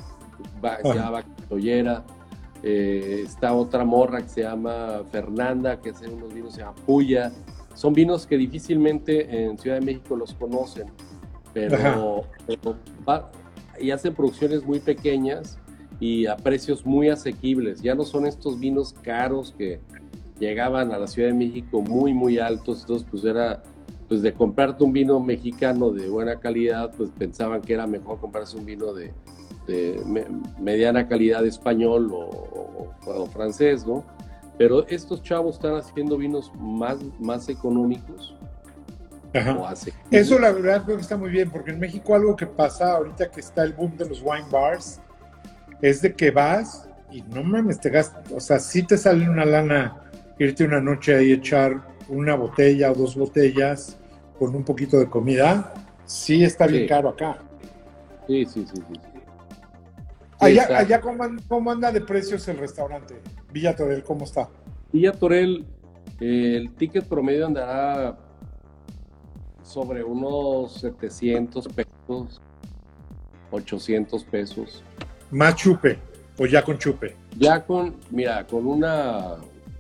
se 0.82 0.94
llama 0.94 1.24
Tollera, 1.48 2.04
eh, 2.62 3.22
está 3.24 3.52
otra 3.54 3.84
morra 3.84 4.22
que 4.22 4.28
se 4.28 4.42
llama 4.42 5.02
Fernanda, 5.10 5.80
que 5.80 5.90
hace 5.90 6.08
unos 6.08 6.34
vinos 6.34 6.54
se 6.54 6.60
llama 6.60 6.74
Puya. 6.86 7.32
Son 7.74 7.92
vinos 7.92 8.26
que 8.26 8.36
difícilmente 8.36 9.44
en 9.44 9.56
Ciudad 9.58 9.78
de 9.78 9.86
México 9.86 10.16
los 10.16 10.34
conocen, 10.34 10.86
pero, 11.52 12.24
y 13.80 13.90
hacen 13.92 14.14
producciones 14.14 14.64
muy 14.64 14.80
pequeñas 14.80 15.58
y 16.00 16.26
a 16.26 16.36
precios 16.36 16.84
muy 16.84 17.08
asequibles. 17.08 17.80
Ya 17.80 17.94
no 17.94 18.04
son 18.04 18.26
estos 18.26 18.58
vinos 18.58 18.92
caros 19.02 19.54
que 19.56 19.80
llegaban 20.40 20.92
a 20.92 20.98
la 20.98 21.06
Ciudad 21.06 21.28
de 21.28 21.34
México 21.34 21.80
muy, 21.80 22.12
muy 22.12 22.38
altos. 22.38 22.80
Entonces, 22.80 23.06
pues 23.08 23.24
era, 23.24 23.62
pues 24.08 24.22
de 24.22 24.32
comprarte 24.32 24.82
un 24.82 24.92
vino 24.92 25.20
mexicano 25.20 25.90
de 25.90 26.08
buena 26.08 26.40
calidad, 26.40 26.92
pues 26.96 27.10
pensaban 27.16 27.60
que 27.60 27.74
era 27.74 27.86
mejor 27.86 28.18
comprarse 28.18 28.56
un 28.56 28.64
vino 28.64 28.92
de, 28.92 29.12
mediana 30.58 31.06
calidad 31.06 31.44
español 31.46 32.10
o, 32.12 33.26
francés, 33.32 33.86
¿no? 33.86 34.04
Pero 34.56 34.86
estos 34.88 35.22
chavos 35.22 35.56
están 35.56 35.76
haciendo 35.76 36.16
vinos 36.16 36.52
más, 36.58 36.98
más 37.18 37.48
económicos. 37.48 38.34
Eso 40.10 40.38
la 40.38 40.52
verdad 40.52 40.84
creo 40.84 40.96
que 40.96 41.02
está 41.02 41.16
muy 41.16 41.30
bien, 41.30 41.50
porque 41.50 41.70
en 41.70 41.78
México 41.78 42.14
algo 42.14 42.34
que 42.34 42.46
pasa 42.46 42.92
ahorita 42.92 43.30
que 43.30 43.40
está 43.40 43.62
el 43.62 43.72
boom 43.72 43.96
de 43.96 44.08
los 44.08 44.22
wine 44.22 44.46
bars, 44.50 45.00
es 45.80 46.02
de 46.02 46.12
que 46.14 46.30
vas 46.30 46.88
y 47.10 47.22
no 47.22 47.42
mames, 47.42 47.80
te 47.80 47.90
gastas, 47.90 48.30
o 48.32 48.40
sea, 48.40 48.58
si 48.58 48.82
te 48.82 48.96
sale 48.96 49.28
una 49.28 49.44
lana 49.44 50.02
irte 50.38 50.64
una 50.64 50.80
noche 50.80 51.14
ahí 51.14 51.32
echar 51.32 51.82
una 52.08 52.34
botella 52.34 52.90
o 52.92 52.94
dos 52.94 53.16
botellas 53.16 53.98
con 54.38 54.54
un 54.54 54.64
poquito 54.64 54.98
de 54.98 55.08
comida, 55.08 55.74
sí 56.04 56.44
está 56.44 56.66
bien 56.66 56.86
caro 56.86 57.10
acá. 57.10 57.38
Sí, 58.26 58.44
sí, 58.44 58.64
sí, 58.72 58.82
sí. 58.92 59.00
Allá, 60.40 60.78
allá 60.78 61.00
¿cómo, 61.00 61.70
anda 61.70 61.90
de 61.90 62.00
precios 62.00 62.46
el 62.48 62.58
restaurante? 62.58 63.20
Villa 63.52 63.74
Torel, 63.74 64.02
¿cómo 64.04 64.24
está? 64.24 64.48
Villa 64.92 65.12
Torel, 65.12 65.66
el 66.20 66.72
ticket 66.74 67.04
promedio 67.04 67.46
andará 67.46 68.16
sobre 69.62 70.04
unos 70.04 70.74
700 70.80 71.68
pesos, 71.68 72.40
800 73.50 74.24
pesos. 74.24 74.84
¿Más 75.30 75.56
chupe 75.56 75.98
o 76.38 76.46
ya 76.46 76.62
con 76.62 76.78
chupe? 76.78 77.16
Ya 77.36 77.64
con, 77.64 77.96
mira, 78.10 78.46
con 78.46 78.66
una, 78.66 79.36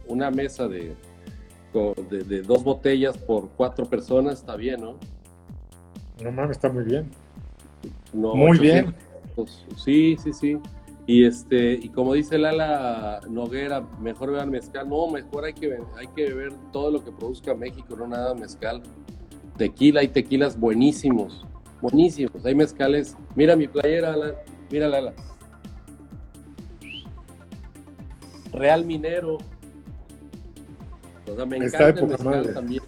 una 0.06 0.30
mesa 0.30 0.66
de, 0.66 0.94
de, 2.10 2.42
dos 2.42 2.64
botellas 2.64 3.16
por 3.16 3.48
cuatro 3.50 3.86
personas 3.86 4.40
está 4.40 4.56
bien, 4.56 4.80
¿no? 4.80 4.96
No 6.22 6.32
mames, 6.32 6.56
está 6.56 6.68
muy 6.68 6.84
bien. 6.84 7.10
muy 8.12 8.58
bien. 8.58 8.94
Sí, 9.76 10.16
sí, 10.22 10.32
sí. 10.32 10.58
Y 11.06 11.24
este, 11.24 11.72
y 11.72 11.88
como 11.88 12.12
dice 12.12 12.36
Lala 12.36 13.20
Noguera, 13.30 13.80
mejor 13.98 14.30
beber 14.30 14.46
mezcal. 14.48 14.88
No, 14.88 15.08
mejor 15.08 15.46
hay 15.46 15.54
que, 15.54 15.78
hay 15.96 16.06
que 16.08 16.24
beber 16.24 16.52
todo 16.70 16.90
lo 16.90 17.02
que 17.02 17.10
produzca 17.10 17.54
México, 17.54 17.96
no 17.96 18.06
nada 18.06 18.34
mezcal. 18.34 18.82
Tequila, 19.56 20.00
hay 20.00 20.08
tequilas 20.08 20.60
buenísimos, 20.60 21.46
buenísimos. 21.80 22.44
Hay 22.44 22.54
mezcales. 22.54 23.16
Mira 23.34 23.56
mi 23.56 23.66
playera, 23.68 24.14
mira 24.70 24.86
Lala. 24.86 25.14
Real 28.52 28.84
Minero. 28.84 29.38
O 31.26 31.36
sea, 31.36 31.46
me 31.46 31.56
encanta 31.56 32.00
el 32.00 32.06
mezcal 32.06 32.54
también. 32.54 32.82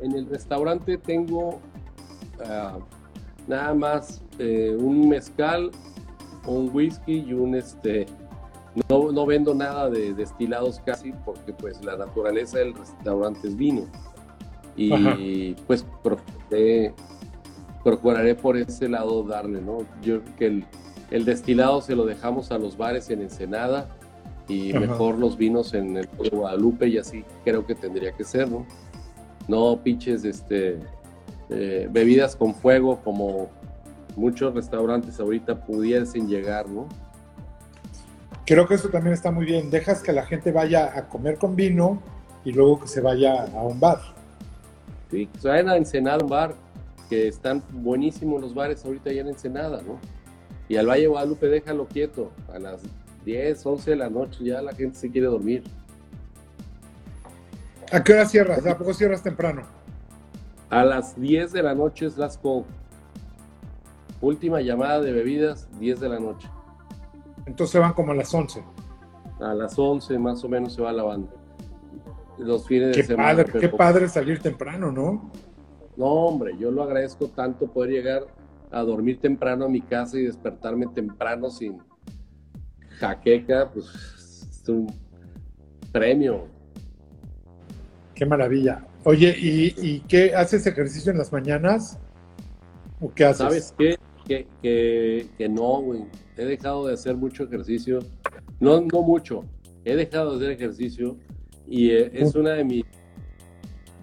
En 0.00 0.12
el 0.12 0.26
restaurante 0.26 0.98
tengo 0.98 1.60
ah, 2.46 2.78
nada 3.46 3.74
más 3.74 4.22
eh, 4.38 4.76
un 4.78 5.08
mezcal, 5.08 5.70
un 6.46 6.70
whisky 6.72 7.24
y 7.26 7.32
un 7.32 7.54
este. 7.54 8.06
No, 8.88 9.12
no 9.12 9.24
vendo 9.24 9.54
nada 9.54 9.88
de 9.88 10.14
destilados 10.14 10.80
casi 10.84 11.12
porque 11.24 11.52
pues 11.52 11.84
la 11.84 11.96
naturaleza 11.96 12.58
del 12.58 12.74
restaurante 12.74 13.48
es 13.48 13.56
vino. 13.56 13.86
Y 14.76 15.54
pues 15.68 15.86
procuraré, 16.02 16.92
procuraré 17.84 18.34
por 18.34 18.56
ese 18.56 18.88
lado 18.88 19.22
darle, 19.22 19.60
¿no? 19.60 19.78
Yo 20.02 20.20
creo 20.20 20.36
que 20.36 20.46
el, 20.46 20.64
el 21.12 21.24
destilado 21.24 21.80
se 21.80 21.94
lo 21.94 22.04
dejamos 22.04 22.50
a 22.50 22.58
los 22.58 22.76
bares 22.76 23.08
en 23.10 23.22
Ensenada 23.22 23.88
y 24.48 24.72
mejor 24.72 25.18
los 25.18 25.36
vinos 25.36 25.74
en 25.74 25.96
el 25.96 26.08
Guadalupe 26.08 26.88
y 26.88 26.98
así 26.98 27.24
creo 27.44 27.64
que 27.66 27.74
tendría 27.74 28.12
que 28.12 28.24
ser, 28.24 28.50
¿no? 28.50 28.66
No 29.48 29.80
pinches 29.82 30.24
este, 30.24 30.80
eh, 31.50 31.88
bebidas 31.90 32.36
con 32.36 32.54
fuego 32.54 33.00
como 33.02 33.50
muchos 34.16 34.54
restaurantes 34.54 35.18
ahorita 35.20 35.64
pudiesen 35.64 36.28
llegar, 36.28 36.68
¿no? 36.68 36.88
Creo 38.46 38.66
que 38.68 38.74
eso 38.74 38.88
también 38.88 39.14
está 39.14 39.30
muy 39.30 39.46
bien. 39.46 39.70
Dejas 39.70 40.02
que 40.02 40.12
la 40.12 40.24
gente 40.24 40.52
vaya 40.52 40.96
a 40.96 41.08
comer 41.08 41.38
con 41.38 41.56
vino 41.56 42.02
y 42.44 42.52
luego 42.52 42.80
que 42.80 42.88
se 42.88 43.00
vaya 43.00 43.44
a 43.44 43.62
un 43.62 43.80
bar. 43.80 44.00
Sí, 45.10 45.26
que 45.26 45.40
se 45.40 45.48
vayan 45.48 45.68
a 45.68 45.76
Ensenada, 45.76 46.18
un 46.22 46.28
bar, 46.28 46.54
que 47.08 47.28
están 47.28 47.62
buenísimos 47.70 48.40
los 48.40 48.54
bares 48.54 48.84
ahorita 48.84 49.12
ya 49.12 49.22
en 49.22 49.28
Ensenada, 49.28 49.80
¿no? 49.82 49.98
Y 50.68 50.76
al 50.76 50.86
Valle 50.86 51.06
Guadalupe 51.06 51.46
déjalo 51.46 51.86
quieto, 51.86 52.32
a 52.52 52.58
las 52.58 52.80
10, 53.24 53.64
11 53.64 53.90
de 53.90 53.96
la 53.96 54.10
noche, 54.10 54.44
ya 54.44 54.60
la 54.62 54.74
gente 54.74 54.98
se 54.98 55.10
quiere 55.10 55.26
dormir. 55.26 55.62
¿A 57.92 58.02
qué 58.02 58.12
hora 58.12 58.26
cierras? 58.26 58.66
¿A 58.66 58.76
poco 58.76 58.92
cierras 58.92 59.22
temprano? 59.22 59.62
A 60.70 60.84
las 60.84 61.18
10 61.20 61.52
de 61.52 61.62
la 61.62 61.74
noche 61.74 62.06
es 62.06 62.16
Last 62.16 62.42
Call. 62.42 62.64
Última 64.20 64.60
llamada 64.60 65.00
de 65.00 65.12
bebidas, 65.12 65.68
10 65.78 66.00
de 66.00 66.08
la 66.08 66.18
noche. 66.18 66.48
Entonces 67.46 67.80
van 67.80 67.92
como 67.92 68.12
a 68.12 68.14
las 68.14 68.32
11. 68.32 68.64
A 69.40 69.54
las 69.54 69.78
11 69.78 70.18
más 70.18 70.42
o 70.44 70.48
menos 70.48 70.72
se 70.74 70.82
va 70.82 70.92
la 70.92 71.02
banda. 71.02 71.30
Los 72.38 72.66
fines 72.66 72.94
Qué 72.96 73.02
de 73.02 73.08
semana. 73.08 73.44
padre, 73.44 73.60
qué 73.60 73.68
padre 73.68 74.08
salir 74.08 74.40
temprano, 74.40 74.90
¿no? 74.90 75.30
No, 75.96 76.06
hombre, 76.06 76.56
yo 76.58 76.70
lo 76.70 76.82
agradezco 76.82 77.28
tanto 77.28 77.66
poder 77.66 77.90
llegar 77.90 78.26
a 78.72 78.82
dormir 78.82 79.20
temprano 79.20 79.66
a 79.66 79.68
mi 79.68 79.80
casa 79.80 80.18
y 80.18 80.24
despertarme 80.24 80.86
temprano 80.88 81.50
sin 81.50 81.80
jaqueca, 82.98 83.70
pues 83.72 84.48
es 84.50 84.68
un 84.68 84.92
premio. 85.92 86.46
Qué 88.14 88.26
maravilla. 88.26 88.84
Oye, 89.04 89.36
¿y, 89.38 89.74
y 89.78 90.00
qué 90.00 90.34
haces 90.34 90.66
ejercicio 90.66 91.12
en 91.12 91.18
las 91.18 91.30
mañanas? 91.30 91.98
¿O 93.00 93.12
qué 93.12 93.26
haces? 93.26 93.38
¿Sabes 93.38 93.74
qué? 93.76 93.98
Que, 94.26 94.46
que, 94.62 95.26
que 95.36 95.48
no, 95.48 95.82
güey. 95.82 96.04
He 96.38 96.44
dejado 96.46 96.86
de 96.86 96.94
hacer 96.94 97.14
mucho 97.14 97.44
ejercicio. 97.44 97.98
No, 98.60 98.80
no 98.80 99.02
mucho. 99.02 99.44
He 99.84 99.94
dejado 99.94 100.38
de 100.38 100.46
hacer 100.46 100.50
ejercicio 100.52 101.18
y 101.66 101.90
eh, 101.90 102.10
es 102.14 102.34
una 102.34 102.52
de 102.52 102.64
mis 102.64 102.84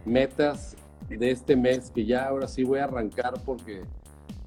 metas 0.06 0.76
de 1.10 1.32
este 1.32 1.56
mes 1.56 1.92
que 1.94 2.06
ya 2.06 2.26
ahora 2.26 2.48
sí 2.48 2.64
voy 2.64 2.80
a 2.80 2.86
arrancar 2.86 3.34
porque 3.44 3.82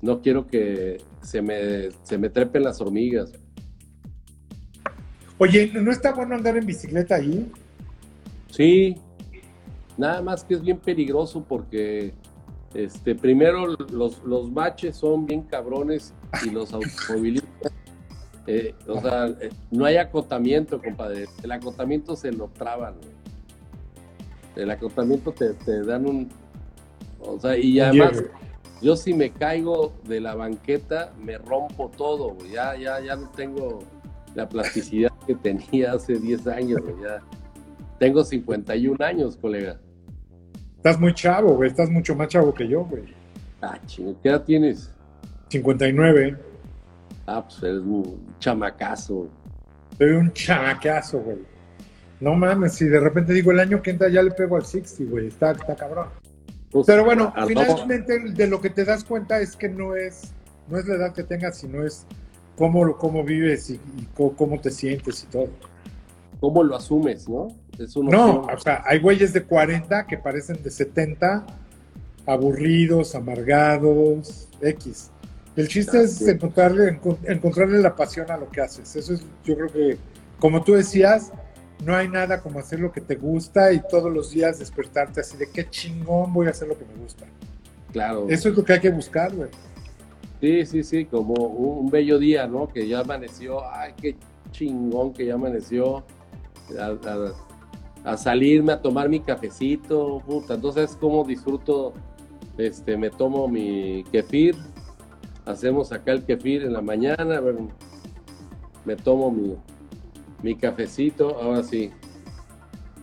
no 0.03 0.21
quiero 0.21 0.47
que 0.47 0.99
se 1.21 1.43
me, 1.43 1.91
se 2.05 2.17
me 2.17 2.29
trepen 2.29 2.63
las 2.63 2.81
hormigas. 2.81 3.33
Oye, 5.39 5.73
¿no 5.75 5.91
está 5.91 6.13
bueno 6.13 6.37
andar 6.37 6.57
en 6.57 6.65
bicicleta 6.65 7.17
ahí? 7.17 7.51
Sí, 8.51 8.97
nada 9.97 10.23
más 10.23 10.45
que 10.45 10.55
es 10.55 10.63
bien 10.63 10.79
peligroso 10.79 11.45
porque 11.47 12.15
este, 12.75 13.15
primero 13.15 13.67
los, 13.67 14.23
los 14.25 14.53
baches 14.53 14.97
son 14.97 15.27
bien 15.27 15.43
cabrones 15.43 16.13
y 16.45 16.51
los 16.51 16.73
automovilistas, 16.73 17.73
eh, 18.47 18.75
o 18.89 19.01
sea, 19.01 19.27
eh, 19.27 19.51
no 19.71 19.85
hay 19.85 19.97
acotamiento, 19.97 20.81
compadre. 20.83 21.27
El 21.43 21.53
acotamiento 21.53 22.17
se 22.17 22.33
lo 22.33 22.49
traban. 22.49 22.95
güey. 22.97 23.15
El 24.57 24.71
acotamiento 24.71 25.33
te, 25.33 25.55
te 25.55 25.85
dan 25.85 26.07
un... 26.07 26.29
O 27.21 27.39
sea, 27.39 27.57
y 27.57 27.81
además, 27.81 28.23
yo 28.83 28.97
si 28.97 29.15
me 29.15 29.31
caigo 29.31 29.95
de 30.05 30.21
la 30.21 30.35
banqueta, 30.35 31.13
me 31.19 31.39
rompo 31.39 31.91
todo. 31.97 32.37
Ya, 32.53 32.77
ya, 32.77 33.01
ya 33.01 33.17
no 33.17 33.31
tengo 33.31 33.79
la 34.35 34.49
plasticidad 34.49 35.11
que 35.27 35.35
tenía 35.35 35.93
hace 35.93 36.19
10 36.19 36.47
años. 36.49 36.81
Ya 37.03 37.21
tengo 37.99 38.25
51 38.25 39.05
años, 39.05 39.37
colega. 39.37 39.81
Estás 40.77 41.01
muy 41.01 41.15
chavo, 41.15 41.55
güey. 41.55 41.71
Estás 41.71 41.91
mucho 41.91 42.15
más 42.15 42.29
chavo 42.29 42.53
que 42.53 42.69
yo, 42.69 42.85
güey. 42.85 43.05
Ah, 43.63 43.79
chingo, 43.87 44.15
¿qué 44.23 44.29
edad 44.29 44.43
tienes? 44.43 44.91
59. 45.49 46.37
Ah, 47.27 47.45
pues 47.45 47.63
eres 47.63 47.81
un 47.81 48.37
chamacazo. 48.39 49.29
Soy 49.97 50.11
un 50.11 50.33
chamacazo, 50.33 51.21
güey. 51.21 51.39
No 52.21 52.35
mames, 52.35 52.75
si 52.75 52.87
de 52.87 53.01
repente 53.01 53.33
digo 53.33 53.51
el 53.51 53.61
año 53.61 53.83
que 53.83 53.91
entra 53.91 54.09
ya 54.09 54.23
le 54.23 54.31
pego 54.31 54.57
al 54.57 54.65
60, 54.65 55.11
güey. 55.11 55.29
Está, 55.29 55.53
está 55.53 55.75
cabrón. 55.75 56.09
Pues, 56.71 56.87
Pero 56.87 57.05
bueno, 57.05 57.33
al 57.37 57.49
finalmente 57.49 58.19
de 58.19 58.47
lo 58.47 58.61
que 58.61 58.71
te 58.71 58.85
das 58.85 59.05
cuenta 59.05 59.41
es 59.41 59.57
que 59.57 59.69
no 59.69 59.95
es, 59.95 60.33
no 60.69 60.79
es 60.79 60.87
la 60.87 60.97
edad 60.97 61.15
que 61.15 61.23
tengas, 61.23 61.59
sino 61.59 61.85
es 61.85 62.07
cómo, 62.57 62.97
cómo 62.99 63.25
vives 63.25 63.71
y, 63.71 63.81
cómo 64.15 64.61
te 64.61 64.71
sientes 64.71 65.23
y 65.25 65.27
todo. 65.29 65.49
¿Cómo 66.41 66.63
lo 66.63 66.77
asumes, 66.77 67.29
no? 67.29 67.49
Es 67.79 67.97
una 67.97 68.11
No, 68.11 68.35
opción. 68.37 68.57
o 68.57 68.61
sea, 68.61 68.83
hay 68.87 68.99
güeyes 69.01 69.33
de 69.33 69.43
40 69.43 70.07
que 70.07 70.17
parecen 70.19 70.63
de 70.63 70.71
70, 70.71 71.45
aburridos, 72.27 73.15
amargados, 73.15 74.49
X. 74.61 75.11
El 75.57 75.69
chiste 75.69 76.03
es 76.03 76.21
encontrarle, 76.23 77.01
encon- 77.01 77.19
encontrarle 77.25 77.79
la 77.79 77.95
pasión 77.95 78.31
a 78.31 78.37
lo 78.37 78.49
que 78.51 78.61
haces. 78.61 78.97
Eso 78.97 79.15
es, 79.15 79.25
yo 79.45 79.55
creo 79.57 79.69
que, 79.69 79.99
como 80.39 80.63
tú 80.65 80.73
decías, 80.75 81.33
no 81.85 81.95
hay 81.95 82.09
nada 82.09 82.41
como 82.41 82.59
hacer 82.59 82.81
lo 82.81 82.91
que 82.93 83.01
te 83.01 83.17
gusta 83.17 83.73
y 83.73 83.81
todos 83.89 84.13
los 84.13 84.31
días 84.31 84.59
despertarte 84.59 85.21
así 85.21 85.37
de 85.37 85.49
qué 85.51 85.69
chingón 85.69 86.33
voy 86.33 86.47
a 86.47 86.51
hacer 86.51 86.67
lo 86.69 86.77
que 86.79 86.85
me 86.85 86.95
gusta. 87.03 87.25
Claro. 87.93 88.27
Eso 88.29 88.49
es 88.49 88.57
lo 88.57 88.65
que 88.65 88.73
hay 88.73 88.81
que 88.81 88.91
buscar, 88.91 89.33
güey. 89.35 89.49
Sí, 90.41 90.67
sí, 90.67 90.83
sí, 90.83 91.05
como 91.05 91.35
un, 91.35 91.85
un 91.85 91.91
bello 91.91 92.19
día, 92.19 92.47
¿no? 92.47 92.69
Que 92.69 92.89
ya 92.89 93.01
amaneció, 93.01 93.65
ay, 93.73 93.93
qué 94.01 94.17
chingón 94.51 95.13
que 95.13 95.27
ya 95.27 95.35
amaneció. 95.35 96.05
A, 96.79 96.87
a- 96.87 97.33
a 98.05 98.17
salirme 98.17 98.73
a 98.73 98.81
tomar 98.83 99.09
mi 99.09 99.21
cafecito, 99.21 100.23
puta. 100.27 100.55
Entonces, 100.55 100.97
¿cómo 101.01 101.25
disfruto? 101.25 101.95
Este, 102.59 102.97
me 102.97 103.11
tomo 103.11 103.49
mi 103.49 104.05
kefir, 104.13 104.55
hacemos 105.45 105.91
acá 105.91 106.13
el 106.13 106.25
kefir 106.25 106.63
en 106.63 106.73
la 106.73 106.81
mañana, 106.83 107.41
bueno, 107.41 107.69
me 108.85 108.95
tomo 108.95 109.33
mi, 109.33 109.57
mi 110.43 110.55
cafecito, 110.55 111.41
ahora 111.43 111.65
sí, 111.65 111.91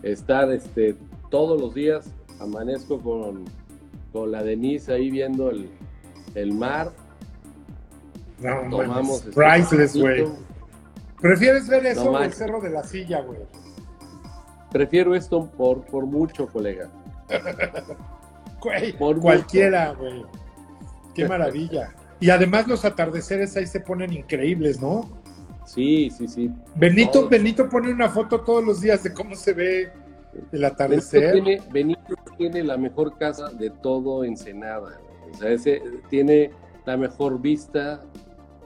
estar 0.02 0.50
este, 0.52 0.96
todos 1.30 1.60
los 1.60 1.74
días, 1.74 2.10
amanezco 2.40 2.98
con, 3.00 3.44
con 4.12 4.32
la 4.32 4.42
Denise 4.42 4.90
ahí 4.92 5.10
viendo 5.10 5.50
el, 5.50 5.68
el 6.34 6.54
mar, 6.54 6.92
No, 8.40 8.70
tomamos 8.70 8.88
mames. 8.88 9.26
este 9.26 9.30
Priceless, 9.32 9.96
güey. 10.00 10.24
¿Prefieres 11.20 11.68
ver 11.68 11.84
eso 11.86 12.04
No 12.06 12.12
o 12.12 12.22
el 12.22 12.32
cerro 12.32 12.60
de 12.60 12.70
la 12.70 12.82
silla, 12.84 13.20
güey? 13.20 13.38
Prefiero 14.72 15.14
esto 15.14 15.50
por, 15.50 15.84
por 15.84 16.06
mucho, 16.06 16.46
colega. 16.46 16.88
Güey, 18.60 18.96
Por 18.96 19.20
cualquiera, 19.20 19.92
güey. 19.92 20.24
Qué 21.14 21.26
maravilla. 21.28 21.94
Y 22.20 22.30
además 22.30 22.68
los 22.68 22.84
atardeceres 22.84 23.56
ahí 23.56 23.66
se 23.66 23.80
ponen 23.80 24.12
increíbles, 24.12 24.80
¿no? 24.80 25.08
Sí, 25.66 26.10
sí, 26.10 26.28
sí. 26.28 26.50
Benito, 26.76 27.12
Todos. 27.12 27.30
Benito 27.30 27.68
pone 27.68 27.92
una 27.92 28.08
foto 28.08 28.40
todos 28.40 28.64
los 28.64 28.80
días 28.80 29.02
de 29.02 29.12
cómo 29.12 29.34
se 29.34 29.52
ve 29.52 29.82
el 29.82 30.42
Benito 30.50 30.66
atardecer. 30.66 31.32
tiene, 31.32 31.62
Benito 31.72 32.14
tiene 32.38 32.62
la 32.62 32.76
mejor 32.76 33.18
casa 33.18 33.50
de 33.50 33.70
todo 33.70 34.24
Ensenada. 34.24 35.00
O 35.32 35.36
sea, 35.36 35.50
ese 35.50 35.82
tiene 36.08 36.50
la 36.84 36.96
mejor 36.96 37.40
vista, 37.40 38.02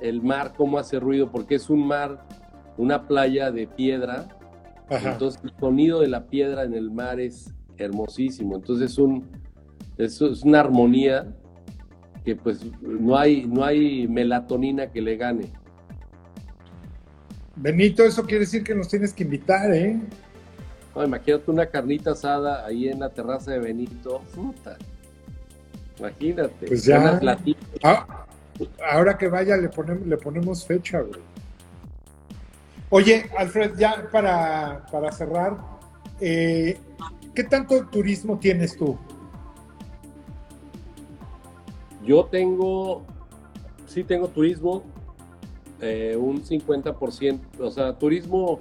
el 0.00 0.22
mar, 0.22 0.52
cómo 0.56 0.78
hace 0.78 1.00
ruido, 1.00 1.30
porque 1.30 1.56
es 1.56 1.70
un 1.70 1.86
mar, 1.86 2.24
una 2.76 3.06
playa 3.06 3.50
de 3.50 3.66
piedra. 3.66 4.28
Ajá. 4.88 5.12
Entonces 5.12 5.40
el 5.44 5.52
sonido 5.58 6.00
de 6.00 6.08
la 6.08 6.26
piedra 6.26 6.64
en 6.64 6.74
el 6.74 6.90
mar 6.90 7.20
es 7.20 7.52
hermosísimo. 7.78 8.56
Entonces 8.56 8.92
es, 8.92 8.98
un, 8.98 9.28
es, 9.98 10.20
es 10.20 10.42
una 10.42 10.60
armonía 10.60 11.26
que 12.24 12.36
pues 12.36 12.60
no 12.82 13.16
hay, 13.16 13.46
no 13.46 13.64
hay 13.64 14.08
melatonina 14.08 14.90
que 14.90 15.00
le 15.00 15.16
gane. 15.16 15.52
Benito, 17.56 18.04
eso 18.04 18.24
quiere 18.24 18.40
decir 18.40 18.62
que 18.62 18.74
nos 18.74 18.88
tienes 18.88 19.12
que 19.12 19.24
invitar, 19.24 19.72
¿eh? 19.72 19.98
No, 20.94 21.04
imagínate 21.04 21.50
una 21.50 21.66
carnita 21.66 22.12
asada 22.12 22.66
ahí 22.66 22.88
en 22.88 23.00
la 23.00 23.10
terraza 23.10 23.52
de 23.52 23.60
Benito. 23.60 24.22
Puta. 24.34 24.76
Imagínate. 25.98 26.66
Pues 26.66 26.84
ya. 26.84 27.20
Ah, 27.82 28.26
ahora 28.90 29.16
que 29.16 29.28
vaya 29.28 29.56
le 29.56 29.68
ponemos, 29.68 30.06
le 30.06 30.16
ponemos 30.16 30.66
fecha, 30.66 31.00
güey. 31.00 31.20
Oye, 32.90 33.28
Alfred, 33.36 33.72
ya 33.76 34.08
para, 34.12 34.86
para 34.92 35.10
cerrar, 35.10 35.56
eh, 36.20 36.78
¿qué 37.34 37.42
tanto 37.44 37.84
turismo 37.86 38.38
tienes 38.38 38.76
tú? 38.76 38.96
Yo 42.04 42.24
tengo, 42.26 43.04
sí 43.86 44.04
tengo 44.04 44.28
turismo, 44.28 44.84
eh, 45.80 46.16
un 46.18 46.42
50%, 46.44 47.40
o 47.60 47.70
sea, 47.70 47.92
turismo, 47.98 48.60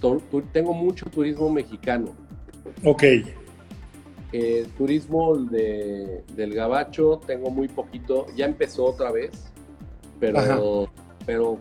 tu- 0.00 0.20
tu- 0.30 0.42
tengo 0.42 0.74
mucho 0.74 1.06
turismo 1.06 1.48
mexicano. 1.50 2.10
Ok, 2.84 3.02
Eh, 4.36 4.66
turismo 4.76 5.36
de, 5.36 6.24
del 6.34 6.54
Gabacho, 6.54 7.20
tengo 7.24 7.50
muy 7.50 7.68
poquito, 7.68 8.26
ya 8.34 8.46
empezó 8.46 8.84
otra 8.86 9.12
vez, 9.12 9.30
pero, 10.18 10.38
Ajá. 10.40 10.58
pero 11.24 11.58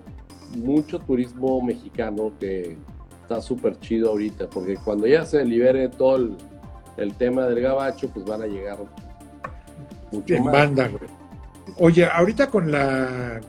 mucho 0.56 1.00
turismo 1.00 1.62
mexicano 1.62 2.32
que 2.40 2.78
está 3.22 3.42
súper 3.42 3.80
chido 3.80 4.10
ahorita, 4.10 4.50
porque 4.50 4.76
cuando 4.76 5.08
ya 5.08 5.26
se 5.26 5.44
libere 5.46 5.90
todo 5.90 6.18
el, 6.18 6.36
el 6.98 7.14
tema 7.16 7.46
del 7.48 7.62
Gabacho, 7.62 8.10
pues 8.10 8.26
van 8.26 8.42
a 8.42 8.48
llegar 8.48 8.78
mucho 10.12 10.34
en 10.34 10.44
más. 10.44 10.54
banda, 10.54 10.88
güey. 10.90 11.10
Oye, 11.80 12.06
ahorita 12.06 12.48
con 12.48 12.72
la 12.72 13.40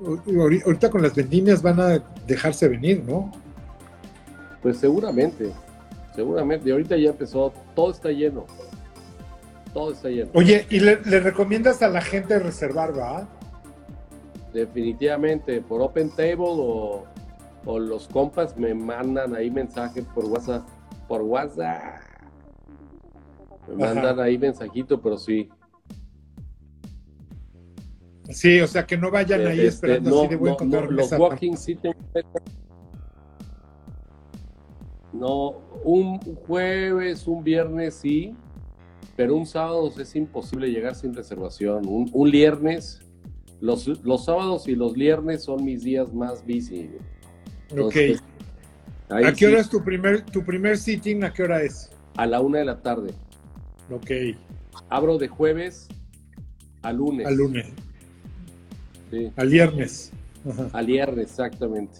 ahori- 0.00 0.62
ahorita 0.64 0.90
con 0.90 1.02
las 1.02 1.14
vendimias 1.14 1.62
van 1.62 1.80
a 1.80 1.98
dejarse 2.26 2.68
venir, 2.68 3.02
¿no? 3.06 3.32
Pues 4.62 4.76
seguramente, 4.78 5.50
seguramente. 6.14 6.68
Y 6.68 6.72
ahorita 6.72 6.96
ya 6.96 7.10
empezó, 7.10 7.52
todo 7.74 7.90
está 7.90 8.10
lleno. 8.10 8.46
Todo 9.72 9.92
está 9.92 10.08
lleno. 10.10 10.30
Oye, 10.34 10.66
¿y 10.68 10.80
le, 10.80 11.00
le 11.00 11.20
recomiendas 11.20 11.82
a 11.82 11.88
la 11.88 12.02
gente 12.02 12.38
reservar, 12.38 12.96
va? 12.96 13.26
Definitivamente, 14.52 15.60
por 15.62 15.80
Open 15.80 16.10
Table 16.10 16.36
o, 16.48 17.04
o 17.64 17.78
los 17.78 18.06
compas 18.08 18.56
me 18.56 18.74
mandan 18.74 19.34
ahí 19.34 19.50
mensajes 19.50 20.04
por 20.14 20.24
WhatsApp. 20.26 20.66
Por 21.08 21.22
WhatsApp. 21.22 22.02
Me 23.68 23.76
mandan 23.76 24.20
ahí 24.20 24.36
mensajito, 24.38 25.00
pero 25.00 25.16
sí. 25.16 25.48
Sí, 28.28 28.60
o 28.60 28.66
sea, 28.66 28.86
que 28.86 28.96
no 28.96 29.10
vayan 29.10 29.46
ahí 29.46 29.60
Este, 29.60 29.66
esperando 29.66 30.10
no, 30.10 30.18
así 30.22 30.28
de 30.28 30.34
a 30.34 30.64
no, 30.64 30.90
los 30.90 31.12
walking 31.12 31.56
sí 31.56 31.74
te- 31.76 31.94
No, 35.12 35.58
un 35.84 36.18
jueves, 36.18 37.26
un 37.26 37.44
viernes 37.44 37.94
sí, 37.94 38.34
pero 39.16 39.36
un 39.36 39.44
sábado 39.46 39.92
es 39.98 40.16
imposible 40.16 40.70
llegar 40.70 40.94
sin 40.94 41.14
reservación. 41.14 41.86
Un, 41.86 42.08
un 42.12 42.30
viernes, 42.30 43.00
los, 43.62 43.86
los 44.04 44.24
sábados 44.24 44.66
y 44.68 44.74
los 44.74 44.92
viernes 44.94 45.44
son 45.44 45.64
mis 45.64 45.82
días 45.84 46.12
más 46.12 46.44
busy. 46.44 46.90
Ok. 47.70 47.96
Entonces, 47.96 48.22
ahí 49.08 49.24
¿A 49.24 49.30
qué 49.32 49.36
sí, 49.38 49.44
hora 49.46 49.60
es 49.60 49.70
tu 49.70 49.82
primer, 49.82 50.22
tu 50.26 50.44
primer 50.44 50.76
sitting? 50.76 51.22
¿A 51.24 51.32
qué 51.32 51.44
hora 51.44 51.62
es? 51.62 51.90
A 52.16 52.26
la 52.26 52.40
una 52.40 52.58
de 52.58 52.64
la 52.66 52.82
tarde. 52.82 53.14
Ok, 53.90 54.10
Abro 54.88 55.16
de 55.16 55.28
jueves 55.28 55.88
a 56.82 56.92
lunes. 56.92 57.26
al 57.26 57.36
lunes, 57.36 57.66
Sí, 59.10 59.30
al 59.36 59.48
viernes. 59.48 60.12
Ajá. 60.48 60.68
al 60.72 60.86
viernes, 60.86 61.26
exactamente. 61.26 61.98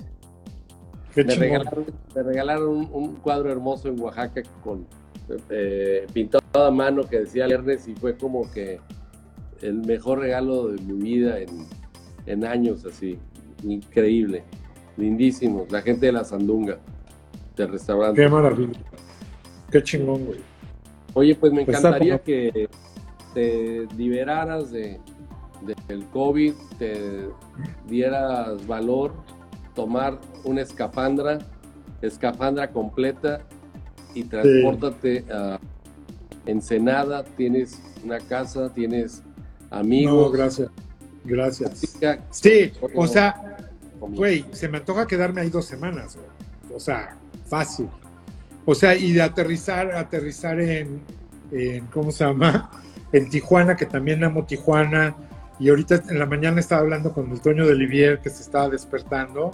Qué 1.15 1.23
Me 1.25 1.35
regalaron, 1.37 1.87
me 2.15 2.23
regalaron 2.23 2.69
un, 2.69 2.89
un 2.93 3.17
cuadro 3.17 3.53
hermoso 3.53 3.89
en 3.89 4.01
Oaxaca 4.01 4.43
con 4.65 4.87
eh, 5.51 6.07
pintado 6.13 6.43
a 6.55 6.71
mano 6.71 7.07
que 7.09 7.21
decía 7.21 7.47
viernes 7.47 7.87
y 7.87 7.95
fue 7.95 8.17
como 8.17 8.51
que 8.51 8.81
el 9.63 9.75
mejor 9.87 10.19
regalo 10.21 10.69
de 10.69 10.83
mi 10.83 11.01
vida 11.01 11.39
en, 11.39 11.67
en 12.27 12.45
años 12.45 12.85
así. 12.85 13.19
Increíble. 13.63 14.45
Lindísimos. 14.97 15.71
La 15.71 15.81
gente 15.81 16.07
de 16.07 16.13
la 16.13 16.25
Sandunga, 16.25 16.79
del 17.57 17.71
restaurante. 17.71 18.21
Qué 18.21 18.29
maravilla. 18.29 18.79
Qué 19.71 19.83
chingón, 19.83 20.27
güey. 20.27 20.41
Oye, 21.15 21.35
pues 21.35 21.53
me 21.53 21.65
Pues 21.65 21.79
encantaría 21.79 22.19
que 22.19 22.69
te 23.35 23.87
liberaras 23.97 24.71
de, 24.71 25.01
del 25.89 26.05
COVID, 26.07 26.53
te 26.79 27.29
dieras 27.89 28.67
valor, 28.67 29.15
tomar 29.75 30.19
una 30.45 30.63
escafandra, 30.63 31.39
escafandra 32.03 32.71
completa 32.71 33.41
y 34.15 34.25
transpórtate 34.25 35.25
a 35.31 35.59
Ensenada, 36.45 37.25
tienes 37.25 37.81
una 38.05 38.19
casa, 38.19 38.73
tienes 38.75 39.23
No, 39.73 39.79
amigos. 39.79 40.33
gracias. 40.33 40.71
Gracias. 41.25 41.81
chica, 41.81 42.19
Sí, 42.31 42.73
o 42.95 43.07
sea, 43.07 43.57
güey, 44.01 44.45
se 44.53 44.69
me 44.69 44.79
antoja 44.79 45.07
quedarme 45.07 45.41
ahí 45.41 45.51
dos 45.51 45.65
semanas, 45.65 46.17
güey. 46.17 46.77
O 46.77 46.81
sea, 46.81 47.17
fácil. 47.47 47.89
O 48.65 48.75
sea, 48.75 48.95
y 48.95 49.13
de 49.13 49.23
aterrizar, 49.23 49.93
aterrizar 49.93 50.61
en, 50.61 51.01
en, 51.51 51.87
¿cómo 51.87 52.13
se 52.13 52.25
llama? 52.25 52.71
En 53.13 53.29
Tijuana, 53.29 53.77
que 53.77 53.87
también 53.87 54.25
amo 54.25 54.45
Tijuana. 54.45 55.15
Y 55.59 55.69
ahorita 55.69 56.03
en 56.09 56.19
la 56.19 56.27
mañana 56.27 56.61
estaba 56.61 56.81
hablando 56.81 57.13
con 57.13 57.31
el 57.31 57.41
Toño 57.41 57.67
de 57.67 57.73
Olivier, 57.73 58.21
que 58.21 58.31
se 58.31 58.43
estaba 58.43 58.69
despertando. 58.69 59.53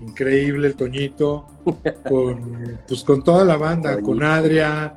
Increíble 0.00 0.66
el 0.68 0.74
Toñito. 0.74 1.46
Con, 2.08 2.78
pues 2.88 3.04
con 3.04 3.22
toda 3.22 3.44
la 3.44 3.56
banda, 3.56 4.00
con. 4.00 4.22
Adria. 4.22 4.94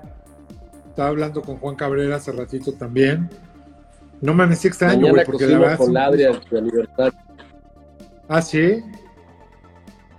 Estaba 0.90 1.10
hablando 1.10 1.42
con 1.42 1.58
Juan 1.58 1.76
Cabrera 1.76 2.18
hace 2.18 2.32
ratito 2.32 2.74
también. 2.74 3.30
No 4.24 4.34
me 4.34 4.44
amanecí 4.44 4.68
extraño, 4.70 5.02
Mañana 5.02 5.12
güey, 5.12 5.26
porque 5.26 5.48
la 5.48 5.60
verdad. 5.60 5.78
con 5.78 5.94
de 5.94 6.58
aniversario. 6.58 7.20
Ah, 8.30 8.42
sí. 8.42 8.82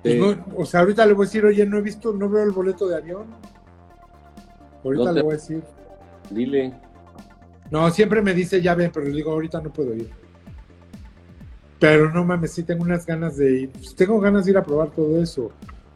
Pues 0.03 0.15
Sí. 0.15 0.21
no, 0.21 0.45
o 0.57 0.67
sea, 0.67 0.81
ahorita 0.81 1.07
le 1.07 1.15
voy 1.15 1.25
a 1.25 1.27
decir, 1.27 1.45
oye, 1.47 1.65
no 1.65 1.79
he 1.79 1.81
visto, 1.81 2.13
no 2.13 2.29
veo 2.29 2.45
el 2.45 2.51
boleto 2.51 2.87
de 2.87 2.97
avión. 2.97 3.27
Ahorita 4.85 5.05
No 5.05 5.11
te- 5.11 5.17
le 5.17 5.23
voy 5.23 5.33
a 5.33 5.37
decir. 5.37 5.63
Dile. 6.29 6.75
No, 7.71 7.91
siempre 7.91 8.21
me 8.21 8.35
dice, 8.35 8.61
ya 8.61 8.75
ven, 8.75 8.91
pero 8.93 9.07
le 9.07 9.13
digo, 9.13 9.33
ahorita 9.33 9.63
no 9.63 9.73
puedo 9.73 9.95
ir. 9.95 10.11
Pero 11.81 12.11
no 12.13 12.25
mames, 12.25 12.53
sí 12.53 12.63
tengo 12.63 12.83
unas 12.85 13.07
ganas 13.07 13.39
de 13.39 13.61
ir. 13.61 13.71
Pues 13.71 13.95
tengo 13.97 14.21
ganas 14.21 14.45
de 14.45 14.51
ir 14.53 14.59
a 14.59 14.63
probar 14.63 14.91
todo 14.91 15.23
eso. 15.23 15.51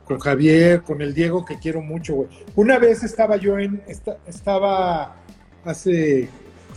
Con 0.05 0.19
Javier, 0.19 0.83
con 0.83 1.03
el 1.03 1.13
Diego, 1.13 1.45
que 1.45 1.59
quiero 1.59 1.83
mucho, 1.83 2.15
güey. 2.15 2.29
Una 2.57 2.79
vez 2.79 3.05
estaba 3.05 3.37
yo 3.37 3.59
en, 3.59 3.83
esta- 3.87 4.17
estaba 4.27 5.17
hace, 5.65 6.31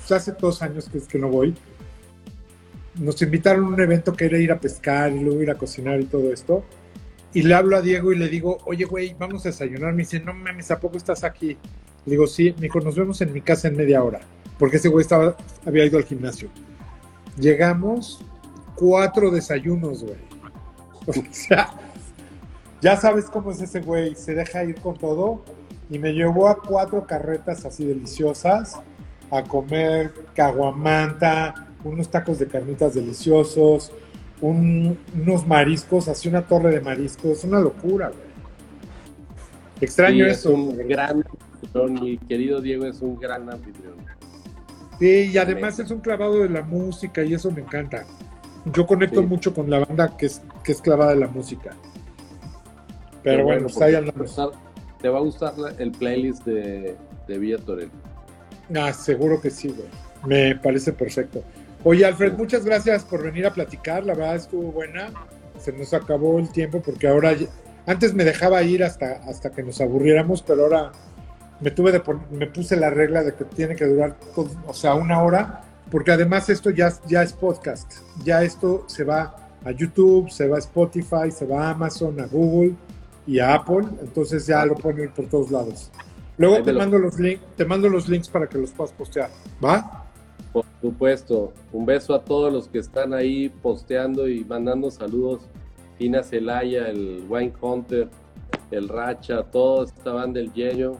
pues 0.08 0.12
hace 0.12 0.34
dos 0.34 0.62
años 0.62 0.90
que 0.90 0.98
es 0.98 1.08
que 1.08 1.20
no 1.20 1.30
voy. 1.30 1.56
Nos 2.96 3.22
invitaron 3.22 3.66
a 3.66 3.68
un 3.70 3.82
evento 3.82 4.14
que 4.14 4.26
era 4.26 4.38
ir 4.38 4.52
a 4.52 4.60
pescar 4.60 5.12
y 5.12 5.20
luego 5.20 5.42
ir 5.42 5.52
a 5.52 5.56
cocinar 5.56 6.00
y 6.02 6.06
todo 6.06 6.34
esto. 6.34 6.64
Y 7.34 7.44
le 7.44 7.54
hablo 7.54 7.78
a 7.78 7.82
Diego 7.82 8.12
y 8.12 8.18
le 8.18 8.28
digo, 8.28 8.58
oye, 8.66 8.84
güey, 8.84 9.16
vamos 9.18 9.46
a 9.46 9.50
desayunar. 9.50 9.94
Me 9.94 10.00
dice, 10.00 10.20
no 10.20 10.34
mames, 10.34 10.70
¿a 10.72 10.80
poco 10.80 10.98
estás 10.98 11.24
aquí? 11.24 11.58
Le 12.06 12.12
digo, 12.12 12.28
sí, 12.28 12.54
me 12.56 12.64
dijo, 12.64 12.82
nos 12.82 12.96
vemos 12.96 13.22
en 13.22 13.32
mi 13.32 13.42
casa 13.42 13.70
en 13.70 13.78
media 13.78 14.04
hora. 14.04 14.20
Porque 14.60 14.78
ese 14.78 14.90
güey 14.90 15.04
estaba, 15.04 15.38
había 15.66 15.86
ido 15.86 15.98
al 15.98 16.04
gimnasio. 16.04 16.50
Llegamos, 17.40 18.20
cuatro 18.76 19.32
desayunos, 19.32 20.04
güey. 20.04 20.32
O 21.08 21.14
sea, 21.32 21.70
ya 22.82 22.96
sabes 22.96 23.26
cómo 23.26 23.52
es 23.52 23.62
ese 23.62 23.80
güey, 23.80 24.14
se 24.16 24.36
deja 24.36 24.64
ir 24.64 24.76
con 24.76 24.98
todo. 24.98 25.44
Y 25.90 25.98
me 26.00 26.14
llevó 26.14 26.48
a 26.48 26.58
cuatro 26.62 27.08
carretas 27.08 27.66
así 27.66 27.86
deliciosas 27.86 28.80
a 29.32 29.44
comer 29.44 30.14
caguamanta, 30.36 31.68
unos 31.84 32.10
tacos 32.10 32.38
de 32.40 32.48
carnitas 32.48 32.94
deliciosos, 32.94 33.92
un- 34.42 34.98
unos 35.20 35.48
mariscos, 35.48 36.08
así 36.08 36.28
una 36.30 36.42
torre 36.46 36.72
de 36.72 36.82
mariscos, 36.82 37.44
una 37.44 37.60
locura, 37.60 38.10
güey. 38.10 38.32
Extraño 39.80 40.26
Sí, 40.26 40.32
es 40.32 40.38
eso. 40.40 40.52
un 40.54 40.78
gran 40.88 41.24
anfitrión. 41.62 41.94
Mi 41.94 42.18
querido 42.18 42.62
Diego 42.62 42.86
es 42.86 43.02
un 43.02 43.18
gran 43.20 43.50
anfitrión. 43.50 43.96
Sí, 45.00 45.32
y 45.34 45.38
además 45.38 45.80
es 45.80 45.90
un 45.90 46.00
clavado 46.02 46.40
de 46.44 46.50
la 46.50 46.62
música 46.62 47.24
y 47.24 47.34
eso 47.34 47.50
me 47.52 47.62
encanta. 47.62 48.06
Yo 48.66 48.86
conecto 48.86 49.22
Sí. 49.22 49.26
mucho 49.26 49.54
con 49.56 49.70
la 49.70 49.80
banda 49.80 50.16
que 50.16 50.28
es, 50.28 50.42
que 50.64 50.72
es 50.74 50.82
clavada 50.82 51.12
de 51.16 51.20
la 51.22 51.28
música. 51.28 51.72
Pero 53.24 53.38
Qué 53.38 53.44
bueno, 53.44 53.62
pues 53.64 53.82
ahí 53.82 53.92
te 53.92 53.92
va 53.94 53.98
a 53.98 54.02
andamos. 54.10 54.28
gustar- 54.28 54.72
Te 55.02 55.10
va 55.10 55.18
a 55.18 55.22
gustar 55.22 55.58
la- 55.58 55.72
el 55.80 55.92
playlist 55.92 56.46
de, 56.46 56.96
de 57.28 57.38
Villa 57.40 57.58
Torel. 57.58 57.90
Ah, 58.76 58.94
seguro 58.94 59.42
que 59.42 59.50
sí, 59.50 59.70
güey. 59.70 59.88
Me 60.26 60.56
parece 60.56 60.94
perfecto. 60.94 61.44
Oye, 61.84 62.06
Alfred, 62.06 62.34
muchas 62.34 62.64
gracias 62.64 63.04
por 63.04 63.24
venir 63.24 63.46
a 63.46 63.54
platicar. 63.54 64.06
La 64.06 64.14
verdad 64.14 64.36
estuvo 64.36 64.72
buena. 64.72 65.10
Se 65.60 65.72
nos 65.72 65.94
acabó 65.94 66.40
el 66.40 66.52
tiempo 66.52 66.82
porque 66.82 67.08
ahora 67.08 67.36
antes 67.86 68.14
me 68.14 68.24
dejaba 68.24 68.62
ir 68.64 68.84
hasta, 68.84 69.22
hasta 69.28 69.52
que 69.52 69.64
nos 69.64 69.82
aburriéramos, 69.82 70.42
pero 70.42 70.64
ahora 70.64 70.92
me 71.60 71.72
tuve 71.72 72.02
me 72.32 72.48
puse 72.48 72.76
la 72.76 72.90
regla 72.90 73.24
de 73.24 73.34
que 73.34 73.46
tiene 73.46 73.76
que 73.76 73.86
durar, 73.86 74.16
o 74.66 74.74
sea, 74.74 74.96
una 74.96 75.22
hora, 75.22 75.62
porque 75.92 76.12
además 76.12 76.50
esto 76.50 76.70
ya, 76.70 76.92
ya 77.08 77.22
es 77.22 77.34
podcast. 77.34 77.92
Ya 78.24 78.44
esto 78.44 78.86
se 78.88 79.04
va 79.04 79.36
a 79.64 79.72
YouTube, 79.72 80.30
se 80.30 80.48
va 80.48 80.58
a 80.58 80.60
Spotify, 80.60 81.32
se 81.32 81.46
va 81.46 81.68
a 81.68 81.72
Amazon, 81.72 82.20
a 82.20 82.26
Google 82.26 82.76
y 83.28 83.40
a 83.40 83.56
Apple. 83.56 83.88
Entonces 84.02 84.48
ya 84.48 84.66
lo 84.66 84.76
ir 84.98 85.12
por 85.12 85.28
todos 85.28 85.52
lados. 85.52 85.92
Luego 86.42 86.56
Ahí 86.58 86.64
te 86.64 86.74
lo- 86.74 86.80
mando 86.80 86.98
los 87.00 87.20
links, 87.20 87.42
te 87.56 87.66
mando 87.66 87.88
los 87.90 88.10
links 88.10 88.28
para 88.30 88.48
que 88.48 88.58
los 88.58 88.72
puedas 88.72 88.92
postear. 88.94 89.30
¿Va? 89.64 90.06
Por 90.52 90.66
supuesto, 90.82 91.54
un 91.72 91.86
beso 91.86 92.14
a 92.14 92.24
todos 92.26 92.52
los 92.52 92.68
que 92.68 92.80
están 92.80 93.14
ahí 93.14 93.48
posteando 93.50 94.28
y 94.28 94.44
mandando 94.44 94.92
saludos. 94.92 95.44
Tina 95.98 96.24
Celaya, 96.24 96.88
el 96.90 97.24
Wine 97.30 97.54
Hunter, 97.62 98.10
el 98.72 98.90
Racha, 98.90 99.44
toda 99.44 99.86
esta 99.86 100.12
banda 100.14 100.40
del 100.40 100.52
Yello. 100.54 100.98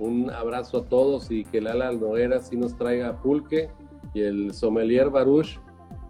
Un 0.00 0.30
abrazo 0.30 0.78
a 0.78 0.84
todos 0.84 1.30
y 1.30 1.44
que 1.44 1.60
Lala 1.60 1.90
Noguera 1.92 2.40
sí 2.40 2.56
nos 2.56 2.76
traiga 2.76 3.16
pulque 3.22 3.68
y 4.14 4.20
el 4.22 4.52
sommelier 4.54 5.08
Baruch, 5.10 5.58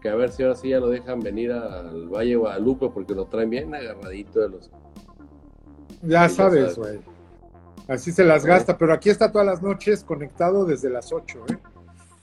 que 0.03 0.09
a 0.09 0.15
ver 0.15 0.31
si 0.31 0.43
ahora 0.43 0.55
sí 0.57 0.71
ya 0.71 0.81
lo 0.81 0.89
dejan 0.89 1.21
venir 1.21 1.53
al 1.53 2.09
Valle 2.09 2.31
de 2.31 2.37
Guadalupe 2.37 2.89
porque 2.89 3.15
lo 3.15 3.27
traen 3.27 3.51
bien 3.51 3.75
agarradito 3.75 4.41
de 4.41 4.49
los... 4.49 4.71
Ya 6.03 6.29
sabes. 6.29 6.77
güey. 6.77 6.99
Así 7.89 8.13
se 8.13 8.23
las 8.23 8.45
gasta, 8.45 8.77
pero 8.77 8.93
aquí 8.93 9.09
está 9.09 9.33
todas 9.33 9.47
las 9.47 9.63
noches 9.63 10.05
conectado 10.05 10.67
desde 10.67 10.91
las 10.91 11.11
8. 11.11 11.45
¿eh? 11.49 11.59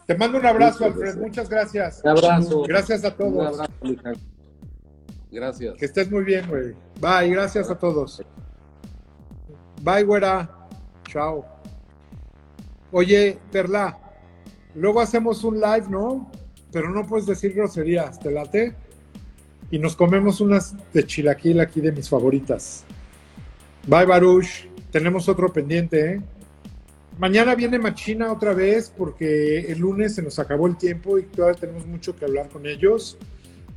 Te 0.05 0.15
mando 0.15 0.37
un 0.37 0.45
abrazo, 0.45 0.85
Alfred. 0.85 1.17
Muchas 1.17 1.49
gracias. 1.49 2.01
Un 2.03 2.11
abrazo. 2.11 2.61
Gracias 2.67 3.03
a 3.03 3.07
Un 3.09 3.15
todos. 3.15 3.47
abrazo, 3.59 3.73
mija. 3.81 4.11
Gracias. 5.31 5.75
Que 5.77 5.85
estés 5.85 6.11
muy 6.11 6.23
bien, 6.23 6.47
güey. 6.47 6.75
Bye, 7.01 7.31
gracias 7.31 7.69
a 7.71 7.77
todos. 7.77 8.23
Bye, 9.81 10.03
güera. 10.03 10.49
Chao. 11.07 11.43
Oye, 12.91 13.39
Perla, 13.51 13.97
luego 14.75 15.01
hacemos 15.01 15.43
un 15.43 15.59
live, 15.59 15.85
¿no? 15.89 16.29
Pero 16.71 16.89
no 16.89 17.05
puedes 17.07 17.25
decir 17.25 17.53
groserías, 17.53 18.19
¿te 18.19 18.29
late? 18.29 18.75
Y 19.71 19.79
nos 19.79 19.95
comemos 19.95 20.41
unas 20.41 20.75
de 20.93 21.05
chilaquil 21.05 21.59
aquí 21.59 21.81
de 21.81 21.91
mis 21.91 22.07
favoritas. 22.07 22.83
Bye, 23.87 24.05
Baruch. 24.05 24.69
Tenemos 24.95 25.27
otro 25.27 25.51
pendiente, 25.51 26.13
¿eh? 26.13 26.21
Mañana 27.19 27.53
viene 27.53 27.77
Machina 27.77 28.31
otra 28.31 28.53
vez 28.53 28.93
porque 28.97 29.69
el 29.69 29.79
lunes 29.79 30.15
se 30.15 30.21
nos 30.21 30.39
acabó 30.39 30.67
el 30.67 30.77
tiempo 30.77 31.19
y 31.19 31.23
todavía 31.23 31.59
tenemos 31.59 31.85
mucho 31.85 32.15
que 32.15 32.23
hablar 32.23 32.47
con 32.47 32.65
ellos. 32.65 33.17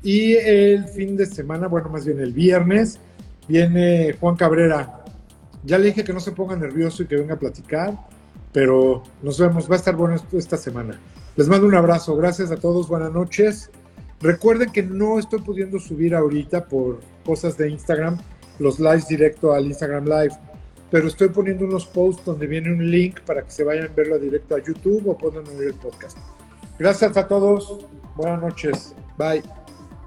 Y 0.01 0.35
el 0.37 0.85
fin 0.85 1.17
de 1.17 1.27
semana, 1.27 1.67
bueno, 1.67 1.89
más 1.89 2.07
bien 2.07 2.21
el 2.21 2.33
viernes, 2.33 3.01
viene 3.49 4.13
Juan 4.21 4.37
Cabrera. 4.37 5.03
Ya 5.65 5.77
le 5.79 5.87
dije 5.87 6.05
que 6.05 6.13
no 6.13 6.21
se 6.21 6.31
ponga 6.31 6.55
nervioso 6.55 7.03
y 7.03 7.07
que 7.07 7.17
venga 7.17 7.35
a 7.35 7.39
platicar. 7.41 7.99
Pero 8.53 9.03
nos 9.21 9.41
vemos, 9.41 9.69
va 9.69 9.75
a 9.75 9.79
estar 9.79 9.97
bueno 9.97 10.15
esta 10.35 10.57
semana. 10.57 11.01
Les 11.35 11.49
mando 11.49 11.67
un 11.67 11.75
abrazo, 11.75 12.15
gracias 12.15 12.53
a 12.53 12.59
todos, 12.59 12.87
buenas 12.87 13.13
noches. 13.13 13.73
Recuerden 14.21 14.71
que 14.71 14.85
no 14.85 15.19
estoy 15.19 15.41
pudiendo 15.41 15.81
subir 15.81 16.15
ahorita 16.15 16.69
por 16.69 17.01
cosas 17.25 17.59
de 17.59 17.71
Instagram 17.71 18.19
los 18.59 18.79
lives 18.79 19.09
directo 19.09 19.53
al 19.53 19.67
Instagram 19.67 20.05
Live, 20.05 20.35
pero 20.91 21.09
estoy 21.09 21.29
poniendo 21.29 21.65
unos 21.65 21.87
posts 21.87 22.25
donde 22.25 22.47
viene 22.47 22.73
un 22.73 22.91
link 22.91 23.21
para 23.21 23.43
que 23.43 23.51
se 23.51 23.65
vayan 23.65 23.87
a 23.87 23.95
verlo 23.95 24.19
directo 24.19 24.55
a 24.55 24.59
YouTube 24.59 25.09
o 25.09 25.19
puedan 25.19 25.47
oír 25.49 25.69
el 25.69 25.75
podcast. 25.75 26.19
Gracias 26.79 27.17
a 27.17 27.27
todos, 27.27 27.85
buenas 28.17 28.41
noches, 28.41 28.95
bye. 29.17 29.58